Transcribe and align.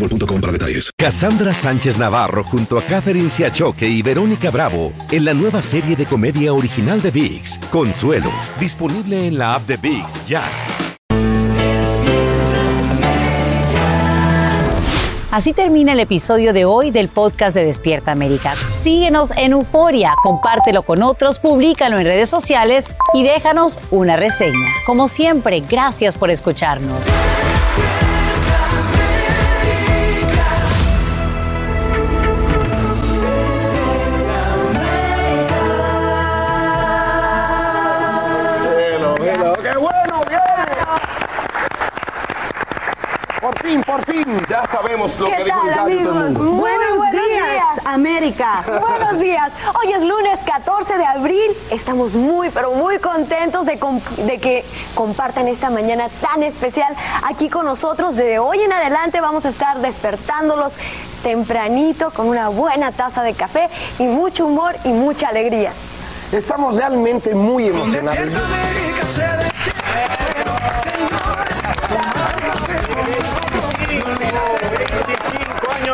boostmobile.com. 0.00 0.34
Cassandra 0.96 1.54
Sánchez 1.54 1.98
Navarro 1.98 2.44
junto 2.44 2.78
a 2.78 2.82
Catherine 2.82 3.30
Siachoque 3.30 3.86
y 3.86 4.02
Verónica 4.02 4.50
Bravo 4.50 4.92
en 5.10 5.24
la 5.24 5.34
nueva 5.34 5.62
serie 5.62 5.96
de 5.96 6.06
comedia 6.06 6.52
original 6.52 7.00
de 7.00 7.10
VIX, 7.10 7.58
Consuelo, 7.70 8.30
disponible 8.58 9.26
en 9.26 9.38
la 9.38 9.54
app 9.54 9.62
de 9.66 9.76
VIX 9.76 10.26
ya. 10.26 10.42
Así 15.30 15.52
termina 15.52 15.94
el 15.94 16.00
episodio 16.00 16.52
de 16.52 16.64
hoy 16.64 16.92
del 16.92 17.08
podcast 17.08 17.56
de 17.56 17.64
Despierta 17.64 18.12
América. 18.12 18.54
Síguenos 18.82 19.32
en 19.36 19.52
Euforia, 19.52 20.14
compártelo 20.22 20.82
con 20.82 21.02
otros, 21.02 21.40
públicalo 21.40 21.98
en 21.98 22.04
redes 22.04 22.30
sociales 22.30 22.88
y 23.14 23.24
déjanos 23.24 23.80
una 23.90 24.14
reseña. 24.14 24.68
Como 24.86 25.08
siempre, 25.08 25.60
gracias 25.60 26.14
por 26.14 26.30
escucharnos. 26.30 27.00
Sabemos 45.08 45.20
lo 45.20 45.26
¿Qué 45.26 45.36
que 45.36 45.44
dijo 45.44 45.58
tal, 45.58 45.68
el 45.68 45.74
gallo 45.74 45.88
del 45.88 45.98
amigos? 45.98 46.14
mundo. 46.14 46.40
Muy 46.40 46.70
buenos 46.70 47.12
días, 47.12 47.86
América. 47.86 48.64
Buenos 48.80 49.18
días. 49.20 49.52
Hoy 49.80 49.92
es 49.92 50.02
lunes 50.02 50.40
14 50.46 50.96
de 50.98 51.04
abril. 51.06 51.50
Estamos 51.70 52.12
muy, 52.14 52.50
pero 52.50 52.72
muy 52.72 52.98
contentos 52.98 53.66
de, 53.66 53.78
de 54.24 54.38
que 54.38 54.64
compartan 54.94 55.48
esta 55.48 55.70
mañana 55.70 56.08
tan 56.20 56.42
especial 56.42 56.94
aquí 57.24 57.48
con 57.48 57.66
nosotros. 57.66 58.16
De 58.16 58.38
hoy 58.38 58.60
en 58.60 58.72
adelante 58.72 59.20
vamos 59.20 59.44
a 59.44 59.50
estar 59.50 59.78
despertándolos 59.78 60.72
tempranito 61.22 62.10
con 62.10 62.28
una 62.28 62.48
buena 62.48 62.92
taza 62.92 63.22
de 63.22 63.32
café 63.32 63.68
y 63.98 64.04
mucho 64.04 64.46
humor 64.46 64.74
y 64.84 64.88
mucha 64.88 65.28
alegría. 65.28 65.72
Estamos 66.32 66.76
realmente 66.76 67.34
muy 67.34 67.68
emocionados. 67.68 68.18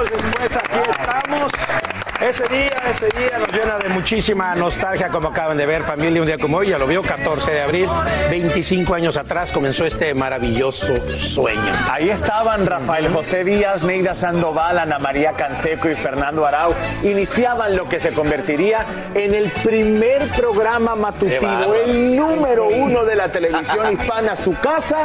Años 0.00 0.10
después 0.10 0.56
aquí 0.56 0.78
estamos. 0.90 1.79
Ese 2.20 2.46
día, 2.48 2.76
ese 2.90 3.06
día 3.18 3.38
nos 3.38 3.48
llena 3.50 3.78
de 3.78 3.88
muchísima 3.88 4.54
nostalgia, 4.54 5.08
como 5.08 5.28
acaban 5.28 5.56
de 5.56 5.64
ver, 5.64 5.84
familia, 5.84 6.20
un 6.20 6.26
día 6.26 6.36
como 6.36 6.58
hoy, 6.58 6.68
ya 6.68 6.76
lo 6.76 6.86
vio, 6.86 7.00
14 7.02 7.50
de 7.50 7.62
abril, 7.62 7.88
25 8.28 8.94
años 8.94 9.16
atrás 9.16 9.50
comenzó 9.50 9.86
este 9.86 10.12
maravilloso 10.12 10.94
sueño. 11.16 11.72
Ahí 11.90 12.10
estaban 12.10 12.66
Rafael 12.66 13.10
José 13.10 13.42
Díaz, 13.42 13.82
Neida 13.84 14.14
Sandoval, 14.14 14.78
Ana 14.78 14.98
María 14.98 15.32
Canseco 15.32 15.88
y 15.88 15.94
Fernando 15.94 16.44
Arau. 16.44 16.74
Iniciaban 17.02 17.74
lo 17.74 17.88
que 17.88 17.98
se 17.98 18.10
convertiría 18.10 18.84
en 19.14 19.34
el 19.34 19.50
primer 19.52 20.28
programa 20.28 20.94
matutino, 20.96 21.74
el 21.74 22.14
número 22.16 22.66
uno 22.68 23.02
de 23.06 23.16
la 23.16 23.32
televisión 23.32 23.92
hispana, 23.98 24.36
su 24.36 24.52
casa. 24.60 25.04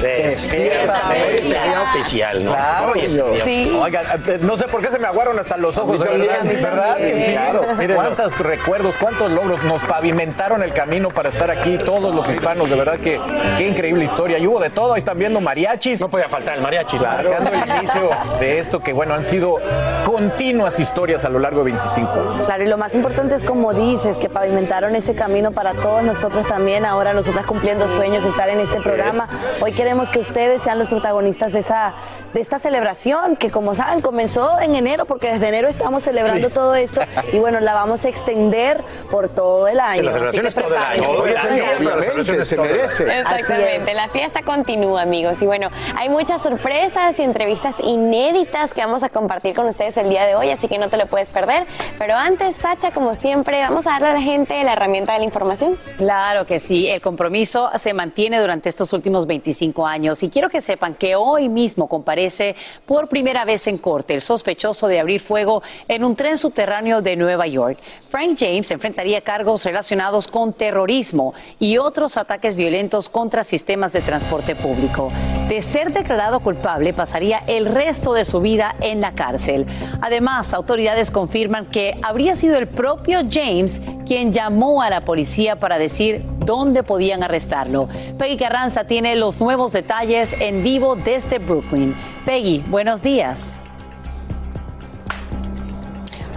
Despierta 0.00 1.08
América. 1.08 1.92
oficial, 1.92 2.44
¿no? 2.44 2.52
Claro, 2.52 2.94
día. 2.94 3.44
Sí. 3.44 3.72
Oigan, 3.80 4.04
eh, 4.26 4.38
no 4.42 4.56
sé 4.56 4.66
por 4.68 4.80
qué 4.80 4.90
se 4.90 4.98
me 4.98 5.06
aguaron 5.06 5.38
hasta 5.38 5.56
los 5.56 5.76
ojos, 5.76 6.00
de 6.00 6.08
verdad, 6.08 6.44
¿verdad 6.60 6.96
que 6.96 7.24
sí? 7.24 7.32
Claro. 7.32 7.62
Cuántos 7.94 8.38
recuerdos, 8.38 8.96
cuántos 8.96 9.30
logros 9.30 9.62
nos 9.64 9.82
pavimentaron 9.84 10.62
el 10.62 10.72
camino 10.72 11.08
para 11.10 11.28
estar 11.28 11.50
aquí 11.50 11.78
todos 11.78 12.14
los 12.14 12.28
hispanos, 12.28 12.68
de 12.68 12.76
verdad 12.76 12.98
que 12.98 13.20
qué 13.56 13.68
increíble 13.68 14.04
historia. 14.04 14.38
Y 14.38 14.46
hubo 14.46 14.60
de 14.60 14.70
todo, 14.70 14.94
ahí 14.94 14.98
están 14.98 15.18
viendo 15.18 15.40
mariachis. 15.40 16.00
No 16.00 16.08
podía 16.08 16.28
faltar 16.28 16.56
el 16.56 16.62
mariachi. 16.62 16.98
Marcando 16.98 17.50
el 17.50 17.78
inicio 17.78 18.10
de 18.40 18.58
esto 18.58 18.80
que, 18.80 18.92
bueno, 18.92 19.14
han 19.14 19.24
sido 19.24 19.58
continuas 20.04 20.78
historias 20.78 21.24
a 21.24 21.28
lo 21.28 21.38
largo 21.38 21.64
de 21.64 21.72
25 21.72 22.12
años. 22.12 22.46
Claro, 22.46 22.64
y 22.64 22.66
lo 22.66 22.78
más 22.78 22.94
importante 22.94 23.34
es 23.34 23.44
como 23.44 23.72
dices, 23.72 24.16
que 24.16 24.28
pavimentaron 24.28 24.94
ese 24.96 25.14
camino 25.14 25.52
para 25.52 25.74
todos 25.74 26.02
nosotros 26.02 26.46
también, 26.46 26.84
ahora 26.84 27.12
nosotras 27.12 27.46
cumpliendo 27.46 27.88
sueños, 27.88 28.24
estar 28.24 28.48
en 28.48 28.60
este 28.60 28.80
programa. 28.80 29.28
Hoy 29.60 29.72
queremos 29.72 30.08
que 30.08 30.18
ustedes 30.18 30.62
sean 30.62 30.78
los 30.78 30.88
protagonistas 30.88 31.52
de 31.52 31.60
esa 31.60 31.94
de 32.32 32.40
esta 32.40 32.58
celebración, 32.58 33.36
que 33.36 33.50
como 33.50 33.74
saben, 33.74 34.00
comenzó 34.00 34.58
en 34.60 34.74
enero, 34.74 35.04
porque 35.04 35.32
desde 35.32 35.48
enero 35.48 35.68
estamos 35.68 36.02
celebrando 36.02 36.41
Todo 36.50 36.74
esto, 36.74 37.00
y 37.32 37.38
bueno, 37.38 37.60
la 37.60 37.74
vamos 37.74 38.04
a 38.04 38.08
extender 38.08 38.82
por 39.10 39.28
todo 39.28 39.68
el 39.68 39.80
año. 39.80 39.96
Sí, 39.96 40.02
la 40.02 40.10
Así 40.10 40.18
celebración 40.18 40.42
que 40.42 40.48
es 40.48 40.54
todo 40.54 40.68
el 40.68 40.82
año. 40.82 41.10
Obviamente, 41.10 42.44
se 42.44 42.56
merece. 42.56 43.20
Exactamente, 43.20 43.94
la 43.94 44.08
fiesta 44.08 44.42
continúa 44.42 45.02
amigos 45.02 45.40
y 45.42 45.46
bueno, 45.46 45.70
hay 45.96 46.08
muchas 46.08 46.42
sorpresas 46.42 47.18
y 47.18 47.22
entrevistas 47.22 47.76
inéditas 47.82 48.74
que 48.74 48.80
vamos 48.80 49.02
a 49.02 49.08
compartir 49.08 49.54
con 49.54 49.66
ustedes 49.66 49.96
el 49.96 50.08
día 50.08 50.24
de 50.24 50.34
hoy, 50.34 50.50
así 50.50 50.68
que 50.68 50.78
no 50.78 50.88
te 50.88 50.96
lo 50.96 51.06
puedes 51.06 51.30
perder. 51.30 51.66
Pero 51.98 52.14
antes, 52.14 52.56
Sacha, 52.56 52.90
como 52.90 53.14
siempre, 53.14 53.60
vamos 53.62 53.86
a 53.86 53.92
darle 53.92 54.08
a 54.08 54.12
la 54.14 54.22
gente 54.22 54.62
la 54.64 54.72
herramienta 54.72 55.12
de 55.12 55.20
la 55.20 55.24
información. 55.24 55.74
Claro 55.96 56.46
que 56.46 56.58
sí, 56.58 56.88
el 56.88 57.00
compromiso 57.00 57.70
se 57.78 57.92
mantiene 57.94 58.40
durante 58.40 58.68
estos 58.68 58.92
últimos 58.92 59.26
25 59.26 59.86
años 59.86 60.22
y 60.22 60.28
quiero 60.28 60.48
que 60.48 60.60
sepan 60.60 60.94
que 60.94 61.16
hoy 61.16 61.48
mismo 61.48 61.88
comparece 61.88 62.54
por 62.86 63.08
primera 63.08 63.44
vez 63.44 63.66
en 63.66 63.78
corte 63.78 64.14
el 64.14 64.20
sospechoso 64.20 64.88
de 64.88 65.00
abrir 65.00 65.20
fuego 65.20 65.62
en 65.88 66.04
un 66.04 66.16
tren 66.16 66.31
subterráneo 66.38 67.02
de 67.02 67.16
Nueva 67.16 67.46
York. 67.46 67.78
Frank 68.08 68.36
James 68.38 68.70
enfrentaría 68.70 69.20
cargos 69.20 69.64
relacionados 69.64 70.28
con 70.28 70.52
terrorismo 70.52 71.34
y 71.58 71.78
otros 71.78 72.16
ataques 72.16 72.54
violentos 72.54 73.08
contra 73.08 73.44
sistemas 73.44 73.92
de 73.92 74.00
transporte 74.00 74.54
público. 74.54 75.08
De 75.48 75.62
ser 75.62 75.92
declarado 75.92 76.40
culpable, 76.40 76.92
pasaría 76.92 77.44
el 77.46 77.66
resto 77.66 78.14
de 78.14 78.24
su 78.24 78.40
vida 78.40 78.76
en 78.80 79.00
la 79.00 79.12
cárcel. 79.12 79.66
Además, 80.00 80.54
autoridades 80.54 81.10
confirman 81.10 81.66
que 81.66 81.98
habría 82.02 82.34
sido 82.34 82.56
el 82.56 82.68
propio 82.68 83.20
James 83.30 83.80
quien 84.06 84.32
llamó 84.32 84.82
a 84.82 84.90
la 84.90 85.02
policía 85.02 85.56
para 85.56 85.78
decir 85.78 86.24
dónde 86.38 86.82
podían 86.82 87.22
arrestarlo. 87.22 87.88
Peggy 88.18 88.36
Carranza 88.36 88.84
tiene 88.84 89.16
los 89.16 89.40
nuevos 89.40 89.72
detalles 89.72 90.34
en 90.40 90.62
vivo 90.62 90.96
desde 90.96 91.38
Brooklyn. 91.38 91.94
Peggy, 92.24 92.64
buenos 92.68 93.02
días. 93.02 93.54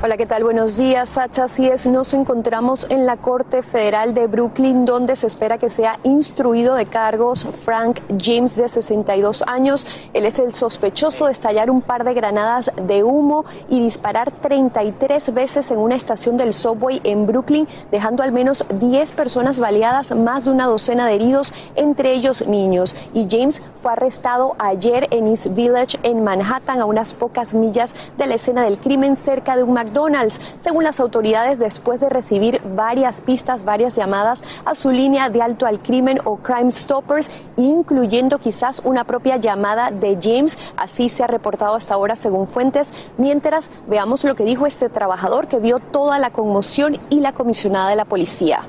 Hola, 0.06 0.18
¿qué 0.18 0.28
tal? 0.28 0.44
Buenos 0.44 0.78
días, 0.78 1.10
Sacha. 1.10 1.46
Así 1.46 1.68
es, 1.68 1.88
nos 1.88 2.14
encontramos 2.14 2.86
en 2.92 3.08
la 3.08 3.18
Corte 3.18 3.64
Federal 3.64 4.14
de 4.14 4.28
Brooklyn, 4.28 4.86
donde 4.86 5.16
se 5.16 5.26
espera 5.26 5.58
que 5.58 5.72
sea 5.72 5.98
instruido 6.04 6.76
de 6.76 6.86
cargos 6.86 7.48
Frank 7.64 8.02
James, 8.22 8.56
de 8.56 8.68
62 8.68 9.44
años. 9.48 9.88
Él 10.14 10.28
es 10.28 10.38
el 10.38 10.54
sospechoso 10.54 11.26
de 11.26 11.32
estallar 11.32 11.72
un 11.72 11.82
par 11.82 12.04
de 12.04 12.14
granadas 12.14 12.72
de 12.80 13.04
humo 13.04 13.46
y 13.68 13.80
disparar 13.80 14.32
33 14.32 15.34
veces 15.34 15.72
en 15.72 15.80
una 15.80 15.96
estación 15.96 16.38
del 16.38 16.54
subway 16.54 17.02
en 17.04 17.26
Brooklyn, 17.26 17.68
dejando 17.90 18.22
al 18.22 18.32
menos 18.32 18.64
10 18.80 19.12
personas 19.14 19.58
baleadas, 19.58 20.16
más 20.16 20.46
de 20.46 20.52
una 20.52 20.68
docena 20.68 21.08
de 21.08 21.16
heridos, 21.16 21.52
entre 21.76 22.14
ellos 22.14 22.46
niños. 22.48 22.96
Y 23.16 23.26
James 23.28 23.64
fue 23.82 23.94
arrestado 23.94 24.56
ayer 24.60 25.08
en 25.10 25.26
East 25.26 25.48
Village, 25.56 25.98
en 26.04 26.24
Manhattan, 26.24 26.80
a 26.80 26.86
unas 26.86 27.16
pocas 27.16 27.56
millas 27.56 27.96
de 28.20 28.28
la 28.28 28.36
escena 28.36 28.62
del 28.62 28.78
crimen, 28.78 29.16
cerca 29.16 29.56
de 29.56 29.64
un 29.64 29.74
McDonald's 29.74 29.95
McDonald's. 29.96 30.42
Según 30.58 30.84
las 30.84 31.00
autoridades, 31.00 31.60
después 31.60 32.00
de 32.00 32.10
recibir 32.10 32.62
varias 32.76 33.22
pistas, 33.22 33.64
varias 33.64 33.96
llamadas 33.96 34.44
a 34.66 34.76
su 34.76 34.92
línea 34.92 35.30
de 35.30 35.42
alto 35.42 35.66
al 35.66 35.80
crimen 35.80 36.20
o 36.26 36.38
Crime 36.38 36.72
Stoppers, 36.72 37.32
incluyendo 37.58 38.38
quizás 38.38 38.82
una 38.84 39.06
propia 39.06 39.38
llamada 39.38 39.92
de 39.92 40.18
James, 40.22 40.58
así 40.78 41.10
se 41.10 41.24
ha 41.24 41.28
reportado 41.28 41.76
hasta 41.76 41.94
ahora 41.94 42.16
según 42.16 42.48
fuentes, 42.48 42.92
mientras 43.18 43.70
veamos 43.88 44.24
lo 44.24 44.36
que 44.36 44.44
dijo 44.44 44.66
este 44.66 44.90
trabajador 44.90 45.48
que 45.48 45.60
vio 45.60 45.80
toda 45.80 46.20
la 46.20 46.32
conmoción 46.32 46.98
y 47.10 47.22
la 47.22 47.34
comisionada 47.34 47.90
de 47.90 47.96
la 47.96 48.06
policía. 48.06 48.66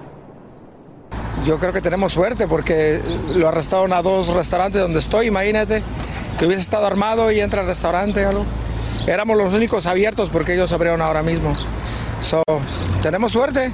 Yo 1.44 1.58
creo 1.58 1.72
que 1.72 1.80
tenemos 1.80 2.12
suerte 2.12 2.48
porque 2.48 3.00
lo 3.34 3.48
arrestaron 3.48 3.92
a 3.92 4.02
dos 4.02 4.28
restaurantes 4.28 4.80
donde 4.80 4.98
estoy, 4.98 5.26
imagínate 5.26 5.82
que 6.38 6.46
hubiese 6.46 6.62
estado 6.62 6.86
armado 6.86 7.30
y 7.30 7.40
entra 7.40 7.60
al 7.60 7.66
restaurante 7.66 8.24
algo. 8.24 8.44
Éramos 9.06 9.36
los 9.36 9.52
únicos 9.54 9.86
abiertos 9.86 10.30
porque 10.30 10.54
ellos 10.54 10.72
abrieron 10.72 11.02
ahora 11.02 11.22
mismo. 11.22 11.56
So, 12.20 12.42
tenemos 13.02 13.32
suerte. 13.32 13.72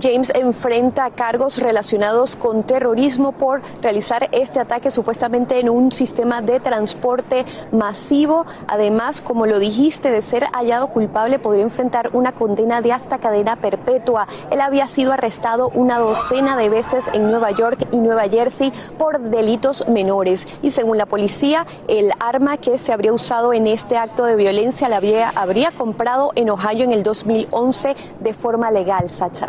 James 0.00 0.30
enfrenta 0.34 1.10
cargos 1.10 1.58
relacionados 1.58 2.36
con 2.36 2.64
terrorismo 2.64 3.32
por 3.32 3.62
realizar 3.80 4.28
este 4.32 4.60
ataque 4.60 4.90
supuestamente 4.90 5.58
en 5.58 5.70
un 5.70 5.90
sistema 5.90 6.42
de 6.42 6.60
transporte 6.60 7.46
masivo. 7.72 8.44
Además, 8.68 9.22
como 9.22 9.46
lo 9.46 9.58
dijiste, 9.58 10.10
de 10.10 10.20
ser 10.20 10.44
hallado 10.52 10.88
culpable 10.88 11.38
podría 11.38 11.62
enfrentar 11.62 12.10
una 12.12 12.32
condena 12.32 12.82
de 12.82 12.92
hasta 12.92 13.18
cadena 13.18 13.56
perpetua. 13.56 14.26
Él 14.50 14.60
había 14.60 14.86
sido 14.88 15.12
arrestado 15.12 15.70
una 15.70 15.98
docena 15.98 16.56
de 16.56 16.68
veces 16.68 17.08
en 17.14 17.30
Nueva 17.30 17.50
York 17.52 17.86
y 17.90 17.96
Nueva 17.96 18.28
Jersey 18.28 18.72
por 18.98 19.20
delitos 19.20 19.88
menores. 19.88 20.46
Y 20.62 20.72
según 20.72 20.98
la 20.98 21.06
policía, 21.06 21.66
el 21.88 22.12
arma 22.20 22.58
que 22.58 22.76
se 22.76 22.92
habría 22.92 23.12
usado 23.12 23.54
en 23.54 23.66
este 23.66 23.96
acto 23.96 24.24
de 24.24 24.36
violencia 24.36 24.88
la 24.88 24.96
habría, 24.96 25.30
habría 25.30 25.70
comprado 25.70 26.32
en 26.34 26.50
Ohio 26.50 26.84
en 26.84 26.92
el 26.92 27.02
2011 27.02 27.96
de 28.20 28.34
forma 28.34 28.70
legal, 28.70 29.10
Sacha. 29.10 29.48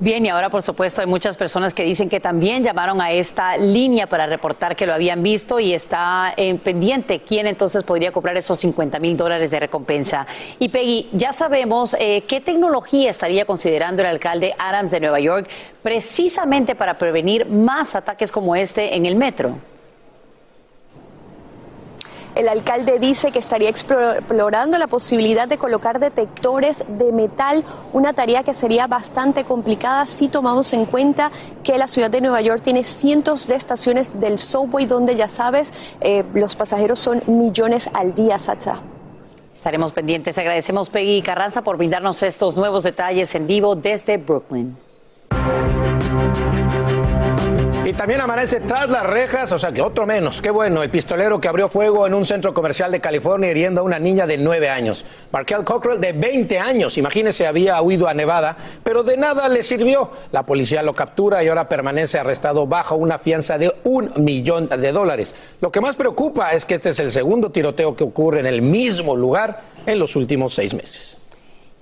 Bien, 0.00 0.24
y 0.24 0.28
ahora 0.28 0.48
por 0.48 0.62
supuesto 0.62 1.00
hay 1.00 1.08
muchas 1.08 1.36
personas 1.36 1.74
que 1.74 1.82
dicen 1.82 2.08
que 2.08 2.20
también 2.20 2.62
llamaron 2.62 3.00
a 3.00 3.10
esta 3.10 3.56
línea 3.56 4.06
para 4.06 4.28
reportar 4.28 4.76
que 4.76 4.86
lo 4.86 4.94
habían 4.94 5.24
visto 5.24 5.58
y 5.58 5.74
está 5.74 6.32
en 6.36 6.58
pendiente 6.58 7.20
quién 7.20 7.48
entonces 7.48 7.82
podría 7.82 8.12
cobrar 8.12 8.36
esos 8.36 8.60
50 8.60 9.00
mil 9.00 9.16
dólares 9.16 9.50
de 9.50 9.58
recompensa. 9.58 10.24
Y 10.60 10.68
Peggy, 10.68 11.08
ya 11.14 11.32
sabemos 11.32 11.96
eh, 11.98 12.22
qué 12.28 12.40
tecnología 12.40 13.10
estaría 13.10 13.44
considerando 13.44 14.02
el 14.02 14.08
alcalde 14.08 14.54
Adams 14.56 14.92
de 14.92 15.00
Nueva 15.00 15.18
York 15.18 15.48
precisamente 15.82 16.76
para 16.76 16.96
prevenir 16.96 17.46
más 17.46 17.96
ataques 17.96 18.30
como 18.30 18.54
este 18.54 18.94
en 18.94 19.04
el 19.04 19.16
metro. 19.16 19.58
El 22.34 22.48
alcalde 22.48 22.98
dice 22.98 23.32
que 23.32 23.38
estaría 23.38 23.68
explorando 23.68 24.78
la 24.78 24.86
posibilidad 24.86 25.48
de 25.48 25.58
colocar 25.58 25.98
detectores 25.98 26.84
de 26.86 27.12
metal, 27.12 27.64
una 27.92 28.12
tarea 28.12 28.42
que 28.42 28.54
sería 28.54 28.86
bastante 28.86 29.44
complicada 29.44 30.06
si 30.06 30.28
tomamos 30.28 30.72
en 30.72 30.86
cuenta 30.86 31.30
que 31.64 31.78
la 31.78 31.86
ciudad 31.86 32.10
de 32.10 32.20
Nueva 32.20 32.40
York 32.40 32.62
tiene 32.62 32.84
cientos 32.84 33.48
de 33.48 33.56
estaciones 33.56 34.20
del 34.20 34.38
subway 34.38 34.86
donde 34.86 35.16
ya 35.16 35.28
sabes, 35.28 35.72
eh, 36.00 36.24
los 36.34 36.54
pasajeros 36.54 37.00
son 37.00 37.22
millones 37.26 37.88
al 37.92 38.14
día, 38.14 38.38
Sacha. 38.38 38.80
Estaremos 39.52 39.90
pendientes. 39.90 40.38
Agradecemos 40.38 40.88
Peggy 40.88 41.20
Carranza 41.20 41.62
por 41.62 41.76
brindarnos 41.76 42.22
estos 42.22 42.56
nuevos 42.56 42.84
detalles 42.84 43.34
en 43.34 43.48
vivo 43.48 43.74
desde 43.74 44.16
Brooklyn. 44.16 44.76
Y 47.88 47.94
también 47.94 48.20
amanece 48.20 48.60
tras 48.60 48.90
las 48.90 49.02
rejas, 49.02 49.50
o 49.50 49.58
sea 49.58 49.72
que 49.72 49.80
otro 49.80 50.04
menos. 50.04 50.42
Qué 50.42 50.50
bueno, 50.50 50.82
el 50.82 50.90
pistolero 50.90 51.40
que 51.40 51.48
abrió 51.48 51.70
fuego 51.70 52.06
en 52.06 52.12
un 52.12 52.26
centro 52.26 52.52
comercial 52.52 52.92
de 52.92 53.00
California 53.00 53.50
hiriendo 53.50 53.80
a 53.80 53.84
una 53.84 53.98
niña 53.98 54.26
de 54.26 54.36
9 54.36 54.68
años. 54.68 55.06
Markel 55.32 55.64
Cockrell 55.64 55.98
de 55.98 56.12
20 56.12 56.58
años, 56.58 56.98
imagínese, 56.98 57.46
había 57.46 57.80
huido 57.80 58.06
a 58.06 58.12
Nevada, 58.12 58.58
pero 58.84 59.02
de 59.04 59.16
nada 59.16 59.48
le 59.48 59.62
sirvió. 59.62 60.10
La 60.32 60.44
policía 60.44 60.82
lo 60.82 60.92
captura 60.92 61.42
y 61.42 61.48
ahora 61.48 61.66
permanece 61.66 62.18
arrestado 62.18 62.66
bajo 62.66 62.94
una 62.94 63.18
fianza 63.18 63.56
de 63.56 63.74
un 63.84 64.12
millón 64.16 64.68
de 64.68 64.92
dólares. 64.92 65.34
Lo 65.62 65.72
que 65.72 65.80
más 65.80 65.96
preocupa 65.96 66.50
es 66.52 66.66
que 66.66 66.74
este 66.74 66.90
es 66.90 67.00
el 67.00 67.10
segundo 67.10 67.48
tiroteo 67.48 67.96
que 67.96 68.04
ocurre 68.04 68.40
en 68.40 68.46
el 68.46 68.60
mismo 68.60 69.16
lugar 69.16 69.62
en 69.86 69.98
los 69.98 70.14
últimos 70.14 70.52
seis 70.52 70.74
meses. 70.74 71.16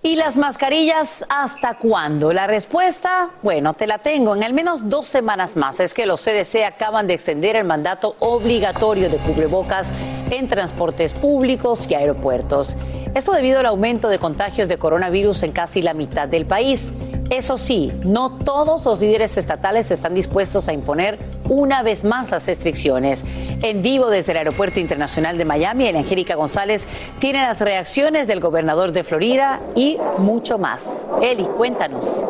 ¿Y 0.02 0.14
las 0.14 0.36
mascarillas 0.36 1.24
hasta 1.28 1.78
cuándo? 1.78 2.32
La 2.32 2.46
respuesta, 2.46 3.30
bueno, 3.42 3.74
te 3.74 3.88
la 3.88 3.98
tengo 3.98 4.36
en 4.36 4.44
al 4.44 4.52
menos 4.52 4.88
dos 4.88 5.06
semanas 5.06 5.56
más. 5.56 5.80
Es 5.80 5.94
que 5.94 6.06
los 6.06 6.22
CDC 6.22 6.64
acaban 6.64 7.08
de 7.08 7.14
extender 7.14 7.56
el 7.56 7.64
mandato 7.64 8.14
obligatorio 8.20 9.08
de 9.08 9.18
cubrebocas 9.18 9.92
en 10.30 10.46
transportes 10.48 11.12
públicos 11.12 11.88
y 11.90 11.94
aeropuertos. 11.94 12.76
Esto 13.14 13.32
debido 13.32 13.58
al 13.58 13.66
aumento 13.66 14.08
de 14.08 14.18
contagios 14.18 14.68
de 14.68 14.78
coronavirus 14.78 15.42
en 15.42 15.52
casi 15.52 15.82
la 15.82 15.94
mitad 15.94 16.28
del 16.28 16.46
país. 16.46 16.92
Eso 17.30 17.58
sí, 17.58 17.92
no 18.04 18.30
todos 18.30 18.84
los 18.84 19.00
líderes 19.00 19.36
estatales 19.36 19.90
están 19.90 20.14
dispuestos 20.14 20.68
a 20.68 20.72
imponer 20.72 21.18
una 21.48 21.82
vez 21.82 22.04
más 22.04 22.30
las 22.30 22.46
restricciones. 22.46 23.24
En 23.62 23.82
vivo 23.82 24.10
desde 24.10 24.32
el 24.32 24.38
Aeropuerto 24.38 24.78
Internacional 24.78 25.36
de 25.36 25.44
Miami, 25.44 25.88
el 25.88 25.96
Angélica 25.96 26.36
González 26.36 26.86
tiene 27.18 27.42
las 27.42 27.60
reacciones 27.60 28.26
del 28.26 28.40
gobernador 28.40 28.92
de 28.92 29.02
Florida 29.02 29.60
y 29.74 29.98
mucho 30.18 30.58
más. 30.58 31.04
Eli, 31.20 31.44
cuéntanos. 31.44 32.24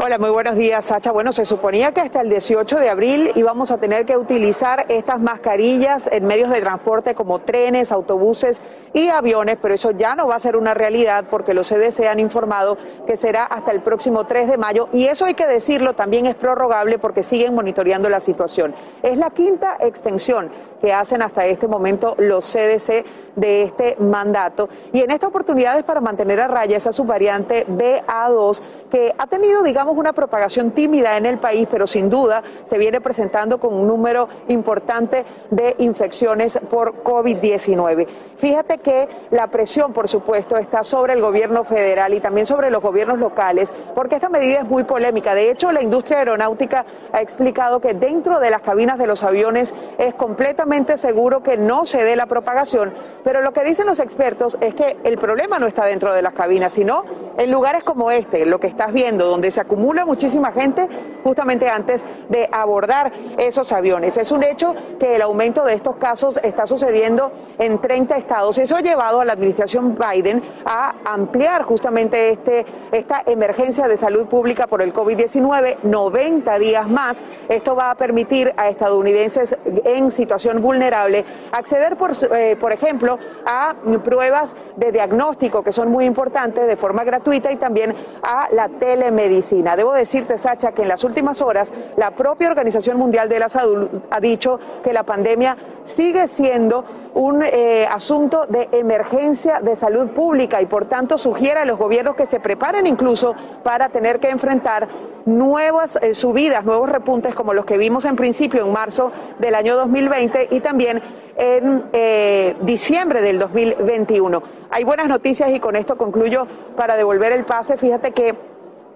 Hola, 0.00 0.16
muy 0.16 0.30
buenos 0.30 0.54
días, 0.54 0.84
Sacha. 0.84 1.10
Bueno, 1.10 1.32
se 1.32 1.44
suponía 1.44 1.90
que 1.90 2.00
hasta 2.00 2.20
el 2.20 2.30
18 2.30 2.78
de 2.78 2.88
abril 2.88 3.32
íbamos 3.34 3.72
a 3.72 3.78
tener 3.78 4.06
que 4.06 4.16
utilizar 4.16 4.86
estas 4.88 5.18
mascarillas 5.18 6.08
en 6.12 6.24
medios 6.24 6.50
de 6.50 6.60
transporte 6.60 7.16
como 7.16 7.40
trenes, 7.40 7.90
autobuses 7.90 8.62
y 8.92 9.08
aviones, 9.08 9.58
pero 9.60 9.74
eso 9.74 9.90
ya 9.90 10.14
no 10.14 10.28
va 10.28 10.36
a 10.36 10.38
ser 10.38 10.56
una 10.56 10.72
realidad 10.72 11.24
porque 11.28 11.52
los 11.52 11.68
CDC 11.68 12.06
han 12.06 12.20
informado 12.20 12.78
que 13.08 13.16
será 13.16 13.42
hasta 13.42 13.72
el 13.72 13.80
próximo 13.80 14.24
3 14.24 14.48
de 14.48 14.56
mayo 14.56 14.88
y 14.92 15.06
eso 15.06 15.24
hay 15.24 15.34
que 15.34 15.48
decirlo, 15.48 15.94
también 15.94 16.26
es 16.26 16.36
prorrogable 16.36 17.00
porque 17.00 17.24
siguen 17.24 17.56
monitoreando 17.56 18.08
la 18.08 18.20
situación. 18.20 18.76
Es 19.02 19.16
la 19.16 19.30
quinta 19.30 19.78
extensión 19.80 20.52
que 20.80 20.92
hacen 20.92 21.22
hasta 21.22 21.46
este 21.46 21.66
momento 21.66 22.14
los 22.18 22.44
CDC 22.46 23.04
de 23.36 23.62
este 23.62 23.96
mandato 24.00 24.68
y 24.92 25.00
en 25.00 25.10
esta 25.10 25.28
oportunidad 25.28 25.78
es 25.78 25.84
para 25.84 26.00
mantener 26.00 26.40
a 26.40 26.48
raya 26.48 26.76
esa 26.76 26.92
subvariante 26.92 27.66
BA2 27.66 28.60
que 28.90 29.14
ha 29.16 29.26
tenido, 29.26 29.62
digamos, 29.62 29.96
una 29.96 30.12
propagación 30.12 30.72
tímida 30.72 31.16
en 31.16 31.26
el 31.26 31.38
país, 31.38 31.68
pero 31.70 31.86
sin 31.86 32.08
duda 32.08 32.42
se 32.66 32.78
viene 32.78 33.00
presentando 33.00 33.58
con 33.58 33.74
un 33.74 33.86
número 33.86 34.28
importante 34.48 35.24
de 35.50 35.74
infecciones 35.78 36.58
por 36.70 37.02
COVID-19. 37.02 38.06
Fíjate 38.38 38.78
que 38.78 39.08
la 39.30 39.48
presión, 39.48 39.92
por 39.92 40.08
supuesto, 40.08 40.56
está 40.56 40.84
sobre 40.84 41.12
el 41.12 41.20
gobierno 41.20 41.64
federal 41.64 42.14
y 42.14 42.20
también 42.20 42.46
sobre 42.46 42.70
los 42.70 42.82
gobiernos 42.82 43.18
locales, 43.18 43.72
porque 43.94 44.16
esta 44.16 44.28
medida 44.28 44.60
es 44.60 44.64
muy 44.64 44.84
polémica. 44.84 45.34
De 45.34 45.50
hecho, 45.50 45.72
la 45.72 45.82
industria 45.82 46.18
aeronáutica 46.18 46.86
ha 47.12 47.20
explicado 47.20 47.80
que 47.80 47.94
dentro 47.94 48.40
de 48.40 48.50
las 48.50 48.62
cabinas 48.62 48.98
de 48.98 49.06
los 49.06 49.22
aviones 49.22 49.74
es 49.98 50.14
completamente 50.14 50.67
seguro 50.96 51.42
que 51.42 51.56
no 51.56 51.86
se 51.86 52.04
dé 52.04 52.14
la 52.14 52.26
propagación, 52.26 52.92
pero 53.24 53.40
lo 53.40 53.52
que 53.52 53.64
dicen 53.64 53.86
los 53.86 54.00
expertos 54.00 54.58
es 54.60 54.74
que 54.74 54.98
el 55.02 55.16
problema 55.16 55.58
no 55.58 55.66
está 55.66 55.86
dentro 55.86 56.12
de 56.12 56.20
las 56.20 56.34
cabinas, 56.34 56.74
sino 56.74 57.04
en 57.38 57.50
lugares 57.50 57.84
como 57.84 58.10
este, 58.10 58.44
lo 58.44 58.60
que 58.60 58.66
estás 58.66 58.92
viendo, 58.92 59.26
donde 59.26 59.50
se 59.50 59.60
acumula 59.60 60.04
muchísima 60.04 60.52
gente 60.52 60.86
justamente 61.24 61.68
antes 61.68 62.04
de 62.28 62.48
abordar 62.52 63.12
esos 63.38 63.72
aviones. 63.72 64.16
Es 64.18 64.30
un 64.30 64.42
hecho 64.42 64.74
que 65.00 65.16
el 65.16 65.22
aumento 65.22 65.64
de 65.64 65.74
estos 65.74 65.96
casos 65.96 66.38
está 66.42 66.66
sucediendo 66.66 67.32
en 67.58 67.80
30 67.80 68.16
estados. 68.16 68.58
Eso 68.58 68.76
ha 68.76 68.80
llevado 68.80 69.20
a 69.20 69.24
la 69.24 69.32
administración 69.32 69.96
Biden 69.96 70.42
a 70.64 70.94
ampliar 71.04 71.62
justamente 71.62 72.30
este, 72.30 72.66
esta 72.92 73.22
emergencia 73.26 73.88
de 73.88 73.96
salud 73.96 74.26
pública 74.26 74.66
por 74.66 74.82
el 74.82 74.92
COVID-19 74.92 75.78
90 75.82 76.58
días 76.58 76.88
más. 76.88 77.22
Esto 77.48 77.74
va 77.74 77.90
a 77.90 77.94
permitir 77.94 78.52
a 78.56 78.68
estadounidenses 78.68 79.56
en 79.84 80.10
situación 80.10 80.57
vulnerable 80.58 81.24
acceder, 81.52 81.96
por, 81.96 82.12
eh, 82.34 82.56
por 82.60 82.72
ejemplo, 82.72 83.18
a 83.46 83.74
pruebas 84.04 84.54
de 84.76 84.92
diagnóstico 84.92 85.62
que 85.62 85.72
son 85.72 85.90
muy 85.90 86.04
importantes 86.04 86.66
de 86.66 86.76
forma 86.76 87.04
gratuita 87.04 87.50
y 87.50 87.56
también 87.56 87.94
a 88.22 88.48
la 88.52 88.68
telemedicina. 88.68 89.76
Debo 89.76 89.92
decirte, 89.92 90.36
Sacha, 90.36 90.72
que 90.72 90.82
en 90.82 90.88
las 90.88 91.04
últimas 91.04 91.40
horas 91.40 91.72
la 91.96 92.10
propia 92.12 92.48
Organización 92.48 92.98
Mundial 92.98 93.28
de 93.28 93.38
la 93.38 93.48
Salud 93.48 93.88
ha 94.10 94.20
dicho 94.20 94.58
que 94.82 94.92
la 94.92 95.02
pandemia 95.02 95.56
sigue 95.84 96.28
siendo 96.28 96.84
un 97.14 97.42
eh, 97.42 97.86
asunto 97.90 98.42
de 98.48 98.68
emergencia 98.72 99.60
de 99.60 99.76
salud 99.76 100.08
pública 100.08 100.60
y 100.62 100.66
por 100.66 100.86
tanto 100.86 101.18
sugiere 101.18 101.60
a 101.60 101.64
los 101.64 101.78
gobiernos 101.78 102.14
que 102.14 102.26
se 102.26 102.40
preparen 102.40 102.86
incluso 102.86 103.34
para 103.62 103.88
tener 103.88 104.20
que 104.20 104.30
enfrentar 104.30 104.88
nuevas 105.26 105.96
eh, 105.96 106.14
subidas, 106.14 106.64
nuevos 106.64 106.88
repuntes 106.88 107.34
como 107.34 107.52
los 107.54 107.64
que 107.64 107.76
vimos 107.76 108.04
en 108.04 108.16
principio 108.16 108.64
en 108.64 108.72
marzo 108.72 109.12
del 109.38 109.54
año 109.54 109.76
2020 109.76 110.48
y 110.50 110.60
también 110.60 111.02
en 111.36 111.84
eh, 111.92 112.56
diciembre 112.62 113.22
del 113.22 113.38
2021. 113.38 114.42
Hay 114.70 114.84
buenas 114.84 115.08
noticias 115.08 115.50
y 115.50 115.60
con 115.60 115.76
esto 115.76 115.96
concluyo 115.96 116.46
para 116.76 116.96
devolver 116.96 117.32
el 117.32 117.44
pase. 117.44 117.76
Fíjate 117.76 118.12
que 118.12 118.34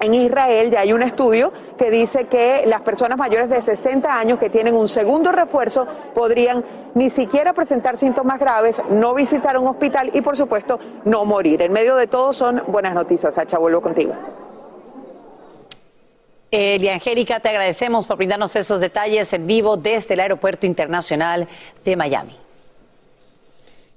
En 0.02 0.14
Israel 0.14 0.68
ya 0.68 0.80
hay 0.80 0.92
un 0.92 1.00
estudio 1.00 1.52
que 1.78 1.88
dice 1.88 2.24
que 2.24 2.64
las 2.66 2.80
personas 2.80 3.16
mayores 3.16 3.48
de 3.48 3.62
60 3.62 4.12
años 4.12 4.36
que 4.36 4.50
tienen 4.50 4.74
un 4.74 4.88
segundo 4.88 5.30
refuerzo 5.30 5.86
podrían 6.12 6.64
ni 6.94 7.08
siquiera 7.08 7.52
presentar 7.52 7.96
síntomas 7.96 8.40
graves, 8.40 8.82
no 8.90 9.14
visitar 9.14 9.56
un 9.56 9.68
hospital 9.68 10.10
y 10.12 10.20
por 10.20 10.36
supuesto 10.36 10.80
no 11.04 11.24
morir. 11.24 11.62
En 11.62 11.70
medio 11.70 11.94
de 11.94 12.08
todo 12.08 12.32
son 12.32 12.64
buenas 12.66 12.94
noticias. 12.94 13.32
Sacha, 13.32 13.58
vuelvo 13.58 13.80
contigo. 13.80 14.12
Elia 16.50 16.94
Angélica, 16.94 17.38
te 17.38 17.50
agradecemos 17.50 18.04
por 18.04 18.16
brindarnos 18.16 18.56
esos 18.56 18.80
detalles 18.80 19.32
en 19.32 19.46
vivo 19.46 19.76
desde 19.76 20.14
el 20.14 20.20
Aeropuerto 20.20 20.66
Internacional 20.66 21.46
de 21.84 21.94
Miami. 21.94 22.41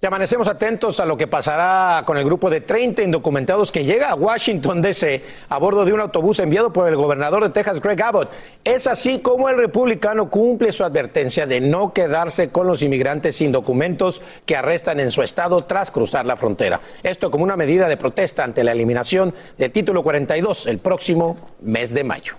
Y 0.06 0.08
amanecemos 0.08 0.48
atentos 0.48 1.00
a 1.00 1.06
lo 1.06 1.18
que 1.18 1.26
pasará 1.26 2.04
con 2.06 2.16
el 2.16 2.26
grupo 2.26 2.52
de 2.52 2.62
30 2.62 3.02
indocumentados 3.02 3.72
que 3.72 3.84
llega 3.84 4.12
a 4.12 4.14
Washington 4.14 4.80
DC 4.80 5.24
a 5.50 5.58
bordo 5.58 5.84
de 5.84 5.94
un 5.94 6.00
autobús 6.00 6.38
enviado 6.38 6.72
por 6.72 6.88
el 6.88 6.96
gobernador 6.96 7.42
de 7.42 7.50
Texas, 7.50 7.82
Greg 7.82 8.04
Abbott. 8.04 8.30
Es 8.64 8.86
así 8.86 9.18
como 9.18 9.50
el 9.50 9.58
republicano 9.58 10.30
cumple 10.30 10.74
su 10.74 10.84
advertencia 10.84 11.48
de 11.48 11.60
no 11.60 11.92
quedarse 11.92 12.50
con 12.50 12.68
los 12.68 12.84
inmigrantes 12.84 13.38
sin 13.38 13.52
documentos 13.52 14.22
que 14.46 14.56
arrestan 14.56 15.00
en 15.00 15.10
su 15.10 15.24
estado 15.24 15.64
tras 15.64 15.90
cruzar 15.90 16.28
la 16.28 16.38
frontera. 16.38 16.80
Esto 17.02 17.32
como 17.32 17.44
una 17.44 17.56
medida 17.56 17.88
de 17.88 17.98
protesta 17.98 18.44
ante 18.44 18.64
la 18.64 18.74
eliminación 18.74 19.34
del 19.58 19.72
título 19.72 20.04
42 20.04 20.68
el 20.68 20.78
próximo 20.78 21.36
mes 21.62 21.96
de 21.96 22.04
mayo. 22.04 22.36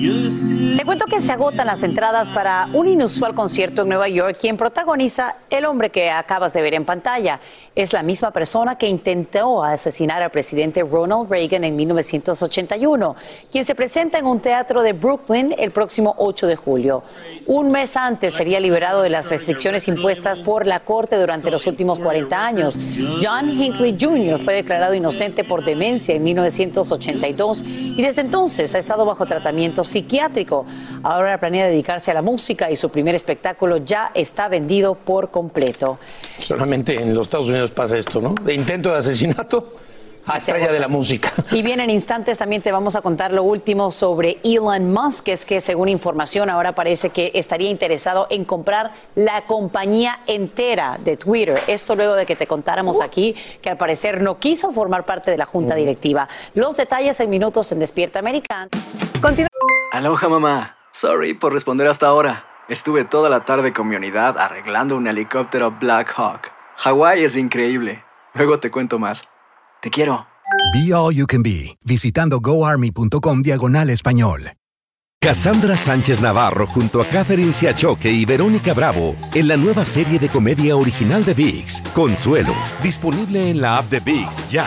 Te 0.00 0.84
cuento 0.86 1.04
que 1.04 1.20
se 1.20 1.30
agotan 1.30 1.66
las 1.66 1.82
entradas 1.82 2.26
para 2.30 2.68
un 2.72 2.88
inusual 2.88 3.34
concierto 3.34 3.82
en 3.82 3.88
Nueva 3.88 4.08
York. 4.08 4.38
Quien 4.40 4.56
protagoniza 4.56 5.36
el 5.50 5.66
hombre 5.66 5.90
que 5.90 6.10
acabas 6.10 6.54
de 6.54 6.62
ver 6.62 6.72
en 6.72 6.86
pantalla 6.86 7.38
es 7.74 7.92
la 7.92 8.02
misma 8.02 8.30
persona 8.30 8.78
que 8.78 8.88
intentó 8.88 9.62
asesinar 9.62 10.22
al 10.22 10.30
presidente 10.30 10.82
Ronald 10.82 11.28
Reagan 11.28 11.64
en 11.64 11.76
1981, 11.76 13.14
quien 13.52 13.66
se 13.66 13.74
presenta 13.74 14.18
en 14.18 14.24
un 14.24 14.40
teatro 14.40 14.80
de 14.80 14.94
Brooklyn 14.94 15.54
el 15.58 15.70
próximo 15.70 16.14
8 16.16 16.46
de 16.46 16.56
julio. 16.56 17.02
Un 17.46 17.68
mes 17.68 17.94
antes 17.94 18.32
sería 18.32 18.58
liberado 18.58 19.02
de 19.02 19.10
las 19.10 19.30
restricciones 19.30 19.86
impuestas 19.86 20.38
por 20.38 20.66
la 20.66 20.80
Corte 20.80 21.16
durante 21.16 21.50
los 21.50 21.66
últimos 21.66 21.98
40 21.98 22.46
años. 22.46 22.80
John 23.22 23.50
Hinckley 23.50 23.96
Jr. 24.00 24.38
fue 24.38 24.54
declarado 24.54 24.94
inocente 24.94 25.44
por 25.44 25.62
demencia 25.62 26.14
en 26.14 26.22
1982 26.22 27.64
y 27.66 28.00
desde 28.00 28.22
entonces 28.22 28.74
ha 28.74 28.78
estado 28.78 29.04
bajo 29.04 29.26
tratamiento 29.26 29.84
psiquiátrico. 29.90 30.66
Ahora 31.02 31.38
planea 31.38 31.66
dedicarse 31.66 32.10
a 32.10 32.14
la 32.14 32.22
música 32.22 32.70
y 32.70 32.76
su 32.76 32.90
primer 32.90 33.14
espectáculo 33.14 33.78
ya 33.78 34.10
está 34.14 34.48
vendido 34.48 34.94
por 34.94 35.30
completo. 35.30 35.98
Solamente 36.38 37.00
en 37.00 37.14
los 37.14 37.26
Estados 37.26 37.48
Unidos 37.48 37.70
pasa 37.70 37.98
esto, 37.98 38.20
¿no? 38.20 38.34
De 38.42 38.54
intento 38.54 38.92
de 38.92 38.98
asesinato 38.98 39.74
a 40.26 40.38
estrella 40.38 40.70
de 40.70 40.80
la 40.80 40.88
música. 40.88 41.32
Y 41.50 41.62
bien, 41.62 41.80
en 41.80 41.90
instantes 41.90 42.38
también 42.38 42.62
te 42.62 42.72
vamos 42.72 42.96
a 42.96 43.00
contar 43.00 43.32
lo 43.32 43.42
último 43.42 43.90
sobre 43.90 44.38
Elon 44.44 44.92
Musk, 44.92 45.24
que 45.24 45.32
es 45.32 45.44
que 45.44 45.60
según 45.60 45.88
información 45.88 46.50
ahora 46.50 46.74
parece 46.74 47.10
que 47.10 47.32
estaría 47.34 47.70
interesado 47.70 48.26
en 48.30 48.44
comprar 48.44 48.92
la 49.14 49.42
compañía 49.46 50.20
entera 50.26 50.98
de 51.02 51.16
Twitter. 51.16 51.60
Esto 51.66 51.96
luego 51.96 52.14
de 52.14 52.26
que 52.26 52.36
te 52.36 52.46
contáramos 52.46 53.00
aquí 53.00 53.34
que 53.62 53.70
al 53.70 53.76
parecer 53.76 54.20
no 54.20 54.38
quiso 54.38 54.72
formar 54.72 55.04
parte 55.04 55.30
de 55.30 55.38
la 55.38 55.46
junta 55.46 55.74
directiva. 55.74 56.28
Los 56.54 56.76
detalles 56.76 57.18
en 57.20 57.30
minutos 57.30 57.72
en 57.72 57.78
Despierta 57.78 58.18
Americana. 58.18 58.68
Aloha 59.92 60.28
mamá. 60.28 60.76
Sorry 60.92 61.34
por 61.34 61.52
responder 61.52 61.88
hasta 61.88 62.06
ahora. 62.06 62.44
Estuve 62.68 63.04
toda 63.04 63.28
la 63.28 63.44
tarde 63.44 63.72
con 63.72 63.88
mi 63.88 63.96
unidad 63.96 64.38
arreglando 64.38 64.96
un 64.96 65.08
helicóptero 65.08 65.72
Black 65.80 66.14
Hawk. 66.16 66.52
Hawái 66.76 67.24
es 67.24 67.36
increíble. 67.36 68.04
Luego 68.34 68.60
te 68.60 68.70
cuento 68.70 69.00
más. 69.00 69.28
Te 69.82 69.90
quiero. 69.90 70.28
Be 70.72 70.94
All 70.94 71.12
You 71.14 71.26
Can 71.26 71.42
Be, 71.42 71.76
visitando 71.84 72.38
goarmy.com 72.38 73.42
diagonal 73.42 73.90
español. 73.90 74.52
Cassandra 75.20 75.76
Sánchez 75.76 76.22
Navarro 76.22 76.68
junto 76.68 77.02
a 77.02 77.06
Catherine 77.06 77.52
Siachoque 77.52 78.10
y 78.10 78.24
Verónica 78.24 78.72
Bravo 78.72 79.16
en 79.34 79.48
la 79.48 79.56
nueva 79.56 79.84
serie 79.84 80.18
de 80.20 80.28
comedia 80.28 80.76
original 80.76 81.24
de 81.24 81.34
VIX, 81.34 81.82
Consuelo, 81.94 82.54
disponible 82.82 83.50
en 83.50 83.60
la 83.60 83.76
app 83.78 83.86
de 83.86 84.00
VIX 84.00 84.50
ya. 84.50 84.66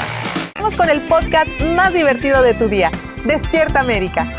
Vamos 0.55 0.75
con 0.75 0.89
el 0.89 0.99
podcast 1.07 1.49
más 1.75 1.93
divertido 1.93 2.43
de 2.43 2.53
tu 2.53 2.67
día, 2.67 2.91
Despierta 3.25 3.79
América. 3.79 4.29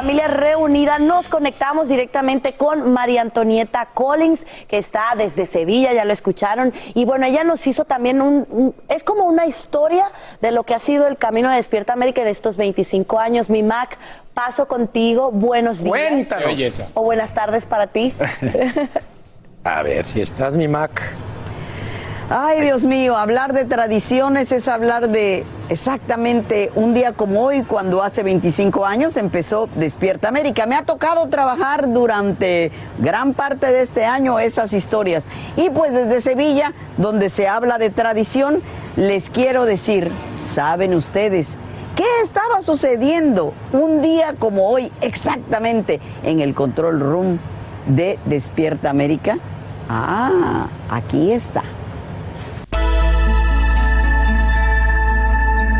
Familia 0.00 0.28
reunida. 0.28 0.98
Nos 0.98 1.28
conectamos 1.28 1.88
directamente 1.90 2.52
con 2.54 2.90
María 2.90 3.20
Antonieta 3.20 3.90
Collins, 3.92 4.46
que 4.66 4.78
está 4.78 5.02
desde 5.14 5.44
Sevilla, 5.44 5.92
ya 5.92 6.06
lo 6.06 6.12
escucharon. 6.14 6.72
Y 6.94 7.04
bueno, 7.04 7.26
ella 7.26 7.44
nos 7.44 7.66
hizo 7.66 7.84
también 7.84 8.22
un, 8.22 8.46
un- 8.48 8.74
es 8.88 9.04
como 9.04 9.24
una 9.24 9.44
historia 9.44 10.06
de 10.40 10.52
lo 10.52 10.62
que 10.64 10.74
ha 10.74 10.78
sido 10.78 11.06
el 11.06 11.18
camino 11.18 11.50
de 11.50 11.56
Despierta 11.56 11.92
América 11.92 12.22
en 12.22 12.28
estos 12.28 12.56
25 12.56 13.18
años. 13.18 13.50
Mi 13.50 13.62
Mac, 13.62 13.98
paso 14.32 14.66
contigo. 14.68 15.32
Buenos 15.32 15.80
días. 15.84 15.90
Cuéntanos. 15.90 16.46
Belleza. 16.46 16.86
O 16.94 17.02
buenas 17.02 17.34
tardes 17.34 17.66
para 17.66 17.86
ti. 17.88 18.14
A 19.64 19.82
ver, 19.82 20.06
si 20.06 20.22
estás 20.22 20.56
mi 20.56 20.66
Mac. 20.66 21.02
Ay, 22.32 22.60
Dios 22.60 22.84
mío, 22.84 23.16
hablar 23.16 23.52
de 23.52 23.64
tradiciones 23.64 24.52
es 24.52 24.68
hablar 24.68 25.08
de 25.08 25.44
exactamente 25.68 26.70
un 26.76 26.94
día 26.94 27.12
como 27.12 27.42
hoy, 27.42 27.64
cuando 27.64 28.04
hace 28.04 28.22
25 28.22 28.86
años 28.86 29.16
empezó 29.16 29.68
Despierta 29.74 30.28
América. 30.28 30.64
Me 30.64 30.76
ha 30.76 30.84
tocado 30.84 31.26
trabajar 31.26 31.92
durante 31.92 32.70
gran 33.00 33.34
parte 33.34 33.66
de 33.72 33.82
este 33.82 34.04
año 34.04 34.38
esas 34.38 34.72
historias. 34.72 35.26
Y 35.56 35.70
pues 35.70 35.92
desde 35.92 36.20
Sevilla, 36.20 36.72
donde 36.98 37.30
se 37.30 37.48
habla 37.48 37.78
de 37.78 37.90
tradición, 37.90 38.62
les 38.94 39.28
quiero 39.28 39.64
decir, 39.64 40.08
¿saben 40.36 40.94
ustedes? 40.94 41.58
¿Qué 41.96 42.06
estaba 42.22 42.62
sucediendo 42.62 43.54
un 43.72 44.02
día 44.02 44.34
como 44.38 44.68
hoy 44.68 44.92
exactamente 45.00 45.98
en 46.22 46.38
el 46.38 46.54
control 46.54 47.00
room 47.00 47.40
de 47.88 48.20
Despierta 48.26 48.88
América? 48.88 49.38
Ah, 49.88 50.68
aquí 50.88 51.32
está. 51.32 51.64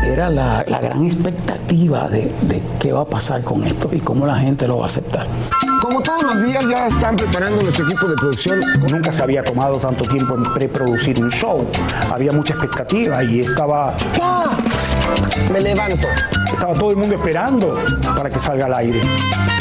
Era 0.03 0.29
la, 0.29 0.65
la 0.67 0.79
gran 0.79 1.05
expectativa 1.05 2.09
de, 2.09 2.33
de 2.41 2.61
qué 2.79 2.91
va 2.91 3.01
a 3.01 3.05
pasar 3.05 3.43
con 3.43 3.63
esto 3.63 3.89
y 3.91 3.99
cómo 3.99 4.25
la 4.25 4.35
gente 4.35 4.67
lo 4.67 4.77
va 4.77 4.83
a 4.83 4.85
aceptar. 4.87 5.27
Como 5.81 6.01
todos 6.01 6.23
los 6.23 6.45
días 6.45 6.63
ya 6.69 6.87
están 6.87 7.15
preparando 7.15 7.61
nuestro 7.61 7.85
equipo 7.85 8.07
de 8.07 8.15
producción. 8.15 8.61
Nunca 8.91 9.11
se 9.11 9.23
había 9.23 9.43
tomado 9.43 9.77
tanto 9.77 10.03
tiempo 10.05 10.35
en 10.35 10.43
preproducir 10.53 11.21
un 11.21 11.29
show. 11.29 11.65
Había 12.11 12.31
mucha 12.31 12.53
expectativa 12.53 13.23
y 13.23 13.41
estaba. 13.41 13.95
Me 15.51 15.61
levanto. 15.61 16.07
Estaba 16.51 16.73
todo 16.73 16.91
el 16.91 16.97
mundo 16.97 17.15
esperando 17.15 17.79
para 18.15 18.29
que 18.29 18.39
salga 18.39 18.65
al 18.65 18.73
aire. 18.75 19.01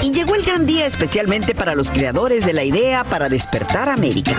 Y 0.02 0.10
llegó 0.10 0.34
el 0.34 0.44
gran 0.44 0.66
día 0.66 0.86
especialmente 0.86 1.54
para 1.54 1.74
los 1.74 1.90
creadores 1.90 2.44
de 2.44 2.52
la 2.52 2.64
idea 2.64 3.04
para 3.04 3.28
despertar 3.28 3.88
América. 3.88 4.32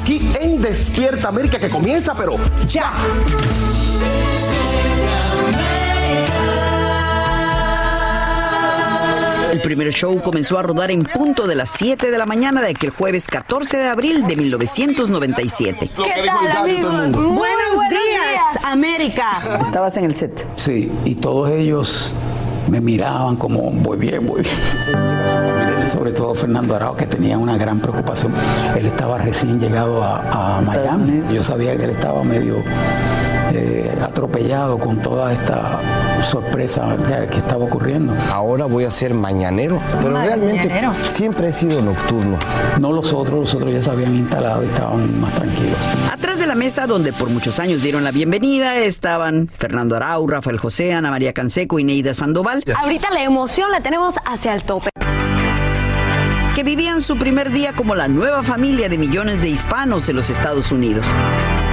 Aquí 0.00 0.30
en 0.40 0.60
Despierta 0.62 1.28
América 1.28 1.58
que 1.58 1.68
comienza, 1.68 2.14
pero 2.14 2.32
ya. 2.66 2.92
El 9.52 9.60
primer 9.60 9.92
show 9.92 10.20
comenzó 10.22 10.58
a 10.58 10.62
rodar 10.62 10.90
en 10.90 11.02
punto 11.02 11.46
de 11.46 11.54
las 11.54 11.70
7 11.70 12.10
de 12.10 12.16
la 12.16 12.24
mañana 12.24 12.62
de 12.62 12.70
aquel 12.70 12.90
jueves 12.90 13.26
14 13.26 13.76
de 13.76 13.88
abril 13.88 14.26
de 14.26 14.36
1997. 14.36 15.90
¿Qué 16.02 16.22
tal, 16.24 16.56
amigos? 16.56 17.12
Buenos, 17.12 17.88
días, 17.90 18.64
América. 18.64 19.60
Estabas 19.66 19.96
en 19.98 20.04
el 20.04 20.16
set. 20.16 20.46
Sí, 20.56 20.90
y 21.04 21.14
todos 21.14 21.50
ellos 21.50 22.16
me 22.68 22.80
miraban 22.80 23.36
como 23.36 23.70
voy 23.70 23.98
bien, 23.98 24.26
voy 24.26 24.42
bien. 24.42 25.66
Sobre 25.86 26.12
todo 26.12 26.34
Fernando 26.34 26.76
Arao, 26.76 26.96
que 26.96 27.06
tenía 27.06 27.36
una 27.38 27.56
gran 27.56 27.80
preocupación. 27.80 28.32
Él 28.76 28.86
estaba 28.86 29.18
recién 29.18 29.58
llegado 29.58 30.02
a, 30.02 30.58
a 30.58 30.60
Miami. 30.62 31.22
Yo 31.32 31.42
sabía 31.42 31.76
que 31.76 31.84
él 31.84 31.90
estaba 31.90 32.22
medio 32.22 32.62
eh, 33.52 33.98
atropellado 34.00 34.78
con 34.78 35.02
toda 35.02 35.32
esta 35.32 35.80
sorpresa 36.22 36.96
que, 36.96 37.28
que 37.28 37.38
estaba 37.38 37.64
ocurriendo. 37.64 38.14
Ahora 38.30 38.66
voy 38.66 38.84
a 38.84 38.90
ser 38.90 39.14
mañanero, 39.14 39.80
pero 40.00 40.20
realmente 40.20 40.70
siempre 41.02 41.48
he 41.48 41.52
sido 41.52 41.82
nocturno. 41.82 42.38
No 42.78 42.92
los 42.92 43.12
otros, 43.12 43.40
los 43.40 43.54
otros 43.54 43.72
ya 43.72 43.80
se 43.80 43.90
habían 43.90 44.14
instalado 44.14 44.62
y 44.62 44.66
estaban 44.66 45.20
más 45.20 45.32
tranquilos. 45.34 45.78
Atrás 46.12 46.38
de 46.38 46.46
la 46.46 46.54
mesa 46.54 46.86
donde 46.86 47.12
por 47.12 47.30
muchos 47.30 47.58
años 47.58 47.82
dieron 47.82 48.04
la 48.04 48.12
bienvenida 48.12 48.76
estaban 48.76 49.48
Fernando 49.48 49.96
Arau, 49.96 50.26
Rafael 50.28 50.58
José, 50.58 50.92
Ana 50.92 51.10
María 51.10 51.32
Canseco 51.32 51.78
y 51.78 51.84
Neida 51.84 52.14
Sandoval. 52.14 52.62
Ahorita 52.76 53.10
la 53.10 53.24
emoción 53.24 53.72
la 53.72 53.80
tenemos 53.80 54.14
hacia 54.26 54.54
el 54.54 54.62
tope. 54.62 54.90
Que 56.60 56.64
vivían 56.64 57.00
su 57.00 57.16
primer 57.16 57.52
día 57.52 57.72
como 57.72 57.94
la 57.94 58.06
nueva 58.06 58.42
familia 58.42 58.90
de 58.90 58.98
millones 58.98 59.40
de 59.40 59.48
hispanos 59.48 60.10
en 60.10 60.16
los 60.16 60.28
Estados 60.28 60.70
Unidos. 60.70 61.06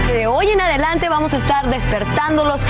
De 0.08 0.28
hoy 0.28 0.48
en 0.48 0.62
adelante 0.62 1.10
vamos 1.10 1.34
a 1.34 1.40
estar 1.40 1.70
despertándolos 1.70 2.62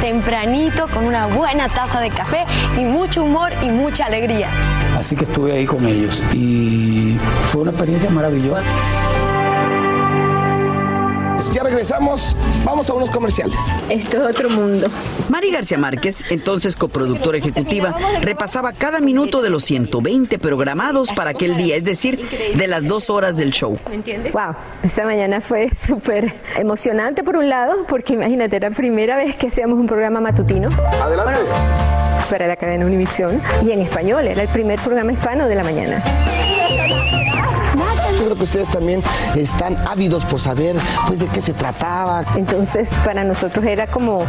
tempranito 0.00 0.88
con 0.88 1.04
una 1.04 1.26
buena 1.26 1.68
taza 1.68 2.00
de 2.00 2.08
café 2.08 2.46
y 2.78 2.84
mucho 2.86 3.24
humor 3.24 3.52
y 3.62 3.68
mucha 3.68 4.06
alegría. 4.06 4.48
Así 4.96 5.16
que 5.16 5.24
estuve 5.24 5.52
ahí 5.52 5.66
con 5.66 5.84
ellos 5.86 6.24
y 6.32 7.18
fue 7.44 7.60
una 7.60 7.72
experiencia 7.72 8.08
maravillosa. 8.08 8.64
Ya 11.52 11.62
regresamos, 11.62 12.34
vamos 12.64 12.88
a 12.88 12.94
unos 12.94 13.10
comerciales. 13.10 13.58
Esto 13.90 14.16
es 14.16 14.34
otro 14.34 14.48
mundo. 14.48 14.88
Mari 15.28 15.50
García 15.50 15.76
Márquez, 15.76 16.18
entonces 16.30 16.76
coproductora 16.76 17.36
ejecutiva, 17.38 17.94
repasaba 18.22 18.72
cada 18.72 19.00
minuto 19.00 19.42
de 19.42 19.50
los 19.50 19.64
120 19.64 20.38
programados 20.38 21.12
para 21.12 21.30
aquel 21.30 21.56
día, 21.56 21.76
es 21.76 21.84
decir, 21.84 22.26
de 22.54 22.66
las 22.66 22.84
dos 22.86 23.10
horas 23.10 23.36
del 23.36 23.50
show. 23.50 23.78
¿Me 23.88 23.96
entiendes? 23.96 24.32
Wow, 24.32 24.54
esta 24.82 25.04
mañana 25.04 25.40
fue 25.42 25.68
súper 25.76 26.34
emocionante 26.56 27.22
por 27.22 27.36
un 27.36 27.48
lado, 27.50 27.84
porque 27.86 28.14
imagínate, 28.14 28.56
era 28.56 28.70
la 28.70 28.76
primera 28.76 29.16
vez 29.16 29.36
que 29.36 29.48
hacíamos 29.48 29.78
un 29.78 29.86
programa 29.86 30.20
matutino. 30.20 30.70
Adelante. 31.02 31.40
para 32.30 32.46
la 32.46 32.56
cadena 32.56 32.86
Univisión 32.86 33.42
y 33.62 33.72
en 33.72 33.82
español, 33.82 34.26
era 34.26 34.42
el 34.42 34.48
primer 34.48 34.80
programa 34.80 35.12
hispano 35.12 35.46
de 35.48 35.54
la 35.54 35.64
mañana. 35.64 36.02
Creo 38.26 38.36
que 38.36 38.42
ustedes 38.42 38.68
también 38.70 39.04
están 39.36 39.76
ávidos 39.86 40.24
por 40.24 40.40
saber 40.40 40.74
pues 41.06 41.20
de 41.20 41.28
qué 41.28 41.40
se 41.40 41.52
trataba. 41.52 42.24
Entonces, 42.34 42.90
para 43.04 43.22
nosotros 43.22 43.64
era 43.64 43.86
como, 43.86 44.24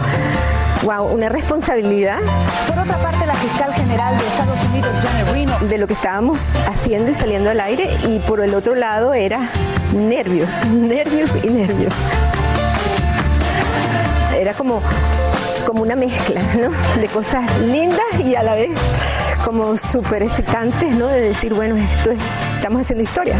wow, 0.83 1.07
una 1.07 1.29
responsabilidad. 1.29 2.19
Por 2.67 2.77
otra 2.77 3.01
parte, 3.01 3.25
la 3.25 3.33
fiscal 3.33 3.73
general 3.73 4.15
de 4.19 4.27
Estados 4.27 4.59
Unidos, 4.65 4.91
Janet 5.01 5.31
Reno, 5.31 5.57
de 5.61 5.79
lo 5.79 5.87
que 5.87 5.93
estábamos 5.95 6.49
haciendo 6.67 7.09
y 7.09 7.15
saliendo 7.15 7.49
al 7.49 7.59
aire 7.59 7.89
y 8.07 8.19
por 8.19 8.41
el 8.41 8.53
otro 8.53 8.75
lado 8.75 9.15
era 9.15 9.39
nervios, 9.95 10.63
nervios 10.71 11.31
y 11.41 11.47
nervios. 11.47 11.93
Era 14.37 14.53
como, 14.53 14.83
como 15.67 15.81
una 15.81 15.97
mezcla, 15.97 16.41
¿no? 16.57 16.69
De 17.01 17.07
cosas 17.09 17.43
lindas 17.59 18.05
y 18.23 18.35
a 18.35 18.41
la 18.41 18.55
vez 18.55 18.71
como 19.43 19.75
súper 19.75 20.23
excitantes, 20.23 20.95
¿no? 20.95 21.07
De 21.07 21.19
decir, 21.19 21.53
bueno, 21.53 21.75
esto 21.75 22.11
es, 22.11 22.19
estamos 22.55 22.83
haciendo 22.83 23.03
historia. 23.03 23.35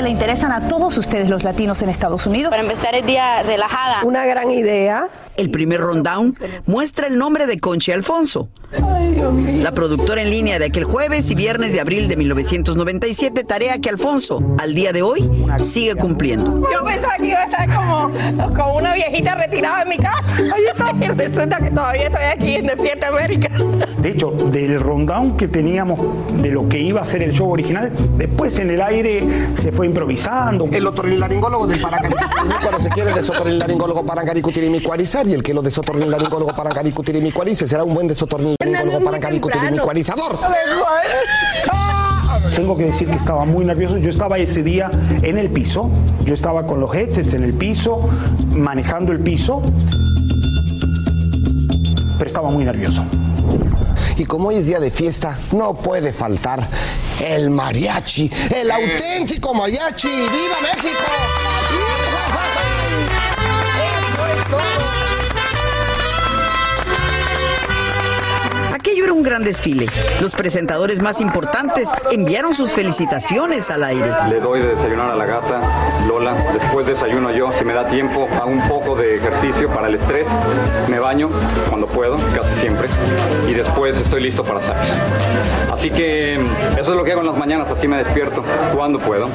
Que 0.00 0.04
le 0.04 0.10
interesan 0.12 0.50
a 0.50 0.66
todos 0.66 0.96
ustedes 0.96 1.28
los 1.28 1.44
latinos 1.44 1.82
en 1.82 1.90
Estados 1.90 2.26
Unidos. 2.26 2.48
Para 2.48 2.62
empezar 2.62 2.94
el 2.94 3.04
día 3.04 3.42
relajada. 3.42 3.98
Una 4.04 4.24
gran 4.24 4.50
idea. 4.50 5.08
El 5.36 5.50
primer 5.50 5.82
rundown 5.82 6.32
muestra 6.64 7.06
el 7.06 7.18
nombre 7.18 7.46
de 7.46 7.60
Conchi 7.60 7.92
Alfonso, 7.92 8.48
la 9.62 9.72
productora 9.72 10.20
en 10.20 10.30
línea 10.30 10.58
de 10.58 10.66
aquel 10.66 10.84
jueves 10.84 11.30
y 11.30 11.34
viernes 11.34 11.72
de 11.72 11.80
abril 11.80 12.08
de 12.08 12.16
1997, 12.16 13.44
tarea 13.44 13.78
que 13.78 13.88
Alfonso, 13.88 14.42
al 14.58 14.74
día 14.74 14.92
de 14.92 15.02
hoy, 15.02 15.30
sigue 15.62 15.94
cumpliendo. 15.94 16.68
Yo 16.70 16.84
pensaba 16.84 17.16
que 17.16 17.26
iba 17.26 17.38
a 17.38 17.44
estar 17.44 17.74
como, 17.74 18.10
como 18.54 18.76
una 18.76 18.92
viejita 18.92 19.34
retirada 19.34 19.82
en 19.82 19.88
mi 19.88 19.96
casa. 19.96 20.36
Y 21.00 21.06
resulta 21.08 21.58
que 21.58 21.70
todavía 21.70 22.06
estoy 22.06 22.24
aquí 22.24 22.54
en 22.56 22.66
Despierta 22.66 23.08
América. 23.08 23.50
De 23.98 24.10
hecho, 24.10 24.30
del 24.30 24.78
rundown 24.78 25.36
que 25.36 25.48
teníamos 25.48 25.98
de 26.42 26.50
lo 26.50 26.68
que 26.68 26.78
iba 26.80 27.00
a 27.00 27.04
ser 27.04 27.22
el 27.22 27.32
show 27.32 27.50
original, 27.50 27.92
después 28.18 28.58
en 28.58 28.70
el 28.70 28.82
aire 28.82 29.26
se 29.54 29.72
fue 29.72 29.86
improvisando. 29.90 30.68
El 30.70 30.86
otorrinolaringólogo 30.86 31.66
del 31.66 31.80
Parangaricutirimícuaro 31.80 32.80
se 32.80 32.88
quiere 32.90 33.12
desotorrinolaringólogo 33.12 34.04
Parangaricutirimícuarizar 34.06 35.26
y 35.26 35.34
el 35.34 35.42
que 35.42 35.52
lo 35.52 35.62
desotorrinolaringólogo 35.62 36.54
Parangaricutirimícuarice 36.54 37.68
será 37.68 37.84
un 37.84 37.94
buen 37.94 38.08
desotorrinolaringólogo 38.08 39.04
Parangaricutirimícuarizador. 39.04 40.38
Tengo 42.56 42.76
que 42.76 42.84
decir 42.84 43.08
que 43.08 43.16
estaba 43.16 43.44
muy 43.44 43.64
nervioso. 43.64 43.98
Yo 43.98 44.10
estaba 44.10 44.38
ese 44.38 44.62
día 44.62 44.90
en 45.22 45.38
el 45.38 45.50
piso. 45.50 45.90
Yo 46.24 46.34
estaba 46.34 46.66
con 46.66 46.80
los 46.80 46.94
headsets 46.94 47.34
en 47.34 47.44
el 47.44 47.54
piso, 47.54 48.08
manejando 48.50 49.12
el 49.12 49.20
piso. 49.20 49.62
Pero 52.18 52.28
estaba 52.28 52.50
muy 52.50 52.64
nervioso. 52.64 53.02
Y 54.16 54.24
como 54.24 54.48
hoy 54.48 54.56
es 54.56 54.66
día 54.66 54.80
de 54.80 54.90
fiesta, 54.90 55.38
no 55.52 55.74
puede 55.74 56.12
faltar 56.12 56.66
el 57.20 57.50
mariachi, 57.50 58.30
el 58.54 58.70
auténtico 58.70 59.54
mariachi. 59.54 60.08
¡Viva 60.08 60.56
México! 60.62 60.98
¡Eso 64.08 64.26
es 64.26 64.48
todo! 64.48 64.60
Aquello 68.72 69.04
era 69.04 69.12
un 69.12 69.22
gran 69.22 69.44
desfile. 69.44 69.86
Los 70.20 70.32
presentadores 70.32 71.02
más 71.02 71.20
importantes 71.20 71.88
enviaron 72.10 72.54
sus 72.54 72.72
felicitaciones 72.72 73.68
al 73.68 73.84
aire. 73.84 74.10
Le 74.30 74.40
doy 74.40 74.60
de 74.60 74.74
desayunar 74.74 75.10
a 75.10 75.16
la 75.16 75.26
gata, 75.26 75.60
Lola. 76.08 76.34
Después 76.54 76.86
desayuno 76.86 77.30
yo, 77.30 77.52
si 77.58 77.64
me 77.64 77.74
da 77.74 77.86
tiempo, 77.88 78.26
hago 78.40 78.50
un 78.50 78.66
poco 78.68 78.96
de 78.96 79.16
ejercicio 79.16 79.68
para 79.68 79.88
el 79.88 79.96
estrés. 79.96 80.26
Me 80.88 80.98
baño 80.98 81.28
cuando 81.68 81.86
puedo, 81.86 82.16
casi 82.34 82.60
siempre. 82.60 82.88
Y 83.48 83.52
después 83.52 83.98
estoy 83.98 84.22
listo 84.22 84.42
para 84.44 84.62
salir. 84.62 84.94
Así 85.80 85.90
que 85.90 86.34
eso 86.34 86.82
es 86.82 86.88
lo 86.88 87.02
que 87.02 87.12
hago 87.12 87.22
en 87.22 87.28
las 87.28 87.38
mañanas, 87.38 87.70
así 87.70 87.88
me 87.88 87.96
despierto 87.96 88.44
cuando 88.74 88.98
puedo. 88.98 89.30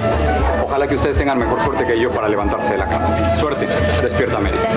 Ojalá 0.63 0.87
que 0.87 0.93
ustedes 0.93 1.17
tengan 1.17 1.39
mejor 1.39 1.59
suerte 1.65 1.87
que 1.87 1.99
yo 1.99 2.11
para 2.11 2.29
levantarse 2.29 2.73
de 2.73 2.77
la 2.77 2.85
cama. 2.85 3.39
Suerte, 3.39 3.67
despierta 4.03 4.37
América. 4.37 4.69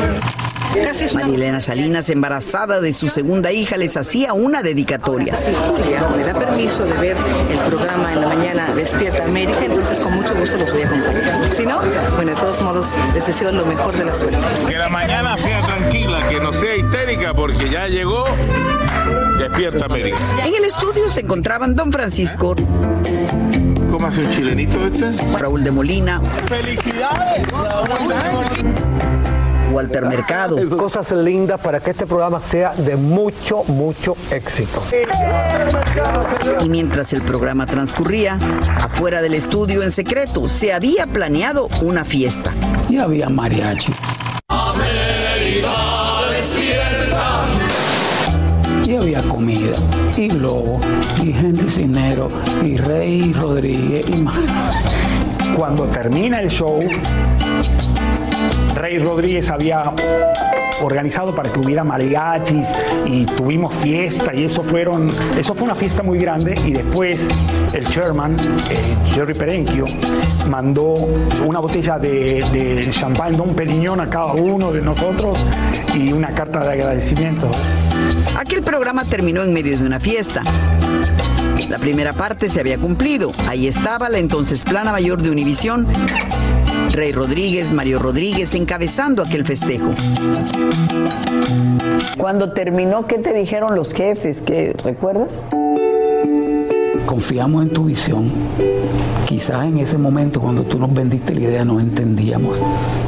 Marilena 1.12 1.60
Salinas, 1.60 2.08
embarazada 2.08 2.80
de 2.80 2.94
su 2.94 3.10
segunda 3.10 3.52
hija, 3.52 3.76
les 3.76 3.98
hacía 3.98 4.32
una 4.32 4.62
dedicatoria. 4.62 5.34
Si 5.34 5.52
Julia 5.52 6.08
me 6.16 6.24
da 6.24 6.32
permiso 6.38 6.86
de 6.86 6.94
ver 6.94 7.16
el 7.50 7.58
programa 7.68 8.14
en 8.14 8.20
la 8.22 8.28
mañana 8.28 8.74
Despierta 8.74 9.24
América, 9.24 9.60
entonces 9.62 10.00
con 10.00 10.14
mucho 10.14 10.34
gusto 10.34 10.56
los 10.56 10.72
voy 10.72 10.82
a 10.82 10.86
acompañar. 10.86 11.54
Si 11.54 11.66
no, 11.66 11.80
bueno, 12.16 12.30
de 12.30 12.40
todos 12.40 12.62
modos, 12.62 12.86
les 13.12 13.26
deseo 13.26 13.52
lo 13.52 13.66
mejor 13.66 13.94
de 13.94 14.06
la 14.06 14.14
suerte. 14.14 14.38
Que 14.66 14.78
la 14.78 14.88
mañana 14.88 15.36
sea 15.36 15.66
tranquila, 15.66 16.26
que 16.30 16.40
no 16.40 16.54
sea 16.54 16.76
histérica, 16.76 17.34
porque 17.34 17.68
ya 17.68 17.88
llegó 17.88 18.24
Despierta 19.38 19.84
América. 19.86 20.18
En 20.44 20.54
el 20.54 20.64
estudio 20.64 21.08
se 21.08 21.20
encontraban 21.20 21.74
Don 21.74 21.92
Francisco, 21.92 22.54
¿Cómo 23.90 24.06
hace 24.06 24.22
un 24.22 24.30
chilenito 24.30 24.86
este? 24.86 25.10
Raúl 25.38 25.64
de 25.64 25.70
Molina, 25.70 26.20
¡Felicidades! 26.46 27.48
Walter 29.72 30.06
Mercado. 30.06 30.56
Cosas 30.76 31.10
lindas 31.12 31.60
para 31.60 31.80
que 31.80 31.90
este 31.90 32.06
programa 32.06 32.40
sea 32.40 32.72
de 32.74 32.96
mucho, 32.96 33.64
mucho 33.64 34.16
éxito. 34.30 34.82
Y 36.60 36.68
mientras 36.68 37.12
el 37.12 37.22
programa 37.22 37.66
transcurría, 37.66 38.38
afuera 38.76 39.22
del 39.22 39.34
estudio 39.34 39.82
en 39.82 39.92
secreto 39.92 40.48
se 40.48 40.72
había 40.72 41.06
planeado 41.06 41.68
una 41.82 42.04
fiesta. 42.04 42.52
Y 42.88 42.98
había 42.98 43.28
mariachi. 43.28 43.92
Había 48.98 49.22
comida, 49.22 49.76
y 50.16 50.28
Globo, 50.28 50.80
y 51.22 51.30
Henry 51.30 51.70
Cinero, 51.70 52.28
y 52.64 52.76
Rey 52.76 53.32
Rodríguez, 53.32 54.08
y 54.10 54.16
más. 54.16 54.38
Cuando 55.56 55.84
termina 55.84 56.40
el 56.40 56.50
show, 56.50 56.80
Rey 58.74 58.98
Rodríguez 58.98 59.50
había 59.50 59.92
organizado 60.82 61.34
para 61.34 61.50
que 61.50 61.58
hubiera 61.58 61.82
mariachis 61.82 62.68
y 63.04 63.24
tuvimos 63.24 63.74
fiesta 63.74 64.32
y 64.32 64.44
eso 64.44 64.62
fueron 64.62 65.10
eso 65.36 65.52
fue 65.54 65.64
una 65.64 65.74
fiesta 65.74 66.04
muy 66.04 66.20
grande 66.20 66.54
y 66.64 66.72
después 66.72 67.26
el 67.72 67.88
chairman 67.88 68.36
eh, 68.70 68.96
Jerry 69.12 69.34
Perenchio 69.34 69.86
mandó 70.48 70.94
una 71.44 71.58
botella 71.58 71.98
de, 71.98 72.44
de 72.52 72.88
champán 72.90 73.36
Don 73.36 73.54
Periñón 73.54 74.00
a 74.00 74.08
cada 74.08 74.34
uno 74.34 74.70
de 74.70 74.80
nosotros 74.80 75.38
y 75.94 76.12
una 76.12 76.28
carta 76.28 76.60
de 76.60 76.72
agradecimiento. 76.72 77.50
Aquel 78.38 78.62
programa 78.62 79.04
terminó 79.04 79.42
en 79.42 79.52
medio 79.52 79.76
de 79.76 79.84
una 79.84 79.98
fiesta. 79.98 80.42
La 81.68 81.76
primera 81.78 82.12
parte 82.12 82.48
se 82.48 82.60
había 82.60 82.78
cumplido. 82.78 83.32
Ahí 83.48 83.66
estaba 83.66 84.08
la 84.08 84.18
entonces 84.18 84.62
plana 84.62 84.92
mayor 84.92 85.22
de 85.22 85.30
Univisión, 85.30 85.88
Rey 86.92 87.10
Rodríguez, 87.10 87.72
Mario 87.72 87.98
Rodríguez, 87.98 88.54
encabezando 88.54 89.24
aquel 89.24 89.44
festejo. 89.44 89.90
Cuando 92.16 92.52
terminó, 92.52 93.08
¿qué 93.08 93.18
te 93.18 93.32
dijeron 93.32 93.74
los 93.74 93.92
jefes? 93.92 94.40
¿Qué, 94.40 94.72
¿Recuerdas? 94.84 95.40
Confiamos 97.08 97.62
en 97.62 97.70
tu 97.70 97.86
visión. 97.86 98.30
Quizás 99.26 99.64
en 99.64 99.78
ese 99.78 99.96
momento, 99.96 100.42
cuando 100.42 100.62
tú 100.64 100.78
nos 100.78 100.92
vendiste 100.92 101.34
la 101.34 101.40
idea, 101.40 101.64
no 101.64 101.80
entendíamos, 101.80 102.60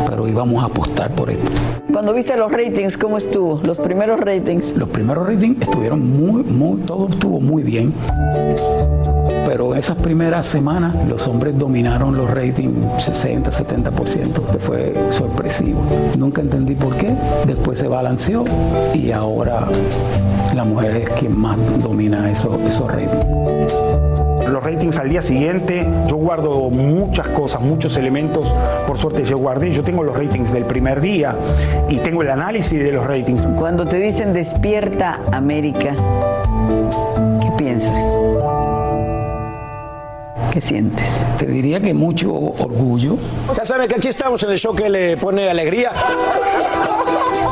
pero 0.08 0.26
íbamos 0.26 0.62
a 0.62 0.68
apostar 0.68 1.14
por 1.14 1.28
esto. 1.28 1.50
Cuando 1.92 2.14
viste 2.14 2.34
los 2.34 2.50
ratings, 2.50 2.96
¿cómo 2.96 3.18
estuvo? 3.18 3.60
Los 3.62 3.78
primeros 3.78 4.18
ratings. 4.18 4.74
Los 4.74 4.88
primeros 4.88 5.26
ratings 5.26 5.60
estuvieron 5.60 6.00
muy, 6.00 6.42
muy, 6.44 6.80
todo 6.80 7.08
estuvo 7.10 7.40
muy 7.40 7.62
bien. 7.62 7.92
Pero 9.44 9.74
esas 9.74 9.98
primeras 9.98 10.46
semanas 10.46 10.96
los 11.06 11.28
hombres 11.28 11.58
dominaron 11.58 12.16
los 12.16 12.30
ratings 12.30 13.04
60, 13.04 13.50
70%, 13.50 14.50
que 14.50 14.58
fue 14.58 14.94
sorpresivo. 15.10 15.82
Nunca 16.18 16.40
entendí 16.40 16.74
por 16.74 16.96
qué. 16.96 17.14
Después 17.46 17.78
se 17.78 17.86
balanceó 17.86 18.44
y 18.94 19.10
ahora 19.10 19.68
la 20.54 20.64
mujer 20.64 20.96
es 20.96 21.10
quien 21.10 21.38
más 21.38 21.58
domina 21.82 22.30
esos, 22.30 22.58
esos 22.60 22.90
ratings. 22.90 23.49
Los 24.50 24.62
ratings 24.64 24.98
al 24.98 25.08
día 25.08 25.22
siguiente. 25.22 25.86
Yo 26.06 26.16
guardo 26.16 26.70
muchas 26.70 27.28
cosas, 27.28 27.60
muchos 27.60 27.96
elementos. 27.96 28.54
Por 28.86 28.98
suerte 28.98 29.24
yo 29.24 29.38
guardé. 29.38 29.72
Yo 29.72 29.82
tengo 29.82 30.02
los 30.02 30.16
ratings 30.16 30.52
del 30.52 30.64
primer 30.64 31.00
día 31.00 31.34
y 31.88 31.96
tengo 31.98 32.22
el 32.22 32.30
análisis 32.30 32.78
de 32.78 32.92
los 32.92 33.06
ratings. 33.06 33.42
Cuando 33.58 33.86
te 33.86 33.98
dicen 33.98 34.32
despierta 34.32 35.18
América, 35.32 35.94
¿qué 37.40 37.50
piensas? 37.56 37.94
¿Qué 40.52 40.60
sientes? 40.60 41.06
Te 41.38 41.46
diría 41.46 41.80
que 41.80 41.94
mucho 41.94 42.32
orgullo, 42.34 43.16
Ya 43.56 43.64
saben 43.64 43.88
que 43.88 43.94
aquí 43.94 44.08
estamos 44.08 44.42
en 44.42 44.50
el 44.50 44.58
show 44.58 44.74
que 44.74 44.88
le 44.90 45.16
pone 45.16 45.48
alegría. 45.48 45.92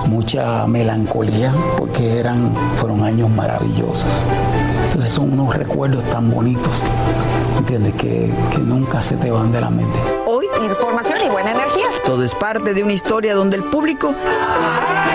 mucha 0.09 0.67
melancolía, 0.67 1.53
porque 1.77 2.19
eran, 2.19 2.55
fueron 2.77 3.05
años 3.05 3.31
maravillosos. 3.31 4.07
Entonces 4.89 5.13
son 5.13 5.35
unos 5.35 5.55
recuerdos 5.55 6.03
tan 6.09 6.31
bonitos, 6.31 6.83
¿entiendes? 7.59 7.93
Que, 7.93 8.33
que 8.51 8.59
nunca 8.59 9.03
se 9.03 9.17
te 9.17 9.31
van 9.31 9.53
de 9.53 9.61
la 9.61 9.69
mente. 9.69 9.99
Hoy, 10.27 10.47
información 10.65 11.19
y 11.27 11.29
buena 11.29 11.51
energía. 11.51 11.89
Todo 12.07 12.25
es 12.25 12.35
parte 12.35 12.73
de 12.73 12.83
una 12.83 12.95
historia 12.95 13.35
donde 13.35 13.57
el 13.59 13.65
público 13.65 14.15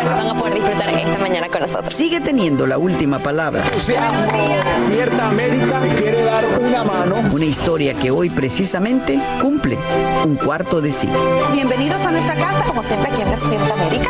Van 0.06 0.28
a 0.28 0.40
poder 0.40 0.54
disfrutar 0.54 0.90
esta 0.90 1.18
mañana 1.18 1.50
con 1.50 1.62
nosotros. 1.62 1.92
sigue 1.92 2.22
teniendo 2.22 2.68
la 2.68 2.78
última 2.78 3.18
palabra. 3.18 3.64
Despierta 3.74 5.28
América 5.28 5.82
quiere 5.98 6.24
dar 6.24 6.46
una 6.62 6.84
mano. 6.84 7.16
Una 7.32 7.46
historia 7.46 7.96
que 7.96 8.12
hoy 8.12 8.30
precisamente 8.30 9.20
cumple 9.42 9.80
un 10.24 10.36
cuarto 10.36 10.82
de 10.82 10.92
siglo. 10.92 11.18
Bienvenidos 11.52 12.06
a 12.06 12.12
nuestra 12.12 12.36
casa, 12.36 12.64
como 12.68 12.84
siempre 12.84 13.10
aquí 13.12 13.24
en 13.24 13.32
Despierta 13.32 13.74
América. 13.74 14.10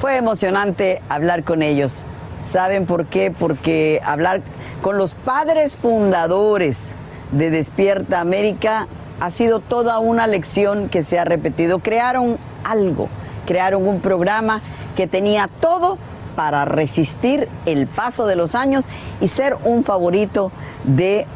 Fue 0.00 0.16
emocionante 0.16 1.02
hablar 1.10 1.44
con 1.44 1.60
ellos. 1.60 2.04
¿Saben 2.38 2.86
por 2.86 3.04
qué? 3.08 3.30
Porque 3.30 4.00
hablar 4.02 4.40
con 4.80 4.96
los 4.96 5.12
padres 5.12 5.76
fundadores 5.76 6.94
de 7.32 7.50
Despierta 7.50 8.18
América 8.18 8.88
ha 9.20 9.28
sido 9.28 9.60
toda 9.60 9.98
una 9.98 10.26
lección 10.26 10.88
que 10.88 11.02
se 11.02 11.18
ha 11.18 11.26
repetido. 11.26 11.80
Crearon 11.80 12.38
algo, 12.64 13.08
crearon 13.46 13.86
un 13.86 14.00
programa 14.00 14.62
que 14.96 15.06
tenía 15.06 15.50
todo 15.60 15.98
para 16.34 16.64
resistir 16.64 17.46
el 17.66 17.86
paso 17.86 18.26
de 18.26 18.36
los 18.36 18.54
años 18.54 18.88
y 19.20 19.28
ser 19.28 19.58
un 19.64 19.84
favorito 19.84 20.50
de, 20.84 21.26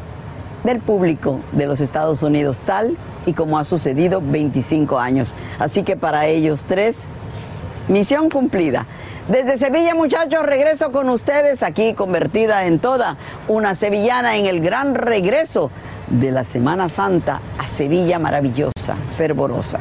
del 0.63 0.79
público 0.79 1.39
de 1.51 1.67
los 1.67 1.81
Estados 1.81 2.23
Unidos, 2.23 2.61
tal 2.65 2.97
y 3.27 3.33
como 3.33 3.59
ha 3.59 3.63
sucedido 3.63 4.23
25 4.25 4.97
años. 4.97 5.35
Así 5.59 5.83
que 5.83 5.95
para 5.95 6.25
ellos 6.25 6.63
tres, 6.67 6.97
Misión 7.87 8.29
cumplida. 8.29 8.85
Desde 9.27 9.57
Sevilla, 9.57 9.95
muchachos, 9.95 10.45
regreso 10.45 10.91
con 10.91 11.09
ustedes 11.09 11.63
aquí 11.63 11.93
convertida 11.93 12.65
en 12.65 12.79
toda 12.79 13.17
una 13.47 13.73
sevillana 13.73 14.37
en 14.37 14.45
el 14.45 14.59
gran 14.59 14.95
regreso 14.95 15.71
de 16.07 16.31
la 16.31 16.43
Semana 16.43 16.89
Santa 16.89 17.41
a 17.57 17.67
Sevilla 17.67 18.19
maravillosa, 18.19 18.95
fervorosa. 19.17 19.79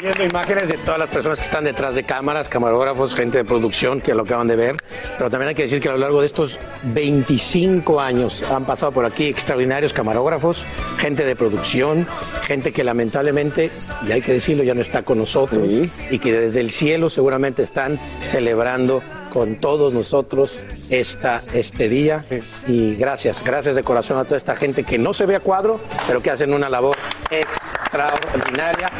Viendo 0.00 0.24
imágenes 0.24 0.68
de 0.68 0.78
todas 0.78 0.98
las 0.98 1.10
personas 1.10 1.38
que 1.38 1.44
están 1.44 1.64
detrás 1.64 1.94
de 1.94 2.04
cámaras, 2.04 2.48
camarógrafos, 2.48 3.14
gente 3.14 3.38
de 3.38 3.44
producción 3.44 4.00
que 4.00 4.14
lo 4.14 4.22
acaban 4.22 4.46
de 4.48 4.56
ver. 4.56 4.76
Pero 5.16 5.30
también 5.30 5.48
hay 5.48 5.54
que 5.54 5.62
decir 5.62 5.80
que 5.80 5.88
a 5.88 5.92
lo 5.92 5.98
largo 5.98 6.20
de 6.20 6.26
estos 6.26 6.58
25 6.84 8.00
años 8.00 8.42
han 8.50 8.64
pasado 8.64 8.92
por 8.92 9.04
aquí 9.04 9.26
extraordinarios 9.26 9.92
camarógrafos, 9.92 10.66
gente 10.98 11.24
de 11.24 11.36
producción, 11.36 12.06
gente 12.42 12.72
que 12.72 12.84
lamentablemente, 12.84 13.70
y 14.06 14.12
hay 14.12 14.22
que 14.22 14.32
decirlo, 14.32 14.62
ya 14.64 14.74
no 14.74 14.80
está 14.80 15.02
con 15.02 15.18
nosotros 15.18 15.68
y 16.10 16.18
que 16.18 16.32
desde 16.32 16.60
el 16.60 16.70
cielo 16.70 17.10
seguramente 17.10 17.62
están 17.62 17.98
celebrando 18.24 19.02
con 19.32 19.56
todos 19.56 19.92
nosotros 19.92 20.60
esta, 20.90 21.42
este 21.54 21.88
día. 21.88 22.24
Y 22.66 22.96
gracias, 22.96 23.42
gracias 23.42 23.76
de 23.76 23.82
corazón 23.82 24.18
a 24.18 24.24
toda 24.24 24.36
esta 24.36 24.56
gente 24.56 24.84
que 24.84 24.98
no 24.98 25.12
se 25.12 25.26
ve 25.26 25.36
a 25.36 25.40
cuadro, 25.40 25.80
pero 26.06 26.22
que 26.22 26.30
hacen 26.30 26.52
una 26.52 26.68
labor 26.68 26.96
extraordinaria. 27.30 28.90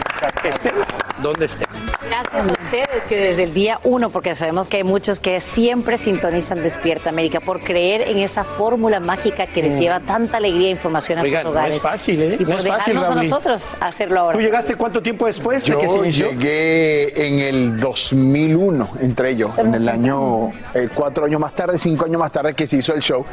Que 0.42 0.48
estén 0.48 0.74
donde 1.22 1.46
estén. 1.46 1.68
Gracias 2.08 2.48
a 2.48 2.62
ustedes 2.64 3.04
que 3.04 3.16
desde 3.16 3.42
el 3.44 3.52
día 3.54 3.80
uno, 3.84 4.08
porque 4.10 4.34
sabemos 4.34 4.66
que 4.68 4.78
hay 4.78 4.84
muchos 4.84 5.20
que 5.20 5.40
siempre 5.40 5.98
sintonizan 5.98 6.62
Despierta 6.62 7.10
América 7.10 7.40
por 7.40 7.60
creer 7.60 8.02
en 8.02 8.18
esa 8.18 8.44
fórmula 8.44 8.98
mágica 9.00 9.46
que 9.46 9.62
les 9.62 9.72
Mm. 9.74 9.78
lleva 9.78 10.00
tanta 10.00 10.38
alegría 10.38 10.68
e 10.68 10.70
información 10.70 11.18
a 11.18 11.22
Oigan, 11.22 11.42
sus 11.42 11.44
no 11.44 11.50
hogares. 11.50 11.76
es 11.76 11.82
fácil, 11.82 12.22
¿eh? 12.22 12.36
Y 12.40 12.44
No 12.44 12.50
por 12.50 12.58
es 12.58 12.66
fácil, 12.68 12.94
dejarnos 12.94 13.10
a 13.10 13.14
nosotros 13.22 13.66
hacerlo 13.80 14.20
ahora. 14.20 14.36
¿Tú 14.38 14.42
llegaste 14.42 14.74
cuánto 14.76 15.02
tiempo 15.02 15.26
después 15.26 15.64
de 15.64 15.70
Yo 15.72 15.78
que 15.78 15.88
se 15.88 15.98
inició? 15.98 16.30
llegué 16.30 17.26
en 17.26 17.38
el 17.40 17.78
2001, 17.78 18.88
entre 19.00 19.30
ellos, 19.32 19.58
en 19.58 19.74
el 19.74 19.88
año, 19.88 20.50
eh, 20.74 20.88
cuatro 20.94 21.26
años 21.26 21.40
más 21.40 21.54
tarde, 21.54 21.78
cinco 21.78 22.04
años 22.06 22.18
más 22.20 22.32
tarde 22.32 22.54
que 22.54 22.66
se 22.66 22.76
hizo 22.78 22.94
el 22.94 23.00
show. 23.02 23.24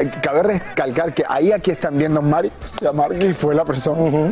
Eh, 0.00 0.10
Cabe 0.22 0.42
recalcar 0.44 1.12
que 1.14 1.24
ahí 1.28 1.50
aquí 1.52 1.72
están 1.72 1.98
viendo 1.98 2.22
Mari, 2.22 2.50
ya 2.80 2.92
Mari 2.92 3.32
fue 3.34 3.54
la 3.54 3.64
persona 3.64 4.30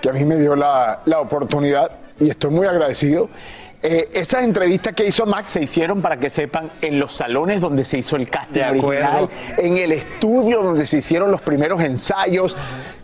que 0.00 0.10
a 0.10 0.12
mí 0.12 0.24
me 0.24 0.36
dio 0.36 0.56
la, 0.56 1.00
la 1.04 1.20
oportunidad 1.20 1.90
y 2.18 2.30
estoy 2.30 2.50
muy 2.50 2.66
agradecido. 2.66 3.28
Eh, 3.82 4.10
esas 4.12 4.42
entrevistas 4.42 4.92
que 4.94 5.06
hizo 5.06 5.24
Max 5.24 5.50
se 5.52 5.62
hicieron, 5.62 6.02
para 6.02 6.18
que 6.18 6.28
sepan, 6.28 6.70
en 6.82 7.00
los 7.00 7.14
salones 7.14 7.62
donde 7.62 7.86
se 7.86 7.96
hizo 7.96 8.16
el 8.16 8.28
casting 8.28 8.60
original, 8.68 9.28
en 9.56 9.78
el 9.78 9.92
estudio 9.92 10.62
donde 10.62 10.84
se 10.84 10.98
hicieron 10.98 11.30
los 11.30 11.40
primeros 11.40 11.80
ensayos. 11.80 12.54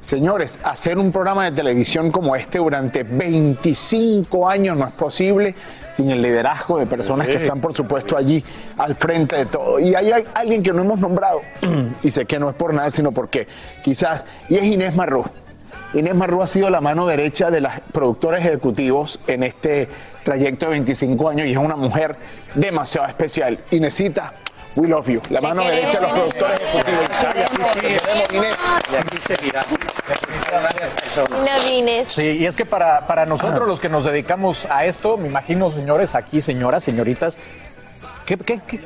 Señores, 0.03 0.59
hacer 0.63 0.99
un 0.99 1.11
programa 1.13 1.47
de 1.47 1.53
televisión 1.53 2.11
como 2.11 2.37
este 2.37 2.59
durante 2.59 3.05
25 3.05 4.49
años 4.49 4.77
no 4.77 4.87
es 4.87 4.93
posible 4.93 5.55
sin 5.93 6.11
el 6.11 6.21
liderazgo 6.21 6.79
de 6.79 6.87
personas 6.87 7.27
que 7.27 7.37
están, 7.37 7.61
por 7.61 7.73
supuesto, 7.75 8.15
allí 8.17 8.45
al 8.77 8.95
frente 8.97 9.35
de 9.37 9.47
todo. 9.47 9.81
Y 9.81 9.95
hay 9.95 10.13
al- 10.13 10.25
alguien 10.35 10.63
que 10.63 10.73
no 10.75 10.83
hemos 10.83 10.99
nombrado, 10.99 11.41
y 12.03 12.11
sé 12.11 12.27
que 12.27 12.39
no 12.39 12.51
es 12.51 12.55
por 12.55 12.75
nada, 12.75 12.91
sino 12.91 13.13
porque 13.13 13.49
quizás, 13.83 14.25
y 14.51 14.57
es 14.57 14.65
Inés 14.65 14.95
Marrú. 14.95 15.25
Inés 15.95 16.15
Marrú 16.15 16.43
ha 16.43 16.47
sido 16.47 16.69
la 16.69 16.81
mano 16.81 17.07
derecha 17.07 17.51
de 17.51 17.61
los 17.61 17.73
productores 17.93 18.45
ejecutivos 18.45 19.21
en 19.27 19.43
este 19.43 19.89
trayecto 20.23 20.67
de 20.67 20.73
25 20.73 21.29
años 21.29 21.47
y 21.47 21.53
es 21.53 21.57
una 21.57 21.77
mujer 21.77 22.17
demasiado 22.55 23.07
especial. 23.09 23.59
Inesita, 23.71 24.33
we 24.75 24.89
love 24.89 25.09
you. 25.09 25.21
La 25.31 25.41
mano 25.41 25.65
derecha 25.65 26.01
de 26.01 26.07
los 26.07 26.13
productores 26.13 26.61
ejecutivos. 26.61 28.47
Y 28.93 28.97
aquí 28.97 29.17
seguirá. 29.27 29.65
varias 30.53 30.91
personas. 30.91 31.67
Inés. 31.71 32.09
Sí, 32.09 32.39
y 32.41 32.47
es 32.47 32.57
que 32.57 32.67
para, 32.67 33.07
para 33.07 33.25
nosotros 33.25 33.67
los 33.67 33.81
que 33.81 33.89
nos 33.89 34.05
dedicamos 34.05 34.67
a 34.71 34.85
esto, 34.85 35.17
me 35.17 35.29
imagino, 35.29 35.71
señores, 35.71 36.15
aquí, 36.15 36.41
señoras, 36.41 36.85
señoritas, 36.85 37.39
¿qué, 38.27 38.37
qué, 38.37 38.61
qué? 38.67 38.81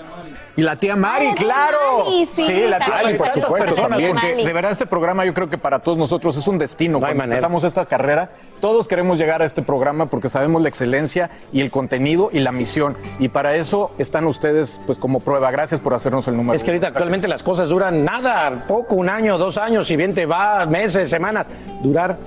Y 0.56 0.62
la 0.62 0.76
tía 0.76 0.94
Mari, 0.94 1.32
claro. 1.34 2.04
Mari, 2.04 2.28
sí, 2.34 2.66
la 2.68 2.78
tía. 2.78 2.94
Mari, 3.02 3.16
Por 3.16 3.26
tantas 3.26 3.44
supuesto, 3.44 3.66
personas, 3.66 3.90
también. 3.90 4.12
porque 4.12 4.34
de 4.44 4.52
verdad 4.52 4.72
este 4.72 4.86
programa 4.86 5.24
yo 5.24 5.32
creo 5.32 5.48
que 5.48 5.58
para 5.58 5.78
todos 5.78 5.96
nosotros 5.96 6.36
es 6.36 6.46
un 6.46 6.58
destino. 6.58 6.98
Cuando 6.98 7.16
manera. 7.16 7.36
empezamos 7.36 7.64
esta 7.64 7.86
carrera, 7.86 8.30
todos 8.60 8.86
queremos 8.86 9.16
llegar 9.18 9.42
a 9.42 9.46
este 9.46 9.62
programa 9.62 10.06
porque 10.06 10.28
sabemos 10.28 10.60
la 10.62 10.68
excelencia 10.68 11.30
y 11.52 11.62
el 11.62 11.70
contenido 11.70 12.28
y 12.32 12.40
la 12.40 12.52
misión. 12.52 12.96
Y 13.18 13.28
para 13.28 13.54
eso 13.56 13.92
están 13.98 14.26
ustedes, 14.26 14.80
pues, 14.86 14.98
como 14.98 15.20
prueba. 15.20 15.50
Gracias 15.50 15.80
por 15.80 15.94
hacernos 15.94 16.28
el 16.28 16.36
número. 16.36 16.54
Es 16.54 16.62
que 16.62 16.70
ahorita 16.70 16.88
actualmente 16.88 17.26
las 17.26 17.42
cosas 17.42 17.70
duran 17.70 18.04
nada, 18.04 18.66
poco, 18.68 18.96
un 18.96 19.08
año, 19.08 19.38
dos 19.38 19.56
años, 19.56 19.86
si 19.86 19.96
bien 19.96 20.14
te 20.14 20.26
va, 20.26 20.66
meses, 20.66 21.08
semanas. 21.08 21.48
Durar 21.82 22.18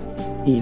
y 0.45 0.61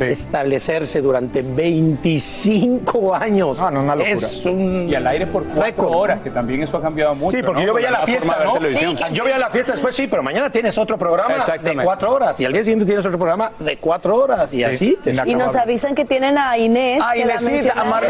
establecerse 0.00 1.00
durante 1.00 1.42
25 1.42 3.14
años. 3.14 3.60
Ah, 3.60 3.70
no, 3.70 3.80
una 3.80 3.94
locura. 3.94 4.14
Es 4.16 4.46
un 4.46 4.88
Y 4.88 4.94
al 4.94 5.06
aire 5.06 5.26
por 5.26 5.44
cuatro 5.44 5.62
récord. 5.62 5.94
horas, 5.94 6.20
que 6.20 6.30
también 6.30 6.62
eso 6.62 6.76
ha 6.76 6.82
cambiado 6.82 7.14
mucho. 7.14 7.36
Sí, 7.36 7.42
porque 7.42 7.62
¿no? 7.62 7.66
yo 7.68 7.74
veía 7.74 7.90
la 7.90 8.04
fiesta, 8.04 8.38
¿no? 8.44 8.58
Yo 9.12 9.24
veía 9.24 9.38
la 9.38 9.50
fiesta 9.50 9.72
después, 9.72 9.94
sí, 9.94 10.06
pero 10.06 10.22
mañana 10.22 10.50
tienes 10.50 10.76
otro 10.78 10.98
programa 10.98 11.44
de 11.62 11.76
cuatro 11.82 12.12
horas 12.12 12.40
y 12.40 12.44
al 12.44 12.52
día 12.52 12.64
siguiente 12.64 12.84
tienes 12.86 13.04
otro 13.04 13.18
programa 13.18 13.52
de 13.58 13.76
cuatro 13.78 14.16
horas 14.16 14.52
y 14.52 14.64
así. 14.64 14.98
te 15.02 15.12
Y 15.26 15.34
nos 15.34 15.54
avisan 15.54 15.94
que 15.94 16.04
tienen 16.04 16.38
a 16.38 16.56
Inés. 16.58 17.02
Inesita, 17.16 17.80
a 17.80 17.84
Marrú, 17.84 18.08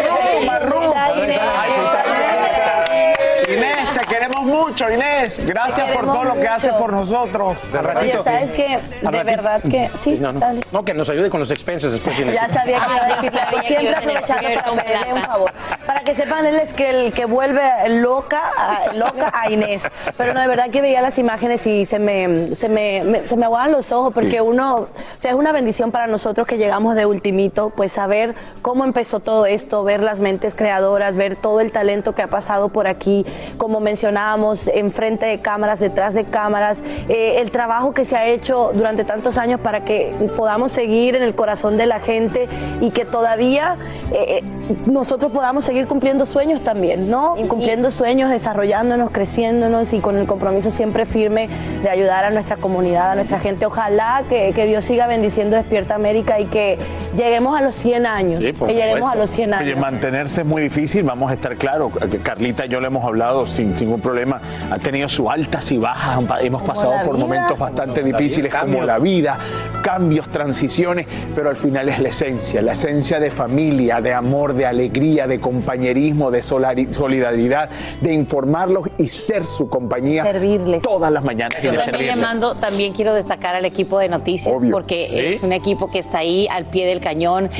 mencionaron. 1.19 3.18
Inés. 3.49 3.77
Te 3.95 4.07
queremos 4.07 4.43
mucho, 4.45 4.91
Inés. 4.91 5.41
Gracias 5.47 5.91
por 5.93 6.05
todo 6.07 6.25
lo 6.25 6.35
que 6.35 6.49
haces 6.49 6.73
por 6.75 6.93
nosotros. 6.93 7.57
Oye, 7.73 7.83
ratito. 7.83 8.25
¿sabes 8.25 8.53
qué? 8.53 8.75
Al 8.75 8.81
De 9.13 9.19
ratito. 9.23 9.25
verdad 9.43 9.61
que... 9.63 9.91
Sí, 10.03 10.19
No, 10.21 10.33
no. 10.33 10.41
dale. 10.41 10.61
No, 10.73 10.85
que 10.85 10.95
nos 10.95 11.09
ayude 11.09 11.31
con 11.31 11.41
los 11.41 11.51
expenses 11.51 11.93
después. 11.93 12.19
Inés. 12.19 12.37
Ya 12.37 12.49
sabía 12.49 12.79
que 13.21 13.27
iba 13.27 13.43
a 13.43 13.43
sabía 13.43 13.61
que 13.61 13.67
Siempre 13.69 13.95
aprovechando 13.95 14.49
que 14.49 14.55
para 14.57 14.69
con 14.69 14.79
pedirle 14.79 15.13
un 15.15 15.23
favor. 15.23 15.53
Para 15.87 16.01
que 16.01 16.15
sepan, 16.15 16.47
él 16.47 16.57
es 16.57 16.73
que 16.73 16.91
el 16.91 17.13
que 17.13 17.25
vuelve 17.25 17.63
loca, 18.01 18.43
a, 18.57 18.93
loca 18.93 19.33
a 19.35 19.51
Inés. 19.51 19.83
Pero 20.17 20.35
no, 20.35 20.41
de 20.41 20.49
verdad 20.49 20.71
que 20.71 20.81
veía 20.81 21.01
las 21.01 21.19
imágenes 21.19 21.67
y 21.67 21.87
se 21.87 21.99
me, 21.99 22.55
se 22.55 22.69
me, 22.69 23.03
me- 23.05 23.27
se 23.27 23.37
me 23.37 23.45
aguaban 23.45 23.73
los 23.73 23.91
ojos 23.93 24.13
porque 24.15 24.41
uno, 24.41 24.77
o 24.77 24.89
sea, 25.19 25.31
es 25.33 25.37
una 25.37 25.53
bendición 25.53 25.91
para 25.91 26.07
nosotros 26.07 26.47
que 26.47 26.59
llegamos 26.59 26.95
de 26.95 27.07
ultimito, 27.07 27.71
pues 27.71 27.93
saber 27.93 28.35
cómo 28.63 28.85
empezó 28.85 29.21
todo 29.21 29.47
esto, 29.47 29.83
ver 29.85 30.03
las 30.03 30.19
mentes 30.19 30.55
creadoras, 30.55 31.17
ver 31.17 31.37
todo 31.37 31.61
el 31.61 31.73
talento 31.73 32.15
que 32.15 32.23
ha 32.23 32.29
pasado 32.29 32.69
por 32.69 32.87
aquí, 32.87 33.25
como 33.57 33.81
mencionábamos, 33.81 34.67
enfrente 34.69 35.27
de 35.27 35.41
cámaras, 35.41 35.81
detrás 35.81 36.15
de 36.15 36.25
cámaras, 36.25 36.79
eh, 37.09 37.41
el 37.41 37.51
trabajo 37.51 37.93
que 37.93 38.05
se 38.05 38.17
ha 38.17 38.27
hecho 38.27 38.73
durante 38.75 39.05
tantos 39.05 39.39
años 39.39 39.61
para 39.61 39.85
que 39.85 40.15
podamos 40.37 40.73
seguir 40.73 41.17
en 41.17 41.23
el 41.23 41.35
corazón 41.35 41.77
de 41.77 41.87
la 41.87 42.01
gente 42.01 42.49
y 42.81 42.91
que 42.91 43.05
todavía 43.05 43.77
eh, 44.13 44.43
nosotros 44.87 45.33
podamos 45.33 45.65
seguir 45.65 45.87
cumpliendo 45.87 46.27
sueños 46.27 46.63
también, 46.63 47.11
¿no? 47.11 47.37
Cumpliendo 47.49 47.91
sueños, 47.91 48.31
desarrollándonos, 48.31 49.11
creciéndonos 49.11 49.93
y 49.93 50.01
con 50.01 50.17
el 50.17 50.27
compromiso 50.27 50.71
siempre 50.71 51.07
firme 51.07 51.49
de 51.83 51.89
ayudar 51.89 52.25
a 52.25 52.31
nuestra 52.31 52.57
comunidad, 52.57 53.13
a 53.13 53.15
nuestra 53.15 53.41
gente. 53.41 53.67
Ojalá 53.67 54.25
que, 54.29 54.53
que 54.53 54.67
Dios 54.67 54.85
siga 54.85 55.07
bendiciendo 55.07 55.57
Despierta 55.57 55.95
América 55.95 56.41
y 56.41 56.47
que 56.47 56.79
lleguemos 57.17 57.59
a 57.59 57.63
los 57.63 57.75
100 57.75 58.07
años. 58.07 58.43
Sí, 58.43 58.53
por 58.53 58.69
que 58.69 58.75
lleguemos 58.75 59.09
a 59.11 59.15
los 59.15 59.31
100 59.31 59.55
Oye, 59.55 59.71
años. 59.71 59.81
mantenerse 59.81 60.43
es 60.43 60.47
muy 60.47 60.63
difícil, 60.63 61.03
vamos 61.03 61.31
a 61.31 61.35
estar 61.35 61.57
claros. 61.57 61.93
Carlita 62.23 62.67
y 62.67 62.69
yo 62.69 62.81
le 62.81 62.87
hemos 62.89 63.05
hablado 63.05 63.18
sin 63.47 63.75
ningún 63.75 64.01
problema. 64.01 64.41
Ha 64.71 64.79
tenido 64.79 65.09
sus 65.09 65.29
altas 65.29 65.71
y 65.73 65.79
bajas, 65.79 66.19
hemos 66.41 66.63
Como 66.63 66.73
pasado 66.75 66.93
por 67.05 67.17
vida. 67.17 67.27
momentos 67.27 67.59
bastante 67.59 68.01
Como 68.01 68.13
la 68.13 68.19
difíciles 68.19 68.53
vida. 68.53 68.61
como 68.61 68.83
la 68.85 68.99
vida, 68.99 69.39
cambios, 69.83 70.29
transiciones, 70.29 71.07
pero 71.35 71.51
al 71.51 71.57
final 71.57 71.89
es 71.89 71.99
la 72.01 72.09
esencia, 72.09 72.63
la 72.63 72.73
esencia 72.73 73.21
de 73.21 73.31
familia, 73.31 74.01
de 74.01 74.13
amor, 74.15 74.55
de 74.55 74.67
alegría, 74.67 75.27
de 75.27 75.41
compañerismo, 75.41 76.31
de 76.31 76.43
solidaridad, 76.43 77.71
de 78.01 78.13
informarlos 78.13 78.89
y 78.99 79.09
ser 79.09 79.45
su 79.47 79.69
compañía 79.69 80.25
Servirles. 80.25 80.83
todas 80.83 81.11
las 81.11 81.25
mañanas. 81.25 81.63
y 81.63 81.67
Yo 81.67 81.75
también 81.75 82.07
le 82.07 82.17
mando, 82.17 82.55
también 82.55 82.93
quiero 82.93 83.15
destacar 83.15 83.55
al 83.55 83.65
equipo 83.65 83.99
de 83.99 84.09
noticias 84.09 84.55
Obvio. 84.57 84.71
porque 84.73 85.07
Sí. 85.09 85.19
es 85.37 85.43
un 85.43 85.53
equipo 85.53 85.91
que 85.91 85.99
está 85.99 86.19
ahí 86.19 86.47
al 86.51 86.65
pie 86.67 86.87
del 86.87 87.01
cañón. 87.01 87.51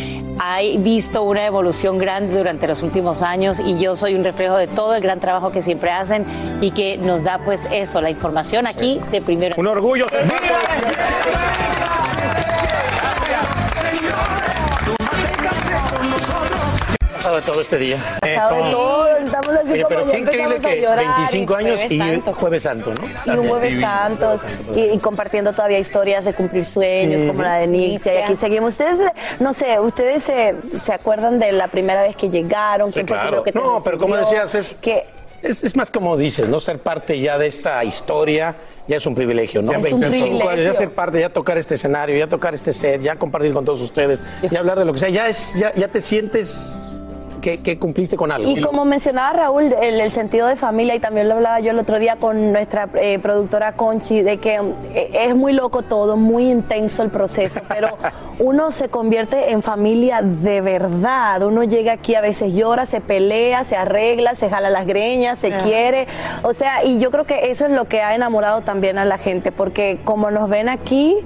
Ha 0.41 0.61
visto 0.79 1.23
una 1.23 1.47
evolución 1.47 1.99
grande 1.99 2.37
durante 2.37 2.67
los 2.69 2.83
últimos 2.83 3.23
años 3.23 3.59
y 3.59 3.79
yo 3.79 3.97
soy 3.97 4.15
un 4.15 4.23
reflejo 4.25 4.57
de 4.57 4.67
todo 4.69 4.95
el 4.95 5.03
gran 5.03 5.19
trabajo 5.21 5.48
que 5.53 5.63
siempre 5.63 5.91
hacen 5.91 6.25
y 6.61 6.71
que 6.71 6.99
nos 6.99 7.23
da 7.25 7.39
pues 7.39 7.67
eso, 7.71 8.01
la 8.01 8.11
información 8.11 8.67
aquí 8.67 9.01
de 9.11 9.21
primero. 9.21 9.55
Un 9.59 9.67
orgullo. 9.67 10.07
pasado 17.15 17.37
de 17.37 17.43
todo 17.43 17.61
este 17.61 17.79
día? 17.79 17.99
Pasado 18.21 18.65
de 18.65 18.71
todo, 18.71 19.17
estamos 19.17 19.49
así 19.49 19.71
Oye, 19.73 19.83
como 19.83 19.89
pero 19.89 20.07
ya 20.07 20.13
qué 20.13 20.19
increíble 20.19 20.61
que 20.61 20.81
llorar. 20.81 21.05
25 21.17 21.55
años 21.57 21.81
Jueves 21.81 21.93
y 21.93 21.99
Santo. 21.99 22.35
Jueves 22.35 22.63
Santo, 22.63 22.91
¿no? 22.95 23.33
Y 23.35 23.39
un 23.39 23.49
jueves 23.49 23.71
Divino. 23.71 23.89
santos 23.89 24.41
y, 24.75 24.81
y 24.81 24.99
compartiendo 24.99 25.53
todavía 25.53 25.79
historias 25.79 26.25
de 26.25 26.35
cumplir 26.35 26.65
sueños 26.65 27.23
como 27.27 27.43
la 27.43 27.57
de 27.57 27.67
Nicia 27.67 28.15
y 28.15 28.23
aquí 28.23 28.37
seguimos. 28.37 28.73
Ustedes, 28.75 29.01
no 29.41 29.53
sé, 29.53 29.81
ustedes 29.81 30.23
se, 30.23 30.55
se 30.71 30.93
acuerdan 30.93 31.39
de 31.39 31.53
la 31.53 31.69
primera 31.69 32.03
vez 32.03 32.17
que 32.17 32.29
llegaron, 32.29 32.93
Sí, 32.93 33.03
claro. 33.05 33.43
que 33.43 33.53
No, 33.53 33.83
pero 33.83 33.99
como 33.99 34.17
decías, 34.17 34.55
es, 34.55 34.73
es, 35.43 35.65
es 35.65 35.77
más 35.77 35.91
como 35.91 36.17
dices, 36.17 36.49
¿no? 36.49 36.61
Ser 36.61 36.81
parte 36.81 37.19
ya 37.19 37.39
de 37.39 37.47
esta 37.47 37.85
historia 37.85 38.57
ya 38.87 38.97
es 38.97 39.07
un 39.07 39.15
privilegio, 39.15 39.63
¿no? 39.63 39.73
Un 39.73 39.83
25 39.83 40.11
privilegio. 40.11 40.49
años, 40.49 40.65
ya 40.65 40.75
ser 40.75 40.91
parte, 40.91 41.21
ya 41.21 41.31
tocar 41.31 41.59
este 41.59 41.75
escenario, 41.75 42.17
ya 42.17 42.27
tocar 42.27 42.55
este 42.55 42.73
set, 42.73 43.01
ya 43.01 43.17
compartir 43.17 43.53
con 43.53 43.65
todos 43.65 43.81
ustedes, 43.81 44.21
ya 44.51 44.59
hablar 44.59 44.79
de 44.79 44.85
lo 44.85 44.93
que 44.93 44.99
sea, 44.99 45.11
ya, 45.11 45.29
es, 45.29 45.53
ya, 45.55 45.75
ya 45.75 45.89
te 45.89 46.01
sientes 46.01 46.88
que, 47.49 47.63
que 47.63 47.79
cumpliste 47.79 48.17
con 48.17 48.31
algo. 48.31 48.51
Y 48.51 48.61
como 48.61 48.85
mencionaba 48.85 49.33
Raúl, 49.33 49.75
el, 49.81 50.01
el 50.01 50.11
sentido 50.11 50.47
de 50.47 50.57
familia, 50.57 50.95
y 50.95 51.01
también 51.01 51.29
lo 51.29 51.37
hablaba 51.37 51.61
yo 51.61 51.71
el 51.71 51.79
otro 51.79 51.99
día 51.99 52.17
con 52.17 52.53
nuestra 52.53 52.89
eh, 52.95 53.19
productora 53.19 53.73
Conchi, 53.73 54.21
de 54.21 54.37
que 54.37 54.61
eh, 54.95 55.11
es 55.13 55.35
muy 55.35 55.53
loco 55.53 55.83
todo, 55.83 56.17
muy 56.17 56.51
intenso 56.51 57.03
el 57.03 57.11
proceso, 57.11 57.61
pero 57.69 57.97
uno 58.39 58.71
se 58.71 58.89
convierte 58.89 59.53
en 59.53 59.63
familia 59.63 60.21
de 60.21 60.61
verdad. 60.61 61.43
Uno 61.43 61.65
llega 61.65 61.93
aquí, 61.93 62.15
a 62.15 62.21
veces 62.21 62.55
llora, 62.55 62.85
se 62.85 63.01
pelea, 63.01 63.65
se 63.65 63.77
arregla, 63.77 64.35
se 64.35 64.51
jala 64.51 64.69
las 64.69 64.87
greñas, 64.87 65.39
se 65.39 65.51
quiere. 65.53 66.07
O 66.43 66.53
sea, 66.53 66.85
y 66.85 66.99
yo 66.99 67.11
creo 67.11 67.25
que 67.25 67.51
eso 67.51 67.65
es 67.65 67.73
lo 67.73 67.87
que 67.87 68.03
ha 68.03 68.15
enamorado 68.15 68.61
también 68.61 68.99
a 68.99 69.05
la 69.05 69.19
gente, 69.19 69.53
porque 69.53 69.99
como 70.05 70.31
nos 70.31 70.51
ven 70.51 70.69
aquí, 70.69 71.17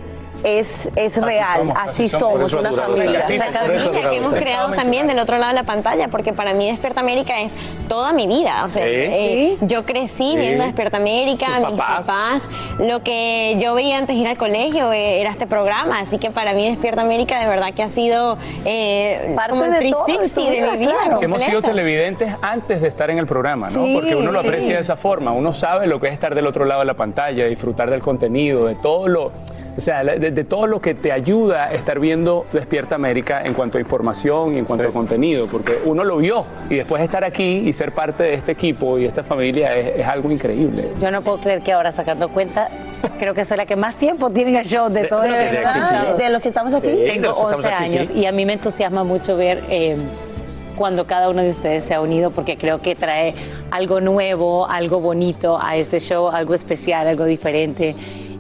es, 0.45 0.91
es 0.97 1.17
real, 1.17 1.73
así 1.77 2.09
somos. 2.09 2.53
Una 2.53 2.71
durado 2.71 2.95
familia. 2.95 3.25
La 3.29 3.53
familia 3.53 4.11
que 4.11 4.17
hemos 4.17 4.35
creado 4.35 4.73
también 4.73 5.07
del 5.07 5.19
otro 5.19 5.39
lado 5.39 5.51
de 5.51 5.55
la 5.55 5.65
pantalla, 5.65 6.09
porque 6.09 6.33
para 6.33 6.55
mí 6.55 6.71
Despierta 6.71 7.01
América 7.01 7.41
es 7.41 7.55
toda 7.89 8.13
mi 8.13 8.27
vida. 8.27 8.65
O 8.65 8.69
sea, 8.69 8.87
eh, 8.87 9.57
yo 9.61 9.85
crecí 9.85 10.37
viendo 10.37 10.65
Despierta 10.65 10.97
América, 10.97 11.47
mis 11.59 11.79
papás. 11.79 12.07
papás. 12.07 12.51
Lo 12.79 13.03
que 13.03 13.57
yo 13.59 13.75
veía 13.75 13.99
antes 13.99 14.17
de 14.17 14.23
ir 14.23 14.29
al 14.29 14.37
colegio 14.37 14.93
eh, 14.93 15.21
era 15.21 15.31
este 15.31 15.47
programa. 15.47 16.01
Así 16.01 16.19
que 16.19 16.31
para 16.31 16.53
mí 16.53 16.69
Despierta 16.69 17.03
América 17.03 17.41
de 17.41 17.49
verdad 17.49 17.73
que 17.75 17.83
ha 17.83 17.89
sido 17.89 18.39
eh, 18.65 19.37
como 19.49 19.65
el 19.65 19.73
de 19.73 19.91
todo, 19.91 20.07
de 20.07 20.17
360 20.17 20.35
tu 20.35 20.47
de, 20.47 20.71
mi 20.73 20.79
vida. 20.79 20.93
claro. 21.01 21.19
Que 21.19 21.25
hemos 21.27 21.43
sido 21.43 21.63
televidentes 21.63 22.35
antes 22.43 22.81
de 22.81 22.89
estar 22.89 23.11
en 23.11 23.19
el 23.19 23.27
programa, 23.27 23.69
¿no? 23.71 23.85
Sí, 23.85 23.93
Porque 23.95 24.15
uno 24.15 24.33
lo 24.33 24.41
sí. 24.43 24.49
aprecia 24.49 24.75
de 24.77 24.81
esa 24.81 24.97
forma, 24.97 25.33
uno 25.33 25.53
sabe 25.53 25.87
lo 25.87 26.01
que 26.01 26.09
es 26.09 26.13
estar 26.13 26.35
del 26.35 26.47
otro 26.47 26.65
lado 26.65 26.81
de 26.81 26.87
la 26.87 26.95
pantalla, 26.95 27.47
disfrutar 27.47 27.91
del 27.91 28.01
contenido, 28.03 28.67
de 28.67 28.75
todo 28.75 29.09
lo, 29.09 29.33
o 29.77 29.81
sea, 29.81 30.05
de, 30.05 30.31
de 30.31 30.45
todo 30.45 30.67
lo 30.67 30.81
que 30.81 30.95
te 30.95 31.13
ayuda 31.13 31.65
a 31.65 31.73
estar 31.73 31.99
viendo 31.99 32.45
Despierta 32.53 32.95
América 32.95 33.41
en 33.43 33.55
cuanto 33.55 33.79
a 33.79 33.81
información 33.81 34.55
y 34.55 34.59
en 34.59 34.65
cuanto 34.65 34.87
a 34.89 34.93
contenido, 34.93 35.47
porque 35.47 35.79
uno 35.85 36.05
lo 36.05 36.19
vio 36.19 36.45
y 36.69 36.75
después 36.77 37.03
estar 37.03 37.25
aquí 37.25 37.63
y 37.67 37.73
ser 37.73 37.93
parte 37.93 38.23
de 38.25 38.35
este 38.35 38.53
equipo 38.53 38.99
y 38.99 39.07
esta 39.07 39.23
familia 39.23 39.75
es, 39.77 40.01
es 40.01 40.07
algo 40.07 40.31
increíble. 40.31 40.91
Yo 41.01 41.11
no 41.11 41.23
puedo 41.23 41.39
creer 41.39 41.63
que 41.63 41.73
ahora 41.73 41.91
sacando 41.91 42.29
cuenta, 42.29 42.69
creo 43.19 43.33
que 43.35 43.45
soy 43.45 43.57
la 43.57 43.67
que 43.67 43.77
más 43.77 43.97
tiempo 43.97 44.29
tiene 44.31 44.59
el 44.59 44.67
show 44.67 44.91
de 44.91 45.05
todo 45.07 45.23
de- 45.23 45.31
esto. 45.31 45.45
de 45.45 45.53
sí. 45.53 46.23
Ah, 46.25 46.29
los 46.31 46.43
que 46.43 46.49
estamos 46.49 46.75
aquí. 46.75 46.89
Sí, 46.89 47.05
Tengo 47.07 47.29
los 47.29 47.37
que 47.37 47.43
estamos 47.43 47.55
11 47.65 47.69
aquí, 47.69 47.85
años 47.97 48.07
sí. 48.13 48.19
y 48.21 48.27
a 48.27 48.33
mí 48.33 48.45
me 48.45 48.53
entusiasma 48.53 49.05
mucho 49.05 49.37
ver 49.37 49.63
eh, 49.71 49.97
cuando 50.77 51.07
cada 51.07 51.29
uno 51.31 51.43
de 51.43 51.49
ustedes 51.49 51.85
se 51.85 51.95
ha 51.95 52.01
unido 52.01 52.31
porque 52.31 52.57
creo 52.57 52.81
que 52.81 52.95
trae 52.95 53.35
algo 53.71 54.01
nuevo, 54.01 54.67
algo 54.69 55.01
bonito 55.01 55.59
a 55.61 55.77
este 55.77 55.99
show, 56.01 56.29
algo 56.29 56.55
especial, 56.55 57.07
algo 57.07 57.25
diferente. 57.25 57.95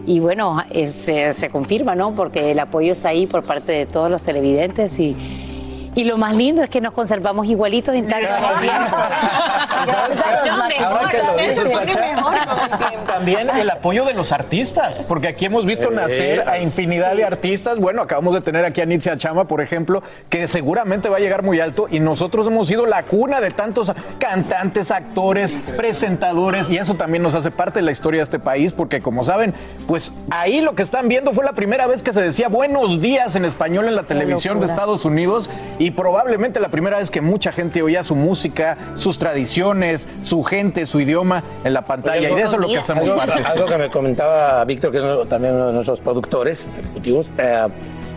Y 0.07 0.19
bueno, 0.21 0.63
es- 0.71 0.93
se, 0.93 1.33
se 1.33 1.49
confirma, 1.49 1.95
¿no? 1.95 2.15
Porque 2.15 2.51
el 2.51 2.59
apoyo 2.59 2.91
está 2.91 3.11
ahí 3.11 3.27
por 3.27 3.45
parte 3.45 3.73
de 3.73 3.87
todos 3.87 4.11
los 4.11 4.23
televidentes 4.23 4.99
y, 4.99 5.17
y 5.95 6.05
lo 6.05 6.17
más 6.19 6.37
lindo 6.37 6.63
es 6.63 6.71
que 6.71 6.81
nos 6.81 6.93
conservamos 6.95 7.47
igualitos 7.47 7.95
intactos 7.95 8.31
en 8.31 8.45
el 8.55 8.61
tiempo. 8.61 8.97
Ahora 10.85 11.09
que 11.09 11.19
lo 11.19 11.37
dices, 11.37 11.73
Sacha, 11.73 12.17
también 13.07 13.49
el 13.51 13.69
apoyo 13.71 14.05
de 14.05 14.15
los 14.15 14.33
artistas, 14.33 15.03
porque 15.07 15.29
aquí 15.29 15.47
hemos 15.47 15.65
visto 15.67 15.91
Eh, 15.91 15.95
nacer 15.95 16.49
a 16.49 16.59
infinidad 16.59 17.15
de 17.15 17.25
artistas. 17.25 17.79
Bueno, 17.79 18.03
acabamos 18.03 18.35
de 18.35 18.41
tener 18.41 18.65
aquí 18.65 18.81
a 18.81 18.87
Nitzia 18.87 19.17
Chama, 19.17 19.47
por 19.47 19.61
ejemplo, 19.61 20.03
que 20.29 20.49
seguramente 20.49 21.09
va 21.09 21.17
a 21.19 21.21
llegar 21.21 21.43
muy 21.43 21.61
alto 21.61 21.87
y 21.91 22.01
nosotros 22.01 22.47
hemos 22.47 22.67
sido 22.67 22.87
la 22.87 23.03
cuna 23.05 23.41
de 23.41 23.51
tantos 23.51 23.93
cantantes, 24.19 24.91
actores, 24.91 25.53
presentadores 25.77 26.71
y 26.71 26.79
eso 26.79 26.95
también 26.95 27.23
nos 27.23 27.35
hace 27.35 27.51
parte 27.51 27.81
de 27.81 27.85
la 27.85 27.93
historia 27.93 28.19
de 28.21 28.25
este 28.25 28.39
país, 28.39 28.73
porque 28.73 29.01
como 29.01 29.25
saben, 29.25 29.55
pues 29.87 30.13
ahí 30.31 30.61
lo 30.61 30.75
que 30.75 30.83
están 30.83 31.09
viendo 31.09 31.33
fue 31.33 31.45
la 31.45 31.53
primera 31.53 31.87
vez 31.87 32.03
que 32.03 32.13
se 32.13 32.23
decía 32.23 32.49
buenos 32.49 33.01
días 33.01 33.37
en 33.37 33.45
español 33.45 33.87
en 33.87 33.97
la 33.97 34.05
televisión 34.05 34.59
de. 34.59 34.73
Estados 34.73 35.05
Unidos 35.05 35.51
y 35.83 35.91
probablemente 35.91 36.61
la 36.61 36.69
primera 36.69 36.99
vez 36.99 37.11
que 37.11 37.21
mucha 37.21 37.51
gente 37.51 37.83
oía 37.83 38.05
su 38.05 38.15
música, 38.15 38.77
sus 38.95 39.19
tradiciones, 39.19 40.07
su 40.21 40.43
gente, 40.45 40.87
su 40.87 41.01
idioma 41.01 41.43
en 41.65 41.73
la 41.73 41.83
pantalla. 41.83 42.31
y 42.31 42.35
de 42.35 42.43
eso 42.43 42.55
es 42.57 42.63
lo 42.63 42.69
que 42.69 42.79
hacemos 42.79 43.09
algo, 43.09 43.17
parte. 43.17 43.43
algo 43.45 43.67
que 43.67 43.79
me 43.79 43.91
comentaba 43.91 44.65
Víctor, 44.65 44.93
que 44.93 44.99
es 44.99 45.03
uno- 45.05 45.25
también 45.27 45.55
uno 45.55 45.67
de 45.69 45.73
nuestros 45.73 46.01
productores 46.01 46.65
ejecutivos, 46.79 47.33
eh, 47.39 47.67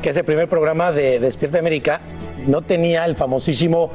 que 0.01 0.09
ese 0.11 0.23
primer 0.23 0.47
programa 0.47 0.91
de 0.91 1.19
Despierta 1.19 1.57
América 1.57 2.01
no 2.45 2.61
tenía 2.61 3.05
el 3.05 3.15
famosísimo 3.15 3.89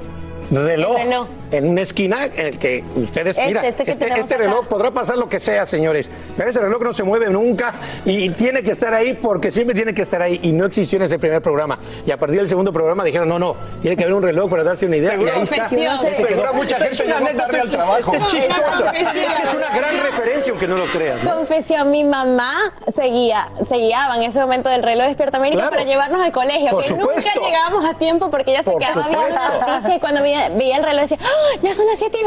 reloj, 0.50 0.96
El 0.98 1.06
reloj. 1.06 1.26
En 1.50 1.68
una 1.68 1.82
esquina 1.82 2.26
en 2.26 2.46
el 2.46 2.58
que 2.58 2.84
ustedes, 2.96 3.36
Este, 3.36 3.48
mira, 3.48 3.66
este 3.66 3.90
este, 3.90 4.06
este 4.18 4.36
reloj 4.36 4.66
podrá 4.66 4.90
pasar 4.90 5.18
lo 5.18 5.28
que 5.28 5.40
sea, 5.40 5.66
señores, 5.66 6.10
pero 6.36 6.48
ese 6.50 6.60
reloj 6.60 6.82
no 6.82 6.92
se 6.92 7.02
mueve 7.02 7.28
nunca 7.30 7.72
y, 8.04 8.24
y 8.24 8.30
tiene 8.30 8.62
que 8.62 8.70
estar 8.72 8.92
ahí 8.94 9.14
porque 9.14 9.50
siempre 9.50 9.74
tiene 9.74 9.94
que 9.94 10.02
estar 10.02 10.20
ahí 10.22 10.40
y 10.42 10.52
no 10.52 10.66
existió 10.66 10.96
en 10.96 11.02
ese 11.04 11.18
primer 11.18 11.42
programa. 11.42 11.78
Y 12.06 12.10
a 12.10 12.16
partir 12.18 12.38
del 12.38 12.48
segundo 12.48 12.72
programa 12.72 13.04
dijeron, 13.04 13.28
no, 13.28 13.38
no, 13.38 13.56
tiene 13.82 13.96
que 13.96 14.04
haber 14.04 14.14
un 14.14 14.22
reloj 14.22 14.50
para 14.50 14.62
darse 14.64 14.86
una 14.86 14.96
idea. 14.96 15.10
Seguro- 15.12 15.28
y 15.30 15.36
ahí 15.36 15.42
está. 15.42 15.64
Seguro 15.66 16.54
mucha 16.54 16.76
gente 16.76 16.92
es 16.92 17.00
una 17.00 17.20
llegó 17.20 17.36
tarde 17.36 17.60
al 17.60 17.70
trabajo. 17.70 18.14
es 18.14 18.26
chistoso. 18.26 18.84
Es 18.94 19.54
una 19.54 19.68
gran 19.76 20.00
referencia, 20.02 20.50
aunque 20.52 20.66
no 20.66 20.76
lo 20.76 20.84
creas. 20.86 21.22
¿no? 21.24 21.36
Confesión, 21.36 21.90
mi 21.90 22.04
mamá 22.04 22.72
seguía, 22.94 23.48
se 23.68 23.76
guiaba 23.76 24.16
en 24.16 24.22
ese 24.22 24.40
momento 24.40 24.68
del 24.68 24.82
reloj 24.82 25.06
Despierta 25.08 25.36
América 25.38 25.60
Claro. 25.62 25.70
para 25.76 25.84
llevarnos 25.84 26.20
al 26.20 26.32
colegio, 26.32 26.70
Por 26.70 26.82
que 26.82 26.88
supuesto. 26.88 27.30
nunca 27.34 27.46
llegábamos 27.48 27.84
a 27.84 27.94
tiempo 27.98 28.30
porque 28.30 28.50
ella 28.52 28.62
se 28.62 28.70
Por 28.70 28.80
quedaba 28.80 29.06
viendo 29.08 29.28
la 29.28 29.66
noticia 29.76 29.96
y 29.96 30.00
cuando 30.00 30.22
veía, 30.22 30.48
veía 30.50 30.76
el 30.76 30.82
reloj 30.84 31.00
decía, 31.02 31.18
¡Ah! 31.22 31.39
ya 31.62 31.74
son 31.74 31.86
las 31.86 31.98
7 31.98 32.18
y 32.18 32.24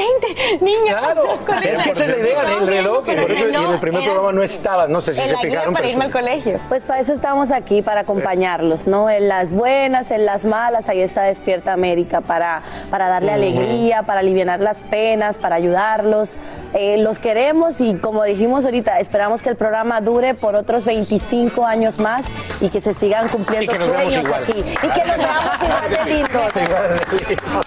20, 0.55 0.65
niña. 0.65 0.99
Claro, 0.99 1.23
es 1.63 1.79
que 1.81 1.89
esa 1.91 2.03
es 2.03 2.09
la 2.09 2.17
idea 2.17 2.43
del 2.43 2.67
reloj, 2.67 3.03
y 3.07 3.15
por 3.15 3.31
eso 3.31 3.45
en 3.47 3.55
el 3.55 3.79
primer 3.79 4.03
programa 4.03 4.31
no 4.31 4.43
estaba, 4.43 4.87
no 4.87 5.01
sé 5.01 5.13
si 5.13 5.21
se 5.27 5.37
fijaron. 5.37 5.73
para 5.73 5.87
irme 5.87 6.05
al 6.05 6.11
colegio. 6.11 6.59
Pues 6.69 6.83
para 6.83 6.99
eso 6.99 7.13
estamos 7.13 7.51
aquí, 7.51 7.81
para 7.81 8.01
acompañarlos, 8.01 8.87
¿no? 8.87 9.09
En 9.09 9.27
las 9.27 9.51
buenas, 9.51 10.11
en 10.11 10.25
las 10.25 10.45
malas, 10.45 10.89
ahí 10.89 11.01
está 11.01 11.23
Despierta 11.23 11.73
América, 11.73 12.21
para, 12.21 12.61
para 12.89 13.07
darle 13.07 13.31
alegría, 13.31 14.03
para 14.03 14.19
aliviar 14.19 14.59
las 14.59 14.81
penas, 14.81 15.37
para 15.37 15.55
ayudarlos. 15.55 16.33
Eh, 16.73 16.97
los 16.97 17.19
queremos 17.19 17.79
y 17.79 17.95
como 17.95 18.23
dijimos 18.23 18.65
ahorita, 18.65 18.99
esperamos 18.99 19.41
que 19.41 19.49
el 19.49 19.55
programa 19.55 20.01
dure 20.01 20.33
por 20.33 20.55
otros 20.55 20.85
25 20.85 21.65
años 21.65 21.99
más 21.99 22.25
y 22.61 22.69
que 22.69 22.81
se 22.81 22.93
sigan 22.93 23.29
cumpliendo 23.29 23.71
Y 23.71 23.77
que 23.77 23.79
nos 23.79 23.89
veamos 23.89 24.13
sueños 24.13 24.27
igual. 24.27 24.43
aquí. 24.43 24.59
Y 24.59 24.89
que 24.89 25.05
nos 25.05 25.17
veamos 25.17 25.55
igual 25.61 25.89
de 25.89 27.25
lindos. 27.29 27.65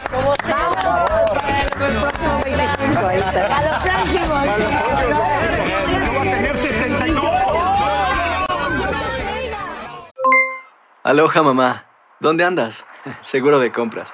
Aloha 11.07 11.43
mamá, 11.43 11.85
¿dónde 12.19 12.43
andas? 12.43 12.85
Seguro 13.21 13.61
de 13.61 13.71
compras. 13.71 14.13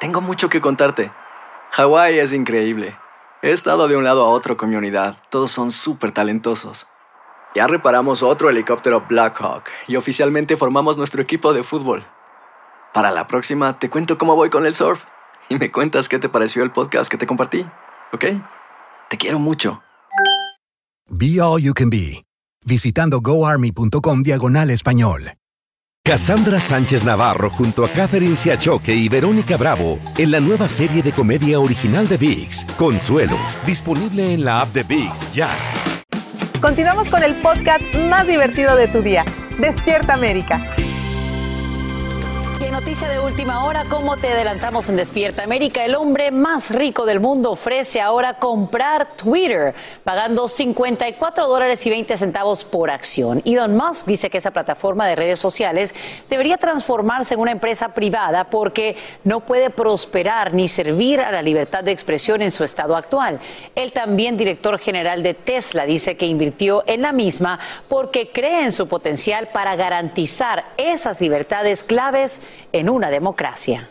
Tengo 0.00 0.22
mucho 0.22 0.48
que 0.48 0.62
contarte. 0.62 1.12
Hawái 1.72 2.18
es 2.18 2.32
increíble. 2.32 2.96
He 3.42 3.50
estado 3.50 3.88
de 3.88 3.96
un 3.96 4.04
lado 4.04 4.24
a 4.24 4.30
otro 4.30 4.56
con 4.56 4.70
mi 4.70 4.76
unidad. 4.76 5.18
Todos 5.28 5.50
son 5.50 5.70
súper 5.70 6.12
talentosos. 6.12 6.86
Ya 7.54 7.66
reparamos 7.66 8.22
otro 8.22 8.48
helicóptero 8.48 9.04
Blackhawk 9.06 9.64
y 9.86 9.96
oficialmente 9.96 10.56
formamos 10.56 10.96
nuestro 10.96 11.20
equipo 11.20 11.52
de 11.52 11.62
fútbol. 11.62 12.04
Para 12.94 13.10
la 13.10 13.26
próxima 13.26 13.78
te 13.78 13.90
cuento 13.90 14.16
cómo 14.16 14.34
voy 14.34 14.48
con 14.48 14.64
el 14.64 14.74
surf 14.74 15.04
y 15.48 15.56
me 15.56 15.70
cuentas 15.70 16.08
qué 16.08 16.18
te 16.18 16.28
pareció 16.28 16.62
el 16.62 16.70
podcast 16.70 17.10
que 17.10 17.18
te 17.18 17.26
compartí, 17.26 17.66
¿ok? 18.12 18.24
Te 19.10 19.16
quiero 19.16 19.38
mucho. 19.38 19.82
Be 21.08 21.40
All 21.40 21.60
You 21.62 21.74
Can 21.74 21.90
Be, 21.90 22.24
visitando 22.64 23.20
goarmy.com 23.20 24.22
diagonal 24.22 24.70
español. 24.70 25.32
Cassandra 26.06 26.60
Sánchez 26.60 27.02
Navarro 27.04 27.48
junto 27.48 27.82
a 27.82 27.88
Catherine 27.88 28.36
Siachoque 28.36 28.94
y 28.94 29.08
Verónica 29.08 29.56
Bravo 29.56 29.98
en 30.18 30.32
la 30.32 30.38
nueva 30.38 30.68
serie 30.68 31.02
de 31.02 31.12
comedia 31.12 31.58
original 31.58 32.06
de 32.06 32.18
VIX, 32.18 32.64
Consuelo, 32.76 33.38
disponible 33.64 34.34
en 34.34 34.44
la 34.44 34.60
app 34.60 34.68
de 34.74 34.82
VIX 34.82 35.32
ya. 35.32 35.48
Continuamos 36.60 37.08
con 37.08 37.22
el 37.22 37.34
podcast 37.36 37.84
más 38.10 38.26
divertido 38.26 38.76
de 38.76 38.88
tu 38.88 39.00
día. 39.00 39.24
Despierta 39.58 40.12
América. 40.12 40.74
Noticia 42.74 43.08
de 43.08 43.20
última 43.20 43.64
hora, 43.64 43.84
como 43.84 44.16
te 44.16 44.32
adelantamos 44.32 44.88
en 44.88 44.96
Despierta 44.96 45.44
América, 45.44 45.84
el 45.84 45.94
hombre 45.94 46.32
más 46.32 46.74
rico 46.74 47.06
del 47.06 47.20
mundo 47.20 47.52
ofrece 47.52 48.00
ahora 48.00 48.40
comprar 48.40 49.14
Twitter, 49.14 49.76
pagando 50.02 50.48
54 50.48 51.46
dólares 51.46 51.86
y 51.86 51.90
20 51.90 52.16
centavos 52.16 52.64
por 52.64 52.90
acción. 52.90 53.42
Elon 53.44 53.76
Musk 53.76 54.08
dice 54.08 54.28
que 54.28 54.38
esa 54.38 54.50
plataforma 54.50 55.06
de 55.06 55.14
redes 55.14 55.38
sociales 55.38 55.94
debería 56.28 56.58
transformarse 56.58 57.34
en 57.34 57.40
una 57.40 57.52
empresa 57.52 57.90
privada 57.90 58.50
porque 58.50 58.96
no 59.22 59.38
puede 59.38 59.70
prosperar 59.70 60.52
ni 60.52 60.66
servir 60.66 61.20
a 61.20 61.30
la 61.30 61.42
libertad 61.42 61.84
de 61.84 61.92
expresión 61.92 62.42
en 62.42 62.50
su 62.50 62.64
estado 62.64 62.96
actual. 62.96 63.38
Él 63.76 63.92
también, 63.92 64.36
director 64.36 64.80
general 64.80 65.22
de 65.22 65.34
Tesla, 65.34 65.86
dice 65.86 66.16
que 66.16 66.26
invirtió 66.26 66.82
en 66.88 67.02
la 67.02 67.12
misma 67.12 67.60
porque 67.86 68.32
cree 68.32 68.64
en 68.64 68.72
su 68.72 68.88
potencial 68.88 69.50
para 69.52 69.76
garantizar 69.76 70.64
esas 70.76 71.20
libertades 71.20 71.84
claves 71.84 72.42
en 72.74 72.90
una 72.90 73.08
democracia. 73.08 73.88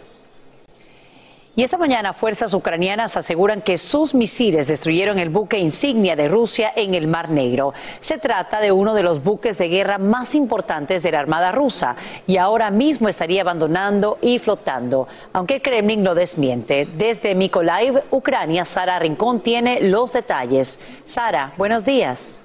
Y 1.55 1.61
esta 1.61 1.77
mañana 1.77 2.13
fuerzas 2.13 2.53
ucranianas 2.55 3.15
aseguran 3.15 3.61
que 3.61 3.77
sus 3.77 4.15
misiles 4.15 4.67
destruyeron 4.67 5.19
el 5.19 5.29
buque 5.29 5.59
insignia 5.59 6.15
de 6.15 6.27
Rusia 6.27 6.73
en 6.75 6.95
el 6.95 7.05
Mar 7.05 7.29
Negro. 7.29 7.73
Se 7.99 8.17
trata 8.17 8.59
de 8.59 8.71
uno 8.71 8.95
de 8.95 9.03
los 9.03 9.23
buques 9.23 9.59
de 9.59 9.69
guerra 9.69 9.99
más 9.99 10.33
importantes 10.33 11.03
de 11.03 11.11
la 11.11 11.19
Armada 11.19 11.51
rusa 11.51 11.95
y 12.25 12.37
ahora 12.37 12.71
mismo 12.71 13.07
estaría 13.07 13.41
abandonando 13.41 14.17
y 14.19 14.39
flotando, 14.39 15.07
aunque 15.31 15.55
el 15.55 15.61
Kremlin 15.61 16.03
lo 16.03 16.15
desmiente. 16.15 16.87
Desde 16.97 17.35
Mykolaiv, 17.35 18.01
Ucrania, 18.09 18.65
Sara 18.65 18.97
Rincón 18.97 19.41
tiene 19.41 19.79
los 19.81 20.11
detalles. 20.11 20.79
Sara, 21.05 21.53
buenos 21.57 21.85
días. 21.85 22.42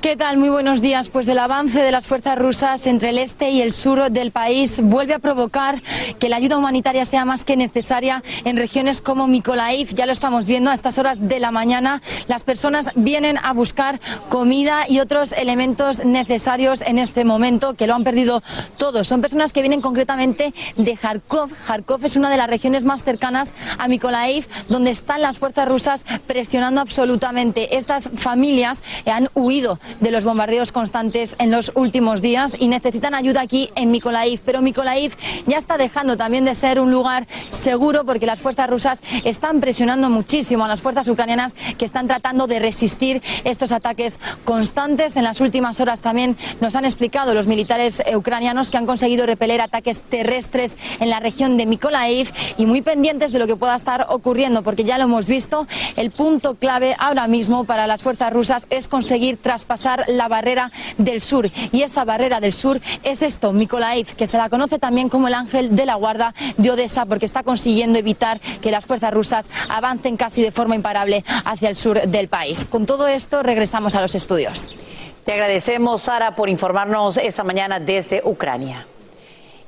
¿Qué 0.00 0.16
tal? 0.16 0.38
Muy 0.38 0.48
buenos 0.48 0.80
días. 0.80 1.10
Pues 1.10 1.28
el 1.28 1.38
avance 1.38 1.82
de 1.82 1.92
las 1.92 2.06
fuerzas 2.06 2.38
rusas 2.38 2.86
entre 2.86 3.10
el 3.10 3.18
este 3.18 3.50
y 3.50 3.60
el 3.60 3.70
sur 3.72 4.10
del 4.10 4.30
país 4.30 4.80
vuelve 4.82 5.12
a 5.12 5.18
provocar 5.18 5.82
que 6.18 6.30
la 6.30 6.36
ayuda 6.36 6.56
humanitaria 6.56 7.04
sea 7.04 7.26
más 7.26 7.44
que 7.44 7.54
necesaria 7.54 8.22
en 8.44 8.56
regiones 8.56 9.02
como 9.02 9.26
Mykolaiv. 9.26 9.94
Ya 9.94 10.06
lo 10.06 10.12
estamos 10.12 10.46
viendo 10.46 10.70
a 10.70 10.74
estas 10.74 10.98
horas 10.98 11.28
de 11.28 11.38
la 11.38 11.50
mañana. 11.50 12.00
Las 12.28 12.44
personas 12.44 12.90
vienen 12.94 13.36
a 13.42 13.52
buscar 13.52 14.00
comida 14.30 14.88
y 14.88 15.00
otros 15.00 15.32
elementos 15.32 16.02
necesarios 16.02 16.80
en 16.80 16.98
este 16.98 17.24
momento 17.24 17.74
que 17.74 17.86
lo 17.86 17.94
han 17.94 18.02
perdido 18.02 18.42
todo. 18.78 19.04
Son 19.04 19.20
personas 19.20 19.52
que 19.52 19.60
vienen 19.60 19.82
concretamente 19.82 20.54
de 20.76 20.96
Kharkov. 20.96 21.50
Kharkov 21.66 22.04
es 22.06 22.16
una 22.16 22.30
de 22.30 22.38
las 22.38 22.48
regiones 22.48 22.86
más 22.86 23.04
cercanas 23.04 23.52
a 23.78 23.86
Mykolaiv 23.86 24.48
donde 24.68 24.90
están 24.90 25.20
las 25.20 25.38
fuerzas 25.38 25.68
rusas 25.68 26.06
presionando 26.26 26.80
absolutamente. 26.80 27.76
Estas 27.76 28.08
familias 28.16 28.69
han 29.06 29.28
huido 29.34 29.78
de 30.00 30.10
los 30.10 30.24
bombardeos 30.24 30.72
constantes 30.72 31.36
en 31.38 31.50
los 31.50 31.72
últimos 31.74 32.22
días 32.22 32.56
y 32.58 32.68
necesitan 32.68 33.14
ayuda 33.14 33.40
aquí 33.40 33.70
en 33.74 33.90
Mykolaiv. 33.90 34.40
Pero 34.44 34.62
Mykolaiv 34.62 35.14
ya 35.46 35.58
está 35.58 35.78
dejando 35.78 36.16
también 36.16 36.44
de 36.44 36.54
ser 36.54 36.80
un 36.80 36.90
lugar 36.90 37.26
seguro 37.48 38.04
porque 38.04 38.26
las 38.26 38.40
fuerzas 38.40 38.68
rusas 38.68 39.00
están 39.24 39.60
presionando 39.60 40.10
muchísimo 40.10 40.64
a 40.64 40.68
las 40.68 40.80
fuerzas 40.80 41.08
ucranianas 41.08 41.54
que 41.78 41.84
están 41.84 42.06
tratando 42.06 42.46
de 42.46 42.58
resistir 42.58 43.22
estos 43.44 43.72
ataques 43.72 44.18
constantes. 44.44 45.16
En 45.16 45.24
las 45.24 45.40
últimas 45.40 45.80
horas 45.80 46.00
también 46.00 46.36
nos 46.60 46.76
han 46.76 46.84
explicado 46.84 47.34
los 47.34 47.46
militares 47.46 48.02
ucranianos 48.14 48.70
que 48.70 48.76
han 48.76 48.86
conseguido 48.86 49.26
repeler 49.26 49.60
ataques 49.60 50.00
terrestres 50.00 50.76
en 51.00 51.10
la 51.10 51.20
región 51.20 51.56
de 51.56 51.66
Mykolaiv 51.66 52.32
y 52.56 52.66
muy 52.66 52.82
pendientes 52.82 53.32
de 53.32 53.38
lo 53.38 53.46
que 53.46 53.56
pueda 53.56 53.74
estar 53.74 54.06
ocurriendo 54.08 54.62
porque 54.62 54.84
ya 54.84 54.98
lo 54.98 55.04
hemos 55.04 55.26
visto. 55.26 55.66
El 55.96 56.10
punto 56.10 56.54
clave 56.54 56.96
ahora 56.98 57.26
mismo 57.28 57.64
para 57.64 57.86
las 57.86 58.02
fuerzas 58.02 58.32
rusas 58.32 58.49
es 58.70 58.88
conseguir 58.88 59.36
traspasar 59.36 60.04
la 60.08 60.28
barrera 60.28 60.70
del 60.98 61.20
sur. 61.20 61.50
Y 61.72 61.82
esa 61.82 62.04
barrera 62.04 62.40
del 62.40 62.52
sur 62.52 62.80
es 63.02 63.22
esto, 63.22 63.52
Mykolaiv, 63.52 64.14
que 64.14 64.26
se 64.26 64.38
la 64.38 64.48
conoce 64.48 64.78
también 64.78 65.08
como 65.08 65.28
el 65.28 65.34
ángel 65.34 65.76
de 65.76 65.86
la 65.86 65.94
guarda 65.94 66.34
de 66.56 66.70
Odessa, 66.70 67.06
porque 67.06 67.26
está 67.26 67.42
consiguiendo 67.42 67.98
evitar 67.98 68.40
que 68.60 68.70
las 68.70 68.86
fuerzas 68.86 69.12
rusas 69.12 69.50
avancen 69.68 70.16
casi 70.16 70.42
de 70.42 70.50
forma 70.50 70.74
imparable 70.74 71.24
hacia 71.44 71.68
el 71.68 71.76
sur 71.76 72.00
del 72.02 72.28
país. 72.28 72.64
Con 72.64 72.86
todo 72.86 73.06
esto, 73.06 73.42
regresamos 73.42 73.94
a 73.94 74.00
los 74.00 74.14
estudios. 74.14 74.66
Te 75.24 75.32
agradecemos, 75.32 76.02
Sara, 76.02 76.34
por 76.34 76.48
informarnos 76.48 77.16
esta 77.16 77.44
mañana 77.44 77.78
desde 77.78 78.22
Ucrania. 78.24 78.86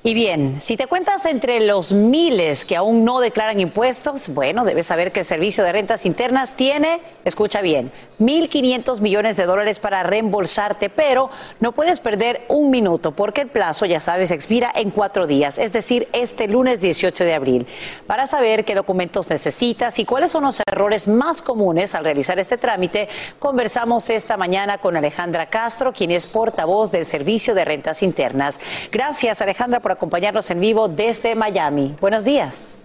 Y 0.04 0.14
bien, 0.14 0.60
si 0.60 0.76
te 0.76 0.88
cuentas 0.88 1.26
entre 1.26 1.60
los 1.60 1.92
miles 1.92 2.64
que 2.64 2.74
aún 2.74 3.04
no 3.04 3.20
declaran 3.20 3.60
impuestos, 3.60 4.30
bueno, 4.30 4.64
debes 4.64 4.86
saber 4.86 5.12
que 5.12 5.20
el 5.20 5.26
Servicio 5.26 5.62
de 5.62 5.70
Rentas 5.70 6.04
Internas 6.04 6.56
tiene, 6.56 7.00
escucha 7.24 7.60
bien, 7.60 7.92
1.500 8.18 9.00
millones 9.00 9.36
de 9.36 9.46
dólares 9.46 9.78
para 9.78 10.02
reembolsarte, 10.02 10.90
pero 10.90 11.30
no 11.60 11.70
puedes 11.70 12.00
perder 12.00 12.44
un 12.48 12.70
minuto 12.70 13.12
porque 13.12 13.42
el 13.42 13.48
plazo, 13.48 13.86
ya 13.86 14.00
sabes, 14.00 14.32
expira 14.32 14.72
en 14.74 14.90
cuatro 14.90 15.28
días, 15.28 15.56
es 15.56 15.72
decir, 15.72 16.08
este 16.12 16.48
lunes 16.48 16.80
18 16.80 17.22
de 17.22 17.34
abril. 17.34 17.66
Para 18.04 18.26
saber 18.26 18.64
qué 18.64 18.74
documentos 18.74 19.30
necesitas 19.30 20.00
y 20.00 20.04
cuáles 20.04 20.32
son 20.32 20.42
los 20.42 20.60
errores 20.66 21.06
más 21.06 21.42
comunes 21.42 21.94
al 21.94 22.02
realizar 22.02 22.40
este 22.40 22.58
trámite, 22.58 23.08
conversamos 23.38 24.10
esta 24.10 24.36
mañana 24.36 24.78
con 24.78 24.96
Alejandra 24.96 25.48
Castro, 25.48 25.92
quien 25.92 26.10
es 26.10 26.26
portavoz 26.26 26.90
del 26.90 27.04
Servicio 27.04 27.54
de 27.54 27.64
Rentas 27.64 28.02
Internas. 28.02 28.58
Gracias, 28.90 29.40
Alejandra, 29.40 29.78
por 29.78 29.91
acompañarnos 29.92 30.50
en 30.50 30.60
vivo 30.60 30.88
desde 30.88 31.34
Miami. 31.34 31.94
Buenos 32.00 32.24
días. 32.24 32.82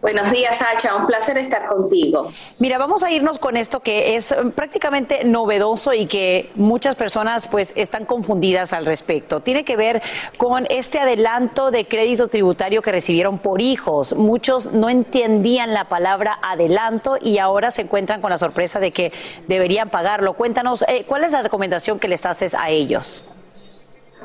Buenos 0.00 0.30
días, 0.30 0.56
Sacha. 0.56 0.96
Un 0.96 1.06
placer 1.06 1.36
estar 1.36 1.68
contigo. 1.68 2.32
Mira, 2.58 2.78
vamos 2.78 3.04
a 3.04 3.10
irnos 3.10 3.38
con 3.38 3.58
esto 3.58 3.80
que 3.80 4.16
es 4.16 4.32
eh, 4.32 4.36
prácticamente 4.54 5.24
novedoso 5.24 5.92
y 5.92 6.06
que 6.06 6.50
muchas 6.54 6.94
personas 6.94 7.46
pues 7.46 7.74
están 7.76 8.06
confundidas 8.06 8.72
al 8.72 8.86
respecto. 8.86 9.40
Tiene 9.40 9.62
que 9.62 9.76
ver 9.76 10.00
con 10.38 10.66
este 10.70 11.00
adelanto 11.00 11.70
de 11.70 11.86
crédito 11.86 12.28
tributario 12.28 12.80
que 12.80 12.92
recibieron 12.92 13.38
por 13.38 13.60
hijos. 13.60 14.14
Muchos 14.14 14.72
no 14.72 14.88
entendían 14.88 15.74
la 15.74 15.84
palabra 15.84 16.38
adelanto 16.42 17.18
y 17.20 17.36
ahora 17.36 17.70
se 17.70 17.82
encuentran 17.82 18.22
con 18.22 18.30
la 18.30 18.38
sorpresa 18.38 18.80
de 18.80 18.92
que 18.92 19.12
deberían 19.48 19.90
pagarlo. 19.90 20.32
Cuéntanos, 20.32 20.82
eh, 20.88 21.04
¿cuál 21.06 21.24
es 21.24 21.32
la 21.32 21.42
recomendación 21.42 21.98
que 21.98 22.08
les 22.08 22.24
haces 22.24 22.54
a 22.54 22.70
ellos? 22.70 23.22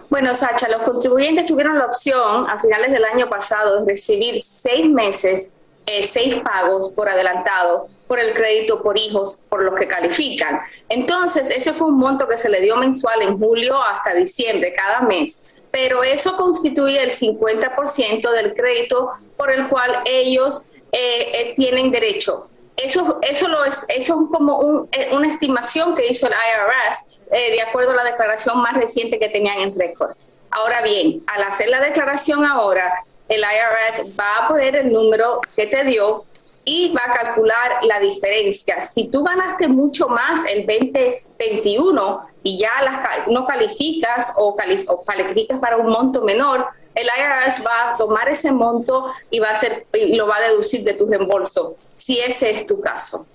Bueno, 0.10 0.34
Sacha, 0.34 0.68
los 0.70 0.84
contribuyentes 0.84 1.46
tuvieron 1.46 1.78
la 1.78 1.86
opción 1.86 2.50
a 2.50 2.60
finales 2.60 2.92
del 2.92 3.06
año 3.06 3.30
pasado 3.30 3.80
de 3.80 3.92
recibir 3.92 4.42
seis 4.42 4.86
meses, 4.90 5.54
eh, 5.86 6.04
seis 6.04 6.36
pagos 6.38 6.90
por 6.90 7.10
adelantado 7.10 7.88
por 8.08 8.20
el 8.20 8.34
crédito 8.34 8.82
por 8.82 8.98
hijos, 8.98 9.46
por 9.50 9.64
los 9.64 9.76
que 9.80 9.88
califican. 9.88 10.62
Entonces, 10.90 11.50
ese 11.50 11.74
fue 11.74 11.88
un 11.88 11.98
monto 11.98 12.28
que 12.28 12.38
se 12.38 12.50
le 12.50 12.62
dio 12.62 12.76
mensual 12.76 13.22
en 13.22 13.40
julio 13.40 13.82
hasta 13.82 14.14
diciembre, 14.14 14.74
cada 14.74 15.02
mes. 15.02 15.52
pero 15.72 16.04
eso 16.04 16.38
constituye 16.38 17.04
el 17.04 17.12
50% 17.12 18.32
del 18.32 18.54
crédito 18.54 19.10
por 19.36 19.52
el 19.52 19.68
cual 19.68 20.04
ellos 20.06 20.62
eh, 20.94 21.32
eh, 21.34 21.54
tienen 21.58 21.92
derecho. 21.92 22.48
Eso, 22.78 23.20
eso, 23.22 23.50
lo 23.50 23.66
es, 23.66 23.86
eso 23.90 24.22
es 24.24 24.30
como 24.32 24.88
eh, 24.94 25.10
una 25.12 25.30
estimación 25.30 25.94
que 25.94 26.08
hizo 26.08 26.28
el 26.28 26.34
IRS 26.34 27.15
de 27.32 27.62
acuerdo 27.62 27.92
a 27.92 27.96
la 27.96 28.04
declaración 28.04 28.62
más 28.62 28.74
reciente 28.76 29.20
que 29.20 29.30
tenían 29.30 29.60
en 29.60 29.78
récord. 29.78 30.16
Ahora 30.52 30.82
bien, 30.82 31.24
al 31.28 31.44
hacer 31.44 31.70
la 31.70 31.82
declaración 31.82 32.46
ahora, 32.46 32.94
el 33.28 33.42
IRS 33.42 34.18
va 34.18 34.46
a 34.46 34.48
poner 34.48 34.76
el 34.76 34.92
número 34.92 35.40
que 35.56 35.68
te 35.68 35.84
dio 35.84 36.26
y 36.64 36.92
va 36.94 37.02
a 37.06 37.14
calcular 37.14 37.84
la 37.84 38.00
diferencia. 38.00 38.82
Si 38.82 39.08
tú 39.08 39.24
ganaste 39.24 39.68
mucho 39.68 40.08
más 40.08 40.50
el 40.50 40.66
2021 40.66 42.28
y 42.44 42.58
ya 42.60 42.72
no 43.28 43.46
calificas 43.46 44.34
o, 44.36 44.56
calificas 44.56 45.60
para 45.60 45.78
un 45.78 45.88
monto 45.88 46.22
menor, 46.22 46.68
el 46.96 47.08
IRS 47.08 47.64
va 47.66 47.92
a 47.92 47.98
tomar 47.98 48.30
ese 48.30 48.52
monto 48.52 49.12
y 49.30 49.40
va 49.40 49.50
a 49.50 49.52
hacer 49.52 49.86
y 49.94 50.16
lo 50.16 50.28
va 50.28 50.38
a 50.38 50.42
deducir 50.42 50.84
de 50.84 50.94
tu 50.94 51.06
reembolso, 51.08 51.76
si 51.94 52.20
ese 52.20 52.52
es 52.52 52.66
tu 52.66 52.80
caso. 52.80 53.26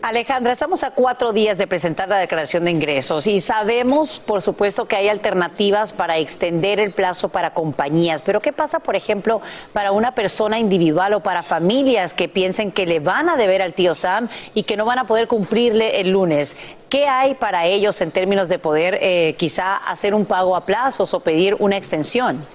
Alejandra, 0.00 0.52
estamos 0.52 0.84
a 0.84 0.92
cuatro 0.92 1.32
días 1.32 1.58
de 1.58 1.66
presentar 1.66 2.08
la 2.08 2.18
declaración 2.18 2.64
de 2.64 2.70
ingresos 2.70 3.26
y 3.26 3.40
sabemos, 3.40 4.20
por 4.24 4.42
supuesto, 4.42 4.86
que 4.86 4.94
hay 4.94 5.08
alternativas 5.08 5.92
para 5.92 6.18
extender 6.18 6.78
el 6.78 6.92
plazo 6.92 7.28
para 7.30 7.52
compañías. 7.52 8.22
Pero 8.22 8.40
¿qué 8.40 8.52
pasa, 8.52 8.78
por 8.78 8.94
ejemplo, 8.94 9.42
para 9.72 9.90
una 9.90 10.14
persona 10.14 10.58
individual 10.58 11.14
o 11.14 11.20
para 11.20 11.42
familias 11.42 12.14
que 12.14 12.28
piensen 12.28 12.70
que 12.70 12.86
le 12.86 13.00
van 13.00 13.28
a 13.28 13.36
deber 13.36 13.60
al 13.60 13.74
tío 13.74 13.94
Sam 13.96 14.28
y 14.54 14.62
que 14.62 14.76
no 14.76 14.84
van 14.84 15.00
a 15.00 15.06
poder 15.06 15.26
cumplirle 15.26 16.00
el 16.00 16.10
lunes? 16.10 16.56
¿Qué 16.88 17.06
hay 17.06 17.34
para 17.34 17.66
ellos 17.66 18.00
en 18.00 18.12
términos 18.12 18.48
de 18.48 18.60
poder 18.60 18.98
eh, 19.00 19.34
quizá 19.36 19.76
hacer 19.76 20.14
un 20.14 20.26
pago 20.26 20.54
a 20.54 20.64
plazos 20.64 21.12
o 21.12 21.20
pedir 21.20 21.56
una 21.58 21.76
extensión? 21.76 22.46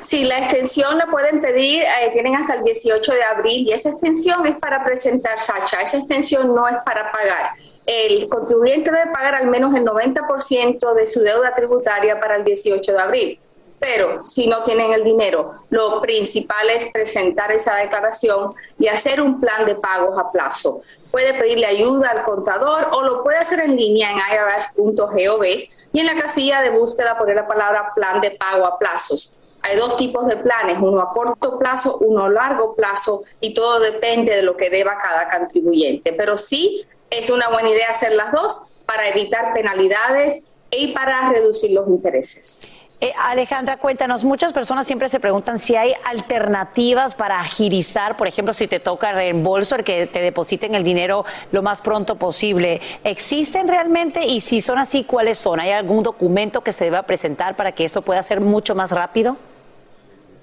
Sí, 0.00 0.24
la 0.24 0.38
extensión 0.38 0.96
la 0.96 1.06
pueden 1.06 1.40
pedir, 1.40 1.82
eh, 1.82 2.10
tienen 2.12 2.36
hasta 2.36 2.54
el 2.54 2.64
18 2.64 3.12
de 3.12 3.22
abril 3.22 3.68
y 3.68 3.72
esa 3.72 3.90
extensión 3.90 4.46
es 4.46 4.56
para 4.56 4.84
presentar 4.84 5.40
Sacha, 5.40 5.82
esa 5.82 5.98
extensión 5.98 6.54
no 6.54 6.66
es 6.68 6.76
para 6.84 7.10
pagar. 7.10 7.50
El 7.86 8.28
contribuyente 8.28 8.90
debe 8.90 9.10
pagar 9.12 9.34
al 9.34 9.46
menos 9.46 9.74
el 9.74 9.84
90% 9.84 10.94
de 10.94 11.08
su 11.08 11.20
deuda 11.20 11.54
tributaria 11.54 12.20
para 12.20 12.36
el 12.36 12.44
18 12.44 12.92
de 12.92 12.98
abril. 12.98 13.40
Pero 13.80 14.26
si 14.26 14.46
no 14.48 14.64
tienen 14.64 14.92
el 14.92 15.04
dinero, 15.04 15.54
lo 15.70 16.00
principal 16.00 16.68
es 16.70 16.90
presentar 16.92 17.52
esa 17.52 17.76
declaración 17.76 18.54
y 18.78 18.88
hacer 18.88 19.20
un 19.20 19.40
plan 19.40 19.66
de 19.66 19.76
pagos 19.76 20.18
a 20.18 20.32
plazo. 20.32 20.80
Puede 21.10 21.32
pedirle 21.34 21.66
ayuda 21.66 22.10
al 22.10 22.24
contador 22.24 22.88
o 22.92 23.02
lo 23.02 23.22
puede 23.22 23.38
hacer 23.38 23.60
en 23.60 23.76
línea 23.76 24.10
en 24.10 24.18
irs.gov 24.18 25.44
y 25.44 26.00
en 26.00 26.06
la 26.06 26.16
casilla 26.16 26.60
de 26.60 26.70
búsqueda 26.70 27.16
poner 27.16 27.36
la 27.36 27.46
palabra 27.46 27.92
plan 27.94 28.20
de 28.20 28.32
pago 28.32 28.66
a 28.66 28.78
plazos. 28.78 29.40
Hay 29.62 29.76
dos 29.76 29.96
tipos 29.96 30.26
de 30.26 30.36
planes, 30.36 30.78
uno 30.80 31.00
a 31.00 31.12
corto 31.12 31.58
plazo, 31.58 31.98
uno 31.98 32.24
a 32.24 32.30
largo 32.30 32.74
plazo, 32.74 33.24
y 33.40 33.54
todo 33.54 33.80
depende 33.80 34.34
de 34.34 34.42
lo 34.42 34.56
que 34.56 34.70
deba 34.70 34.98
cada 34.98 35.30
contribuyente. 35.30 36.12
Pero 36.12 36.38
sí 36.38 36.86
es 37.10 37.30
una 37.30 37.48
buena 37.48 37.70
idea 37.70 37.90
hacer 37.90 38.12
las 38.12 38.32
dos 38.32 38.72
para 38.86 39.08
evitar 39.08 39.52
penalidades 39.54 40.54
y 40.70 40.92
para 40.92 41.30
reducir 41.30 41.72
los 41.72 41.88
intereses. 41.88 42.68
Eh, 43.00 43.12
Alejandra, 43.16 43.76
cuéntanos, 43.76 44.24
muchas 44.24 44.52
personas 44.52 44.84
siempre 44.84 45.08
se 45.08 45.20
preguntan 45.20 45.60
si 45.60 45.76
hay 45.76 45.92
alternativas 46.04 47.14
para 47.14 47.38
agilizar, 47.38 48.16
por 48.16 48.26
ejemplo, 48.26 48.52
si 48.52 48.66
te 48.66 48.80
toca 48.80 49.12
reembolso, 49.12 49.76
el 49.76 49.84
que 49.84 50.08
te 50.08 50.20
depositen 50.20 50.74
el 50.74 50.82
dinero 50.82 51.24
lo 51.52 51.62
más 51.62 51.80
pronto 51.80 52.16
posible. 52.16 52.80
¿Existen 53.04 53.68
realmente? 53.68 54.26
Y 54.26 54.40
si 54.40 54.60
son 54.60 54.78
así, 54.78 55.04
¿cuáles 55.04 55.38
son? 55.38 55.60
¿Hay 55.60 55.70
algún 55.70 56.02
documento 56.02 56.62
que 56.62 56.72
se 56.72 56.86
deba 56.86 57.04
presentar 57.04 57.54
para 57.54 57.70
que 57.70 57.84
esto 57.84 58.02
pueda 58.02 58.20
ser 58.24 58.40
mucho 58.40 58.74
más 58.74 58.90
rápido? 58.90 59.36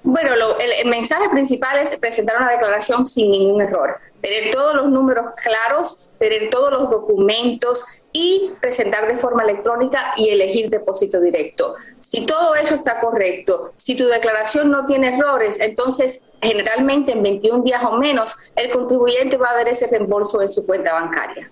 Bueno, 0.06 0.30
el, 0.60 0.88
mensaje 0.88 1.28
principal 1.30 1.80
es 1.80 1.96
presentar 1.96 2.36
una 2.36 2.52
declaración 2.52 3.04
sin 3.06 3.28
ningún 3.28 3.60
error, 3.60 3.98
tener 4.20 4.54
todos 4.54 4.76
los 4.76 4.88
números 4.88 5.34
claros, 5.42 6.10
tener 6.20 6.48
todos 6.48 6.70
los 6.70 6.88
documentos 6.88 7.84
y 8.12 8.52
presentar 8.60 9.08
de 9.08 9.18
forma 9.18 9.42
electrónica 9.42 10.12
y 10.16 10.28
elegir 10.28 10.70
depósito 10.70 11.20
directo. 11.20 11.74
Si 12.00 12.24
todo 12.24 12.54
eso 12.54 12.76
está 12.76 13.00
correcto, 13.00 13.72
si 13.74 13.96
tu 13.96 14.06
declaración 14.06 14.70
no 14.70 14.86
tiene 14.86 15.16
errores, 15.16 15.58
entonces 15.58 16.28
generalmente 16.40 17.10
en 17.10 17.24
21 17.24 17.64
días 17.64 17.82
o 17.82 17.96
menos 17.96 18.52
el 18.54 18.70
contribuyente 18.70 19.36
va 19.36 19.50
a 19.50 19.56
ver 19.56 19.66
ese 19.66 19.88
reembolso 19.88 20.40
en 20.40 20.48
su 20.48 20.64
cuenta 20.64 20.92
bancaria. 20.92 21.50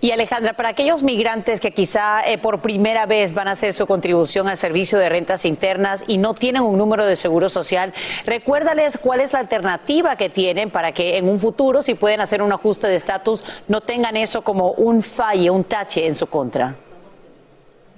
Y 0.00 0.10
Alejandra, 0.10 0.54
para 0.54 0.70
aquellos 0.70 1.02
migrantes 1.02 1.60
que 1.60 1.72
quizá 1.72 2.22
eh, 2.22 2.38
por 2.38 2.60
primera 2.60 3.06
vez 3.06 3.34
van 3.34 3.48
a 3.48 3.52
hacer 3.52 3.74
su 3.74 3.86
contribución 3.86 4.48
al 4.48 4.56
servicio 4.56 4.98
de 4.98 5.08
rentas 5.08 5.44
internas 5.44 6.04
y 6.06 6.18
no 6.18 6.34
tienen 6.34 6.62
un 6.62 6.78
número 6.78 7.06
de 7.06 7.16
seguro 7.16 7.48
social, 7.48 7.92
recuérdales 8.24 8.98
cuál 8.98 9.20
es 9.20 9.32
la 9.32 9.40
alternativa 9.40 10.16
que 10.16 10.30
tienen 10.30 10.70
para 10.70 10.92
que 10.92 11.18
en 11.18 11.28
un 11.28 11.38
futuro, 11.38 11.82
si 11.82 11.94
pueden 11.94 12.20
hacer 12.20 12.42
un 12.42 12.52
ajuste 12.52 12.86
de 12.86 12.96
estatus, 12.96 13.44
no 13.68 13.80
tengan 13.80 14.16
eso 14.16 14.42
como 14.42 14.72
un 14.72 15.02
falle, 15.02 15.50
un 15.50 15.64
tache 15.64 16.06
en 16.06 16.16
su 16.16 16.26
contra. 16.26 16.76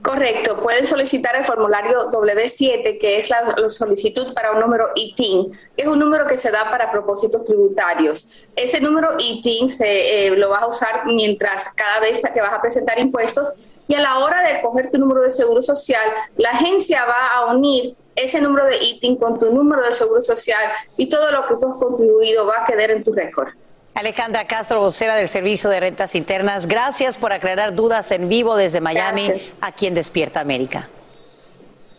Correcto, 0.03 0.61
pueden 0.61 0.84
solicitar 0.84 1.36
el 1.36 1.44
formulario 1.44 2.11
W7, 2.11 2.98
que 2.98 3.18
es 3.18 3.30
la, 3.30 3.55
solicitud 3.68 4.34
para 4.34 4.50
un 4.50 4.59
número 4.59 4.88
ITIN, 4.96 5.53
que 5.76 5.82
es 5.84 5.86
un 5.86 6.00
número 6.00 6.26
que 6.26 6.36
se 6.36 6.50
da 6.50 6.68
para 6.70 6.90
propósitos 6.90 7.44
tributarios. 7.44 8.48
Ese 8.57 8.80
número 8.80 9.14
ITIN 9.16 9.70
se, 9.70 10.26
eh, 10.26 10.30
lo 10.36 10.48
vas 10.48 10.62
a 10.62 10.66
usar 10.66 11.07
mientras 11.07 11.72
cada 11.74 12.00
vez 12.00 12.20
que 12.20 12.40
vas 12.40 12.53
a 12.53 12.61
presentar 12.61 12.98
impuestos 12.98 13.55
y 13.86 13.94
a 13.94 14.00
la 14.00 14.18
hora 14.18 14.42
de 14.42 14.61
coger 14.61 14.90
tu 14.90 14.98
número 14.98 15.22
de 15.22 15.30
seguro 15.30 15.62
social, 15.62 16.11
la 16.36 16.50
agencia 16.50 17.05
va 17.05 17.28
a 17.36 17.55
unir 17.55 17.94
ese 18.16 18.40
número 18.40 18.66
de 18.66 18.82
ITIN 18.82 19.16
con 19.16 19.38
tu 19.38 19.53
número 19.53 19.86
de 19.86 19.92
seguro 19.92 20.20
social 20.20 20.64
y 20.96 21.09
todo 21.09 21.30
lo 21.30 21.46
que 21.46 21.55
tú 21.61 21.72
has 21.72 21.78
contribuido 21.78 22.44
va 22.44 22.62
a 22.62 22.64
quedar 22.64 22.90
en 22.90 23.05
tu 23.05 23.12
récord. 23.12 23.50
Alejandra 23.95 24.47
Castro, 24.47 24.80
vocera 24.80 25.14
del 25.16 25.28
Servicio 25.28 25.68
de 25.68 25.80
Rentas 25.80 26.14
Internas, 26.14 26.66
gracias 26.66 27.16
por 27.16 27.32
aclarar 27.32 27.74
dudas 27.74 28.11
en 28.11 28.28
vivo 28.28 28.57
desde 28.57 28.80
Miami, 28.80 29.30
aquí 29.61 29.86
en 29.86 29.95
Despierta 29.95 30.40
América. 30.40 30.88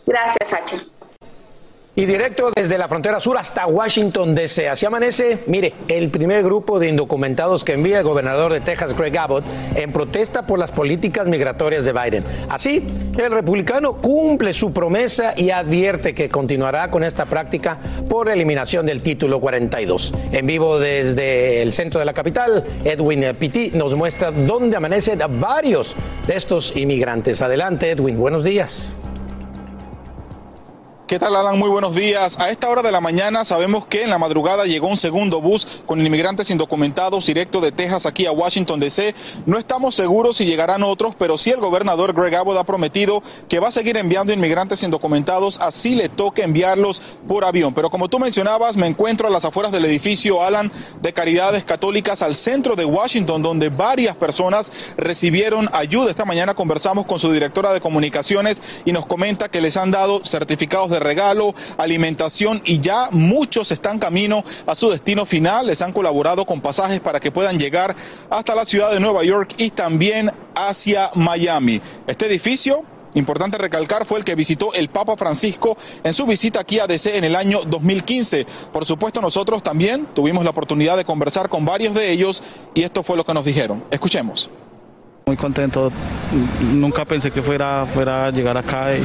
Gracias, 0.04 0.52
Hacha. 0.52 0.78
Y 1.96 2.06
directo 2.06 2.50
desde 2.52 2.76
la 2.76 2.88
frontera 2.88 3.20
sur 3.20 3.38
hasta 3.38 3.68
Washington, 3.68 4.34
D.C. 4.34 4.68
Así 4.68 4.84
amanece, 4.84 5.38
mire, 5.46 5.74
el 5.86 6.08
primer 6.08 6.42
grupo 6.42 6.80
de 6.80 6.88
indocumentados 6.88 7.62
que 7.62 7.74
envía 7.74 8.00
el 8.00 8.04
gobernador 8.04 8.52
de 8.52 8.60
Texas, 8.60 8.96
Greg 8.96 9.16
Abbott, 9.16 9.44
en 9.76 9.92
protesta 9.92 10.44
por 10.44 10.58
las 10.58 10.72
políticas 10.72 11.28
migratorias 11.28 11.84
de 11.84 11.92
Biden. 11.92 12.24
Así, 12.48 12.84
el 13.16 13.30
republicano 13.30 13.98
cumple 14.02 14.54
su 14.54 14.72
promesa 14.72 15.34
y 15.36 15.50
advierte 15.50 16.16
que 16.16 16.28
continuará 16.28 16.90
con 16.90 17.04
esta 17.04 17.26
práctica 17.26 17.78
por 18.08 18.28
eliminación 18.28 18.86
del 18.86 19.00
título 19.00 19.38
42. 19.38 20.12
En 20.32 20.46
vivo 20.48 20.80
desde 20.80 21.62
el 21.62 21.72
centro 21.72 22.00
de 22.00 22.06
la 22.06 22.12
capital, 22.12 22.64
Edwin 22.82 23.36
Pitti 23.38 23.70
nos 23.72 23.94
muestra 23.94 24.32
dónde 24.32 24.76
amanecen 24.76 25.20
varios 25.38 25.94
de 26.26 26.34
estos 26.34 26.76
inmigrantes. 26.76 27.40
Adelante, 27.40 27.92
Edwin, 27.92 28.18
buenos 28.18 28.42
días. 28.42 28.96
¿Qué 31.06 31.18
tal, 31.18 31.36
Alan? 31.36 31.58
Muy 31.58 31.68
buenos 31.68 31.94
días. 31.94 32.40
A 32.40 32.48
esta 32.48 32.70
hora 32.70 32.80
de 32.80 32.90
la 32.90 33.02
mañana 33.02 33.44
sabemos 33.44 33.84
que 33.84 34.04
en 34.04 34.08
la 34.08 34.16
madrugada 34.16 34.64
llegó 34.64 34.86
un 34.86 34.96
segundo 34.96 35.42
bus 35.42 35.82
con 35.84 36.00
inmigrantes 36.00 36.50
indocumentados 36.50 37.26
directo 37.26 37.60
de 37.60 37.72
Texas 37.72 38.06
aquí 38.06 38.24
a 38.24 38.32
Washington, 38.32 38.80
D.C. 38.80 39.14
No 39.44 39.58
estamos 39.58 39.94
seguros 39.94 40.38
si 40.38 40.46
llegarán 40.46 40.82
otros, 40.82 41.14
pero 41.14 41.36
sí 41.36 41.50
el 41.50 41.60
gobernador 41.60 42.14
Greg 42.14 42.34
Abbott 42.36 42.56
ha 42.56 42.64
prometido 42.64 43.22
que 43.50 43.58
va 43.58 43.68
a 43.68 43.70
seguir 43.70 43.98
enviando 43.98 44.32
inmigrantes 44.32 44.82
indocumentados, 44.82 45.60
así 45.60 45.94
le 45.94 46.08
toque 46.08 46.42
enviarlos 46.42 47.02
por 47.28 47.44
avión. 47.44 47.74
Pero 47.74 47.90
como 47.90 48.08
tú 48.08 48.18
mencionabas, 48.18 48.78
me 48.78 48.86
encuentro 48.86 49.28
a 49.28 49.30
las 49.30 49.44
afueras 49.44 49.72
del 49.72 49.84
edificio 49.84 50.42
Alan 50.42 50.72
de 51.02 51.12
Caridades 51.12 51.66
Católicas 51.66 52.22
al 52.22 52.34
centro 52.34 52.76
de 52.76 52.86
Washington, 52.86 53.42
donde 53.42 53.68
varias 53.68 54.16
personas 54.16 54.72
recibieron 54.96 55.68
ayuda. 55.74 56.08
Esta 56.08 56.24
mañana 56.24 56.54
conversamos 56.54 57.04
con 57.04 57.18
su 57.18 57.30
directora 57.30 57.74
de 57.74 57.82
comunicaciones 57.82 58.62
y 58.86 58.92
nos 58.92 59.04
comenta 59.04 59.50
que 59.50 59.60
les 59.60 59.76
han 59.76 59.90
dado 59.90 60.22
certificados 60.24 60.93
de 60.93 60.93
regalo, 61.00 61.54
alimentación 61.76 62.62
y 62.64 62.80
ya 62.80 63.08
muchos 63.10 63.72
están 63.72 63.98
camino 63.98 64.44
a 64.66 64.74
su 64.74 64.90
destino 64.90 65.26
final. 65.26 65.66
Les 65.66 65.82
han 65.82 65.92
colaborado 65.92 66.44
con 66.44 66.60
pasajes 66.60 67.00
para 67.00 67.20
que 67.20 67.30
puedan 67.30 67.58
llegar 67.58 67.94
hasta 68.30 68.54
la 68.54 68.64
ciudad 68.64 68.92
de 68.92 69.00
Nueva 69.00 69.24
York 69.24 69.54
y 69.56 69.70
también 69.70 70.30
hacia 70.54 71.10
Miami. 71.14 71.80
Este 72.06 72.26
edificio 72.26 72.84
Importante 73.14 73.58
recalcar 73.58 74.04
fue 74.04 74.18
el 74.18 74.24
que 74.24 74.34
visitó 74.34 74.72
el 74.74 74.88
Papa 74.88 75.16
Francisco 75.16 75.76
en 76.02 76.12
su 76.12 76.26
visita 76.26 76.60
aquí 76.60 76.80
a 76.80 76.86
DC 76.86 77.16
en 77.16 77.24
el 77.24 77.36
año 77.36 77.60
2015. 77.64 78.44
Por 78.72 78.84
supuesto, 78.84 79.20
nosotros 79.20 79.62
también 79.62 80.06
tuvimos 80.14 80.42
la 80.42 80.50
oportunidad 80.50 80.96
de 80.96 81.04
conversar 81.04 81.48
con 81.48 81.64
varios 81.64 81.94
de 81.94 82.10
ellos 82.10 82.42
y 82.74 82.82
esto 82.82 83.04
fue 83.04 83.16
lo 83.16 83.24
que 83.24 83.34
nos 83.34 83.44
dijeron. 83.44 83.84
Escuchemos. 83.90 84.50
Muy 85.26 85.38
contento, 85.38 85.90
nunca 86.74 87.06
pensé 87.06 87.30
que 87.30 87.40
fuera, 87.40 87.86
fuera 87.86 88.26
a 88.26 88.30
llegar 88.30 88.58
acá 88.58 88.94
y 88.94 89.00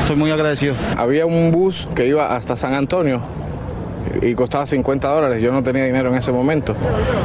estoy 0.00 0.16
muy 0.16 0.30
agradecido. 0.30 0.74
Había 0.96 1.26
un 1.26 1.50
bus 1.50 1.86
que 1.94 2.06
iba 2.06 2.34
hasta 2.34 2.56
San 2.56 2.72
Antonio 2.72 3.20
y 4.22 4.34
costaba 4.34 4.64
50 4.64 5.06
dólares. 5.06 5.42
Yo 5.42 5.52
no 5.52 5.62
tenía 5.62 5.84
dinero 5.84 6.08
en 6.08 6.16
ese 6.16 6.32
momento. 6.32 6.74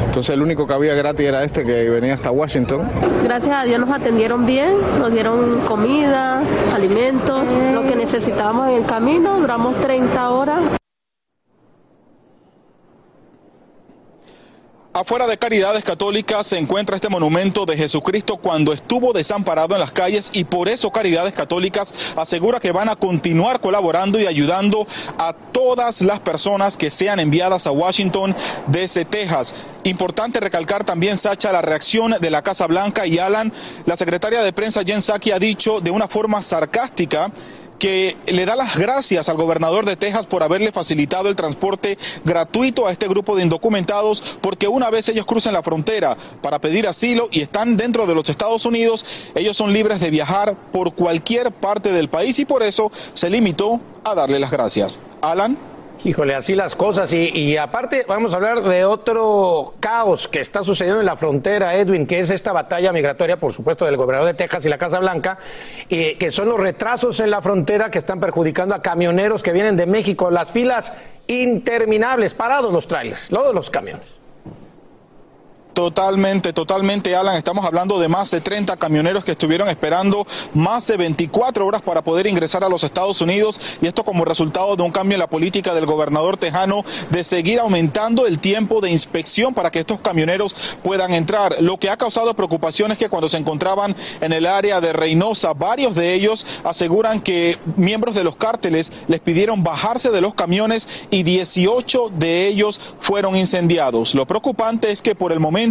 Entonces 0.07 0.31
el 0.31 0.41
único 0.41 0.67
que 0.67 0.73
había 0.73 0.95
gratis 0.95 1.25
era 1.25 1.45
este 1.45 1.63
que 1.63 1.89
venía 1.89 2.13
hasta 2.13 2.29
Washington. 2.29 2.81
Gracias 3.23 3.55
a 3.55 3.63
Dios 3.63 3.79
nos 3.79 3.89
atendieron 3.89 4.45
bien, 4.45 4.73
nos 4.99 5.13
dieron 5.13 5.61
comida, 5.61 6.43
alimentos, 6.73 7.41
lo 7.73 7.87
que 7.87 7.95
necesitábamos 7.95 8.67
en 8.67 8.75
el 8.75 8.85
camino. 8.85 9.39
Duramos 9.39 9.79
30 9.79 10.29
horas. 10.29 10.61
Afuera 14.95 15.27
de 15.27 15.37
Caridades 15.37 15.83
Católicas 15.83 16.47
se 16.47 16.57
encuentra 16.57 16.95
este 16.95 17.09
monumento 17.09 17.65
de 17.65 17.75
Jesucristo 17.75 18.37
cuando 18.37 18.71
estuvo 18.71 19.11
desamparado 19.11 19.75
en 19.75 19.81
las 19.81 19.91
calles 19.91 20.29
y 20.31 20.45
por 20.45 20.69
eso 20.69 20.89
Caridades 20.89 21.33
Católicas 21.33 21.93
asegura 22.15 22.61
que 22.61 22.71
van 22.71 22.87
a 22.87 22.95
continuar 22.95 23.59
colaborando 23.59 24.17
y 24.21 24.25
ayudando 24.25 24.87
a 25.17 25.33
todas 25.33 25.99
las 25.99 26.21
personas 26.21 26.77
que 26.77 26.89
sean 26.89 27.19
enviadas 27.19 27.67
a 27.67 27.71
Washington 27.71 28.33
desde 28.67 29.03
Texas. 29.03 29.53
Importante 29.83 30.39
recalcar 30.39 30.85
también, 30.85 31.17
Sacha, 31.17 31.51
la 31.51 31.61
reacción 31.61 32.15
de 32.21 32.29
la 32.29 32.41
Casa 32.41 32.65
Blanca 32.65 33.05
y 33.05 33.19
Alan. 33.19 33.51
La 33.85 33.97
secretaria 33.97 34.43
de 34.43 34.53
prensa 34.53 34.81
Jen 34.85 35.01
Psaki 35.01 35.31
ha 35.31 35.39
dicho 35.39 35.81
de 35.81 35.91
una 35.91 36.07
forma 36.07 36.41
sarcástica 36.41 37.33
que 37.79 38.17
le 38.27 38.45
da 38.45 38.55
las 38.55 38.77
gracias 38.77 39.29
al 39.29 39.37
gobernador 39.37 39.85
de 39.85 39.95
Texas 39.95 40.27
por 40.27 40.43
haberle 40.43 40.71
facilitado 40.71 41.29
el 41.29 41.35
transporte 41.35 41.97
gratuito 42.23 42.87
a 42.87 42.91
este 42.91 43.07
grupo 43.07 43.35
de 43.35 43.43
indocumentados, 43.43 44.37
porque 44.41 44.67
una 44.67 44.89
vez 44.89 45.09
ellos 45.09 45.25
crucen 45.25 45.53
la 45.53 45.63
frontera 45.63 46.17
para 46.41 46.59
pedir 46.59 46.87
asilo 46.87 47.27
y 47.31 47.41
están 47.41 47.77
dentro 47.77 48.07
de 48.07 48.15
los 48.15 48.29
Estados 48.29 48.65
Unidos, 48.65 49.05
ellos 49.35 49.57
son 49.57 49.73
libres 49.73 49.99
de 49.99 50.09
viajar 50.09 50.55
por 50.71 50.93
cualquier 50.93 51.51
parte 51.51 51.91
del 51.91 52.09
país 52.09 52.39
y 52.39 52.45
por 52.45 52.63
eso 52.63 52.91
se 53.13 53.29
limitó 53.29 53.79
a 54.03 54.15
darle 54.15 54.39
las 54.39 54.51
gracias. 54.51 54.99
Alan. 55.21 55.74
Híjole, 56.03 56.35
así 56.35 56.55
las 56.55 56.75
cosas. 56.75 57.11
Y, 57.13 57.57
aparte, 57.57 58.05
vamos 58.07 58.33
a 58.33 58.35
hablar 58.35 58.61
de 58.61 58.85
otro 58.85 59.73
caos 59.79 60.27
que 60.27 60.39
está 60.39 60.63
sucediendo 60.63 60.99
en 60.99 61.05
la 61.05 61.17
frontera, 61.17 61.75
Edwin, 61.75 62.05
que 62.05 62.19
es 62.19 62.29
esta 62.29 62.51
batalla 62.51 62.91
migratoria, 62.91 63.37
por 63.37 63.53
supuesto, 63.53 63.85
del 63.85 63.97
gobernador 63.97 64.27
de 64.27 64.33
Texas 64.33 64.65
y 64.65 64.69
la 64.69 64.77
Casa 64.77 64.99
Blanca, 64.99 65.37
eh, 65.89 66.17
que 66.17 66.31
son 66.31 66.49
los 66.49 66.59
retrasos 66.59 67.19
en 67.19 67.31
la 67.31 67.41
frontera 67.41 67.89
que 67.89 67.99
están 67.99 68.19
perjudicando 68.19 68.75
a 68.75 68.81
camioneros 68.81 69.41
que 69.41 69.51
vienen 69.51 69.77
de 69.77 69.85
México. 69.85 70.29
Las 70.29 70.51
filas 70.51 70.93
interminables, 71.27 72.33
parados 72.33 72.73
los 72.73 72.87
trailers, 72.87 73.29
todos 73.29 73.53
los 73.55 73.69
camiones. 73.69 74.24
Totalmente, 75.75 76.53
totalmente, 76.53 77.17
Alan. 77.17 77.35
Estamos 77.35 77.65
hablando 77.65 77.99
de 77.99 78.07
más 78.07 78.31
de 78.31 78.39
30 78.39 78.77
camioneros 78.77 79.25
que 79.25 79.33
estuvieron 79.33 79.67
esperando 79.67 80.25
más 80.53 80.87
de 80.87 80.95
24 80.95 81.67
horas 81.67 81.81
para 81.81 82.01
poder 82.01 82.27
ingresar 82.27 82.63
a 82.63 82.69
los 82.69 82.85
Estados 82.85 83.19
Unidos 83.19 83.59
y 83.81 83.87
esto 83.87 84.05
como 84.05 84.23
resultado 84.23 84.77
de 84.77 84.83
un 84.83 84.91
cambio 84.93 85.15
en 85.15 85.19
la 85.19 85.27
política 85.27 85.73
del 85.73 85.85
gobernador 85.85 86.37
tejano 86.37 86.85
de 87.09 87.25
seguir 87.25 87.59
aumentando 87.59 88.25
el 88.25 88.39
tiempo 88.39 88.79
de 88.79 88.89
inspección 88.89 89.53
para 89.53 89.69
que 89.69 89.79
estos 89.79 89.99
camioneros 89.99 90.55
puedan 90.81 91.11
entrar. 91.11 91.57
Lo 91.59 91.77
que 91.77 91.89
ha 91.89 91.97
causado 91.97 92.33
preocupación 92.35 92.93
es 92.93 92.97
que 92.97 93.09
cuando 93.09 93.27
se 93.27 93.35
encontraban 93.35 93.97
en 94.21 94.31
el 94.31 94.45
área 94.45 94.79
de 94.79 94.93
Reynosa, 94.93 95.51
varios 95.51 95.93
de 95.93 96.13
ellos 96.13 96.45
aseguran 96.63 97.19
que 97.19 97.57
miembros 97.75 98.15
de 98.15 98.23
los 98.23 98.37
cárteles 98.37 98.93
les 99.09 99.19
pidieron 99.19 99.61
bajarse 99.61 100.09
de 100.09 100.21
los 100.21 100.35
camiones 100.35 100.87
y 101.11 101.23
18 101.23 102.13
de 102.17 102.47
ellos 102.47 102.79
fueron 103.01 103.35
incendiados. 103.35 104.15
Lo 104.15 104.25
preocupante 104.25 104.89
es 104.89 105.01
que 105.01 105.15
por 105.15 105.33
el 105.33 105.41
momento 105.41 105.64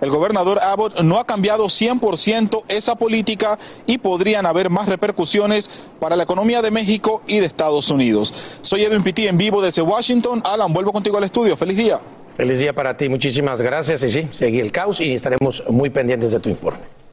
el 0.00 0.10
gobernador 0.10 0.58
Abbott 0.60 1.00
no 1.00 1.18
ha 1.18 1.26
cambiado 1.26 1.66
100% 1.66 2.64
esa 2.68 2.94
política 2.94 3.58
y 3.86 3.98
podrían 3.98 4.46
haber 4.46 4.70
más 4.70 4.88
repercusiones 4.88 5.70
para 6.00 6.16
la 6.16 6.22
economía 6.22 6.62
de 6.62 6.70
México 6.70 7.22
y 7.26 7.40
de 7.40 7.46
Estados 7.46 7.90
Unidos. 7.90 8.34
Soy 8.62 8.84
Edwin 8.84 9.02
Pitti 9.02 9.26
en 9.26 9.36
vivo 9.36 9.60
desde 9.60 9.82
Washington. 9.82 10.42
Alan, 10.44 10.72
vuelvo 10.72 10.92
contigo 10.92 11.18
al 11.18 11.24
estudio. 11.24 11.56
Feliz 11.56 11.76
día. 11.76 12.00
Feliz 12.36 12.58
día 12.58 12.72
para 12.72 12.96
ti, 12.96 13.08
muchísimas 13.08 13.60
gracias. 13.60 14.02
Y 14.02 14.10
sí, 14.10 14.28
seguí 14.30 14.60
el 14.60 14.72
caos 14.72 15.00
y 15.00 15.14
estaremos 15.14 15.62
muy 15.68 15.90
pendientes 15.90 16.32
de 16.32 16.40
tu 16.40 16.48
informe. 16.48 17.03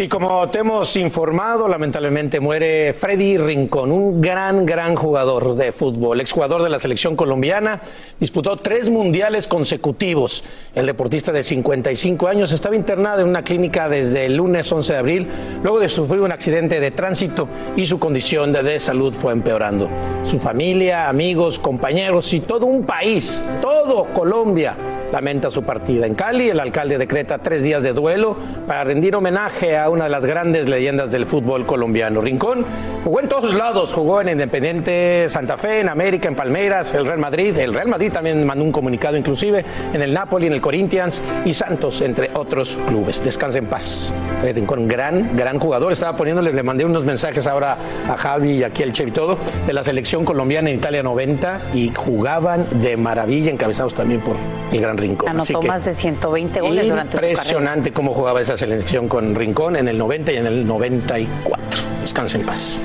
Y 0.00 0.06
como 0.06 0.48
te 0.48 0.60
hemos 0.60 0.94
informado, 0.94 1.66
lamentablemente 1.66 2.38
muere 2.38 2.92
Freddy 2.92 3.36
Rincón, 3.36 3.90
un 3.90 4.20
gran, 4.20 4.64
gran 4.64 4.94
jugador 4.94 5.56
de 5.56 5.72
fútbol, 5.72 6.20
exjugador 6.20 6.62
de 6.62 6.68
la 6.68 6.78
selección 6.78 7.16
colombiana, 7.16 7.80
disputó 8.20 8.58
tres 8.58 8.90
mundiales 8.90 9.48
consecutivos. 9.48 10.44
El 10.76 10.86
deportista 10.86 11.32
de 11.32 11.42
55 11.42 12.28
años 12.28 12.52
estaba 12.52 12.76
internado 12.76 13.22
en 13.22 13.28
una 13.28 13.42
clínica 13.42 13.88
desde 13.88 14.26
el 14.26 14.36
lunes 14.36 14.70
11 14.70 14.92
de 14.92 14.98
abril, 15.00 15.26
luego 15.64 15.80
de 15.80 15.88
sufrir 15.88 16.20
un 16.20 16.30
accidente 16.30 16.78
de 16.78 16.92
tránsito 16.92 17.48
y 17.76 17.84
su 17.84 17.98
condición 17.98 18.52
de 18.52 18.78
salud 18.78 19.12
fue 19.12 19.32
empeorando. 19.32 19.90
Su 20.22 20.38
familia, 20.38 21.08
amigos, 21.08 21.58
compañeros 21.58 22.32
y 22.32 22.38
todo 22.38 22.66
un 22.66 22.84
país, 22.84 23.42
todo 23.60 24.04
Colombia, 24.14 24.76
lamenta 25.12 25.50
su 25.50 25.62
partida. 25.62 26.06
En 26.06 26.14
Cali, 26.14 26.50
el 26.50 26.60
alcalde 26.60 26.98
decreta 26.98 27.38
tres 27.38 27.62
días 27.62 27.82
de 27.82 27.92
duelo 27.92 28.36
para 28.66 28.84
rendir 28.84 29.14
homenaje 29.14 29.76
a 29.76 29.90
una 29.90 30.04
de 30.04 30.10
las 30.10 30.24
grandes 30.24 30.68
leyendas 30.68 31.10
del 31.10 31.26
fútbol 31.26 31.66
colombiano. 31.66 32.20
Rincón 32.20 32.64
jugó 33.04 33.20
en 33.20 33.28
todos 33.28 33.54
lados, 33.54 33.92
jugó 33.92 34.20
en 34.20 34.28
Independiente 34.30 35.26
Santa 35.28 35.56
Fe, 35.56 35.80
en 35.80 35.88
América, 35.88 36.28
en 36.28 36.34
Palmeiras, 36.34 36.92
el 36.94 37.06
Real 37.06 37.18
Madrid. 37.18 37.56
El 37.56 37.74
Real 37.74 37.88
Madrid 37.88 38.12
también 38.12 38.44
mandó 38.46 38.64
un 38.64 38.72
comunicado 38.72 39.16
inclusive 39.16 39.64
en 39.92 40.02
el 40.02 40.12
Napoli, 40.12 40.46
en 40.46 40.52
el 40.52 40.60
Corinthians 40.60 41.22
y 41.44 41.52
Santos, 41.52 42.00
entre 42.00 42.30
otros 42.34 42.78
clubes. 42.86 43.24
Descanse 43.24 43.58
en 43.58 43.66
paz. 43.66 44.12
Rincón, 44.42 44.88
gran, 44.88 45.36
gran 45.36 45.58
jugador. 45.58 45.92
Estaba 45.92 46.16
poniéndoles, 46.16 46.54
le 46.54 46.62
mandé 46.62 46.84
unos 46.84 47.04
mensajes 47.04 47.46
ahora 47.46 47.78
a 48.08 48.16
Javi 48.16 48.58
y 48.58 48.64
aquí 48.64 48.82
al 48.82 48.92
Chef 48.92 49.08
y 49.08 49.12
todo, 49.12 49.38
de 49.66 49.72
la 49.72 49.84
selección 49.84 50.24
colombiana 50.24 50.70
en 50.70 50.76
Italia 50.76 51.02
90 51.02 51.60
y 51.74 51.92
jugaban 51.94 52.66
de 52.82 52.96
maravilla, 52.96 53.50
encabezados 53.50 53.94
también 53.94 54.20
por 54.20 54.36
el 54.70 54.80
gran 54.80 54.97
Rincón. 54.98 55.28
Anotó 55.28 55.62
más 55.62 55.84
de 55.84 55.94
120 55.94 56.60
goles 56.60 56.88
durante 56.88 57.12
su 57.12 57.16
carrera. 57.16 57.32
Impresionante 57.32 57.92
cómo 57.92 58.14
jugaba 58.14 58.40
esa 58.40 58.56
selección 58.56 59.08
con 59.08 59.34
Rincón 59.34 59.76
en 59.76 59.88
el 59.88 59.98
90 59.98 60.32
y 60.32 60.36
en 60.36 60.46
el 60.46 60.66
94. 60.66 61.80
Descanse 62.02 62.38
en 62.38 62.46
paz. 62.46 62.82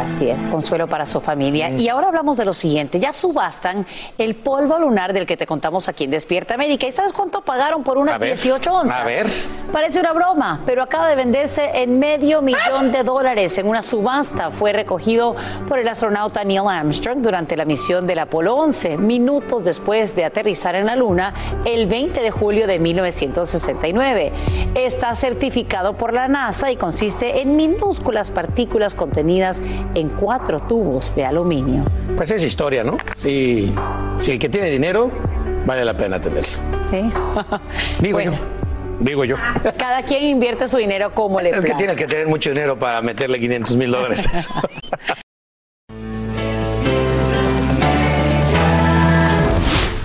Así 0.00 0.30
es, 0.30 0.46
consuelo 0.46 0.88
para 0.88 1.04
su 1.04 1.20
familia. 1.20 1.68
Y 1.68 1.90
ahora 1.90 2.08
hablamos 2.08 2.38
de 2.38 2.46
lo 2.46 2.54
siguiente, 2.54 2.98
ya 2.98 3.12
subastan 3.12 3.84
el 4.16 4.34
polvo 4.34 4.78
lunar 4.78 5.12
del 5.12 5.26
que 5.26 5.36
te 5.36 5.46
contamos 5.46 5.90
aquí 5.90 6.04
en 6.04 6.10
Despierta 6.10 6.54
América. 6.54 6.86
¿Y 6.86 6.92
sabes 6.92 7.12
cuánto 7.12 7.42
pagaron 7.42 7.82
por 7.82 7.98
unas 7.98 8.18
18 8.18 8.72
onzas? 8.72 8.98
A 8.98 9.04
ver. 9.04 9.26
Parece 9.70 10.00
una 10.00 10.12
broma, 10.14 10.60
pero 10.64 10.82
acaba 10.82 11.06
de 11.06 11.16
venderse 11.16 11.70
en 11.74 11.98
medio 11.98 12.40
millón 12.40 12.92
de 12.92 13.02
dólares 13.04 13.58
en 13.58 13.66
una 13.66 13.82
subasta. 13.82 14.50
Fue 14.50 14.72
recogido 14.72 15.36
por 15.68 15.78
el 15.78 15.86
astronauta 15.86 16.44
Neil 16.44 16.66
Armstrong 16.66 17.20
durante 17.20 17.54
la 17.54 17.66
misión 17.66 18.06
del 18.06 18.20
Apolo 18.20 18.56
11, 18.56 18.96
minutos 18.96 19.64
después 19.64 20.16
de 20.16 20.24
aterrizar 20.24 20.76
en 20.76 20.86
la 20.86 20.96
Luna 20.96 21.34
el 21.66 21.86
20 21.86 22.22
de 22.22 22.30
julio 22.30 22.66
de 22.66 22.78
1969. 22.78 24.32
Está 24.74 25.14
certificado 25.14 25.92
por 25.92 26.14
la 26.14 26.26
NASA 26.26 26.70
y 26.70 26.76
consiste 26.76 27.42
en 27.42 27.54
minúsculas 27.54 28.30
partículas 28.30 28.94
contenidas 28.94 29.60
en 29.94 30.08
cuatro 30.10 30.60
tubos 30.60 31.14
de 31.14 31.24
aluminio. 31.24 31.84
Pues 32.16 32.30
es 32.30 32.42
historia, 32.44 32.82
¿no? 32.82 32.96
Si, 33.16 33.72
si 34.20 34.32
el 34.32 34.38
que 34.38 34.48
tiene 34.48 34.70
dinero, 34.70 35.10
vale 35.66 35.84
la 35.84 35.96
pena 35.96 36.20
tenerlo. 36.20 36.48
Sí. 36.90 37.10
Digo 38.00 38.20
yo. 38.20 38.32
Digo 39.00 39.24
yo. 39.24 39.36
Cada 39.78 40.02
quien 40.02 40.24
invierte 40.24 40.68
su 40.68 40.76
dinero 40.76 41.12
como 41.14 41.40
le 41.40 41.50
Es 41.50 41.64
que 41.64 41.74
tienes 41.74 41.96
que 41.96 42.06
tener 42.06 42.26
mucho 42.26 42.50
dinero 42.50 42.78
para 42.78 43.00
meterle 43.00 43.38
500 43.38 43.76
mil 43.76 43.90
dólares. 43.90 44.28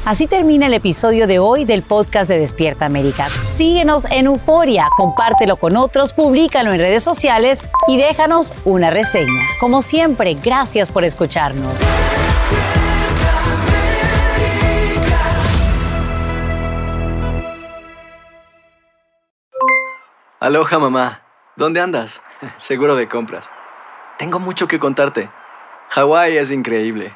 Así 0.06 0.28
termina 0.28 0.68
el 0.68 0.76
episodio 0.76 1.26
de 1.26 1.40
hoy 1.40 1.66
del 1.66 1.82
podcast 1.82 2.30
de 2.30 2.38
Despierta 2.38 2.86
América. 2.86 3.28
Síguenos 3.56 4.06
en 4.12 4.28
Euforia, 4.28 4.88
compártelo 4.96 5.58
con 5.58 5.76
otros, 5.76 6.14
públicalo 6.14 6.72
en 6.74 6.78
redes 6.78 7.04
sociales 7.04 7.64
y 7.88 7.98
déjanos 7.98 8.54
una 8.66 8.92
reseña. 8.92 9.42
Como 9.60 9.82
siempre, 9.82 10.36
gracias 10.36 10.92
por 10.92 11.04
escucharnos. 11.06 11.74
Aloha 20.40 20.78
mamá, 20.78 21.24
¿dónde 21.56 21.82
andas? 21.82 22.22
Seguro 22.58 22.96
de 22.96 23.10
compras. 23.10 23.50
Tengo 24.20 24.38
mucho 24.38 24.68
que 24.68 24.78
contarte. 24.78 25.32
Hawái 25.90 26.38
es 26.38 26.52
increíble. 26.52 27.16